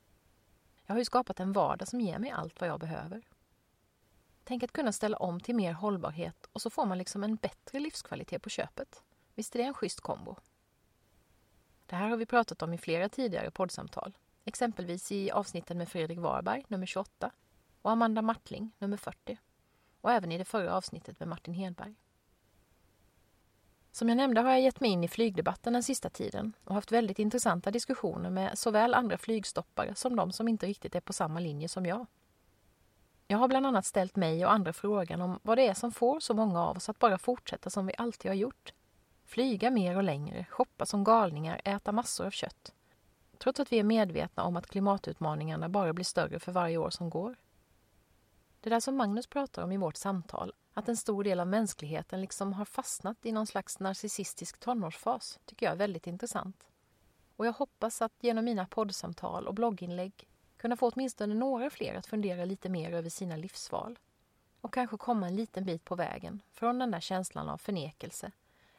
Jag 0.85 0.93
har 0.93 0.99
ju 0.99 1.05
skapat 1.05 1.39
en 1.39 1.53
vardag 1.53 1.87
som 1.87 2.01
ger 2.01 2.19
mig 2.19 2.31
allt 2.31 2.61
vad 2.61 2.69
jag 2.69 2.79
behöver. 2.79 3.21
Tänk 4.43 4.63
att 4.63 4.71
kunna 4.71 4.91
ställa 4.91 5.17
om 5.17 5.39
till 5.39 5.55
mer 5.55 5.73
hållbarhet 5.73 6.49
och 6.51 6.61
så 6.61 6.69
får 6.69 6.85
man 6.85 6.97
liksom 6.97 7.23
en 7.23 7.35
bättre 7.35 7.79
livskvalitet 7.79 8.41
på 8.41 8.49
köpet. 8.49 9.03
Visst 9.35 9.55
är 9.55 9.59
det 9.59 9.65
en 9.65 9.73
schysst 9.73 10.01
kombo? 10.01 10.35
Det 11.85 11.95
här 11.95 12.09
har 12.09 12.17
vi 12.17 12.25
pratat 12.25 12.61
om 12.61 12.73
i 12.73 12.77
flera 12.77 13.09
tidigare 13.09 13.51
poddsamtal. 13.51 14.17
Exempelvis 14.45 15.11
i 15.11 15.31
avsnitten 15.31 15.77
med 15.77 15.89
Fredrik 15.89 16.19
Warberg, 16.19 16.65
nummer 16.67 16.85
28 16.85 17.31
och 17.81 17.91
Amanda 17.91 18.21
Martling, 18.21 18.71
nummer 18.79 18.97
40. 18.97 19.37
Och 20.01 20.11
även 20.11 20.31
i 20.31 20.37
det 20.37 20.45
förra 20.45 20.75
avsnittet 20.75 21.19
med 21.19 21.29
Martin 21.29 21.53
Hedberg. 21.53 21.95
Som 23.91 24.09
jag 24.09 24.15
nämnde 24.15 24.41
har 24.41 24.51
jag 24.51 24.61
gett 24.61 24.79
mig 24.79 24.91
in 24.91 25.03
i 25.03 25.07
flygdebatten 25.07 25.73
den 25.73 25.83
sista 25.83 26.09
tiden 26.09 26.53
och 26.63 26.75
haft 26.75 26.91
väldigt 26.91 27.19
intressanta 27.19 27.71
diskussioner 27.71 28.29
med 28.29 28.57
såväl 28.57 28.93
andra 28.93 29.17
flygstoppare 29.17 29.95
som 29.95 30.15
de 30.15 30.31
som 30.31 30.47
inte 30.47 30.65
riktigt 30.65 30.95
är 30.95 31.01
på 31.01 31.13
samma 31.13 31.39
linje 31.39 31.67
som 31.67 31.85
jag. 31.85 32.05
Jag 33.27 33.37
har 33.37 33.47
bland 33.47 33.65
annat 33.65 33.85
ställt 33.85 34.15
mig 34.15 34.45
och 34.45 34.51
andra 34.51 34.73
frågan 34.73 35.21
om 35.21 35.39
vad 35.43 35.57
det 35.57 35.67
är 35.67 35.73
som 35.73 35.91
får 35.91 36.19
så 36.19 36.33
många 36.33 36.65
av 36.65 36.77
oss 36.77 36.89
att 36.89 36.99
bara 36.99 37.17
fortsätta 37.17 37.69
som 37.69 37.85
vi 37.85 37.93
alltid 37.97 38.31
har 38.31 38.35
gjort. 38.35 38.73
Flyga 39.25 39.71
mer 39.71 39.97
och 39.97 40.03
längre, 40.03 40.45
shoppa 40.49 40.85
som 40.85 41.03
galningar, 41.03 41.61
äta 41.65 41.91
massor 41.91 42.25
av 42.25 42.31
kött. 42.31 42.73
Trots 43.37 43.59
att 43.59 43.71
vi 43.71 43.79
är 43.79 43.83
medvetna 43.83 44.43
om 44.43 44.57
att 44.57 44.67
klimatutmaningarna 44.67 45.69
bara 45.69 45.93
blir 45.93 46.05
större 46.05 46.39
för 46.39 46.51
varje 46.51 46.77
år 46.77 46.89
som 46.89 47.09
går. 47.09 47.35
Det 48.63 48.69
där 48.69 48.79
som 48.79 48.97
Magnus 48.97 49.27
pratar 49.27 49.63
om 49.63 49.71
i 49.71 49.77
vårt 49.77 49.97
samtal, 49.97 50.53
att 50.73 50.89
en 50.89 50.97
stor 50.97 51.23
del 51.23 51.39
av 51.39 51.47
mänskligheten 51.47 52.21
liksom 52.21 52.53
har 52.53 52.65
fastnat 52.65 53.25
i 53.25 53.31
någon 53.31 53.47
slags 53.47 53.79
narcissistisk 53.79 54.59
tonårsfas, 54.59 55.39
tycker 55.45 55.65
jag 55.65 55.73
är 55.73 55.77
väldigt 55.77 56.07
intressant. 56.07 56.67
Och 57.35 57.45
jag 57.45 57.53
hoppas 57.53 58.01
att 58.01 58.13
genom 58.19 58.45
mina 58.45 58.65
poddsamtal 58.65 59.47
och 59.47 59.53
blogginlägg 59.53 60.27
kunna 60.57 60.77
få 60.77 60.89
åtminstone 60.89 61.33
några 61.33 61.69
fler 61.69 61.95
att 61.95 62.05
fundera 62.05 62.45
lite 62.45 62.69
mer 62.69 62.93
över 62.93 63.09
sina 63.09 63.35
livsval. 63.35 63.99
Och 64.61 64.73
kanske 64.73 64.97
komma 64.97 65.27
en 65.27 65.35
liten 65.35 65.65
bit 65.65 65.85
på 65.85 65.95
vägen 65.95 66.41
från 66.51 66.79
den 66.79 66.91
där 66.91 66.99
känslan 66.99 67.49
av 67.49 67.57
förnekelse. 67.57 68.31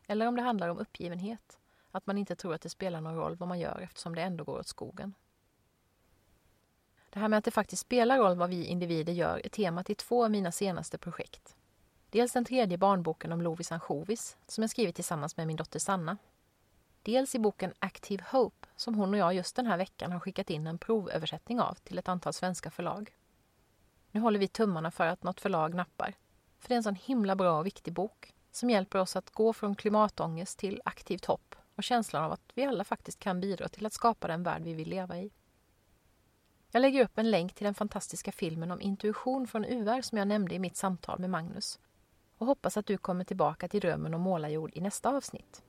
Eller 0.07 0.27
om 0.27 0.37
det 0.37 0.43
handlar 0.43 0.69
om 0.69 0.79
uppgivenhet, 0.79 1.59
att 1.91 2.07
man 2.07 2.19
inte 2.19 2.37
tror 2.37 2.55
att 2.55 2.63
det 2.63 2.69
spelar 2.69 3.01
någon 3.01 3.17
roll 3.17 3.37
vad 3.37 3.49
man 3.49 3.61
gör 3.61 3.81
eftersom 3.81 4.15
det 4.15 4.23
ändå 4.23 4.45
går 4.45 4.59
åt 4.59 4.67
skogen. 4.67 5.15
Det 7.13 7.21
här 7.21 7.29
med 7.29 7.39
att 7.39 7.45
det 7.45 7.51
faktiskt 7.51 7.83
spelar 7.83 8.19
roll 8.19 8.37
vad 8.37 8.51
vi 8.51 8.65
individer 8.65 9.13
gör 9.13 9.41
är 9.45 9.49
temat 9.49 9.91
i 9.91 9.95
två 9.95 10.25
av 10.25 10.31
mina 10.31 10.53
senaste 10.53 10.99
projekt. 10.99 11.57
Dels 12.11 12.33
den 12.33 12.45
tredje 12.45 12.79
barnboken 12.79 13.33
om 13.33 13.43
Lovis 13.43 13.73
ansjovis 13.73 14.37
som 14.47 14.63
jag 14.63 14.71
skrivit 14.71 14.95
tillsammans 14.95 15.37
med 15.37 15.47
min 15.47 15.57
dotter 15.57 15.79
Sanna. 15.79 16.17
Dels 17.03 17.35
i 17.35 17.39
boken 17.39 17.73
Active 17.79 18.25
Hope 18.31 18.67
som 18.77 18.95
hon 18.95 19.15
och 19.15 19.19
jag 19.19 19.35
just 19.35 19.57
den 19.57 19.67
här 19.67 19.77
veckan 19.77 20.13
har 20.13 20.21
skickat 20.21 20.51
in 20.51 20.67
en 20.67 20.79
provöversättning 20.79 21.61
av 21.61 21.75
till 21.75 21.99
ett 21.99 22.09
antal 22.09 22.33
svenska 22.33 22.71
förlag. 22.71 23.15
Nu 24.11 24.21
håller 24.21 24.39
vi 24.39 24.49
tummarna 24.49 24.91
för 24.91 25.07
att 25.07 25.23
något 25.23 25.41
förlag 25.41 25.75
nappar. 25.75 26.15
För 26.59 26.69
det 26.69 26.75
är 26.75 26.77
en 26.77 26.83
sån 26.83 26.95
himla 26.95 27.37
bra 27.37 27.59
och 27.59 27.67
viktig 27.67 27.93
bok 27.93 28.35
som 28.53 28.71
hjälper 28.71 28.99
oss 28.99 29.17
att 29.17 29.31
gå 29.31 29.53
från 29.53 29.75
klimatångest 29.75 30.59
till 30.59 30.83
aktivt 30.85 31.25
hopp 31.25 31.55
och 31.75 31.83
känslan 31.83 32.25
av 32.25 32.33
att 32.33 32.53
vi 32.55 32.65
alla 32.65 32.85
faktiskt 32.85 33.19
kan 33.19 33.41
bidra 33.41 33.69
till 33.69 33.87
att 33.87 33.93
skapa 33.93 34.29
den 34.29 34.43
värld 34.43 34.63
vi 34.63 34.75
vill 34.75 34.89
leva 34.89 35.19
i. 35.19 35.31
Jag 36.75 36.81
lägger 36.81 37.05
upp 37.05 37.19
en 37.19 37.31
länk 37.31 37.55
till 37.55 37.65
den 37.65 37.75
fantastiska 37.75 38.33
filmen 38.33 38.71
om 38.71 38.81
intuition 38.81 39.47
från 39.47 39.65
UR 39.65 40.03
som 40.03 40.19
jag 40.19 40.29
nämnde 40.29 40.55
i 40.55 40.59
mitt 40.59 40.77
samtal 40.77 41.19
med 41.19 41.31
Magnus 41.31 41.79
och 42.39 42.47
hoppas 42.47 42.77
att 42.77 42.87
du 42.87 42.99
kommer 42.99 43.25
tillbaka 43.25 43.69
till 43.69 43.81
drömmen 43.81 44.15
om 44.15 44.21
målarjord 44.21 44.71
i 44.75 44.81
nästa 44.81 45.11
avsnitt. 45.11 45.63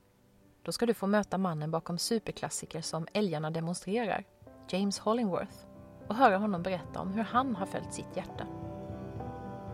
Då 0.64 0.72
ska 0.72 0.86
du 0.86 0.94
få 0.94 1.08
möta 1.08 1.38
mannen 1.38 1.72
bakom 1.72 1.98
superklassiker 1.98 2.82
som 2.82 3.08
Älgarna 3.14 3.52
demonstrerar, 3.52 4.24
James 4.70 5.00
Hollingworth, 5.00 5.58
och 6.08 6.16
höra 6.16 6.38
honom 6.38 6.64
berätta 6.64 7.00
om 7.00 7.12
hur 7.12 7.24
han 7.24 7.56
har 7.56 7.66
följt 7.66 7.94
sitt 7.94 8.18
hjärta. 8.18 8.48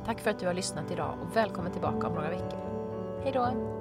Tack 0.05 0.19
för 0.19 0.32
att 0.32 0.39
du 0.39 0.45
har 0.45 0.53
lyssnat 0.53 0.91
idag 0.91 1.17
och 1.21 1.36
välkommen 1.36 1.71
tillbaka 1.71 2.07
om 2.07 2.13
några 2.13 2.30
veckor. 2.30 2.59
Hej 3.23 3.32
då! 3.34 3.78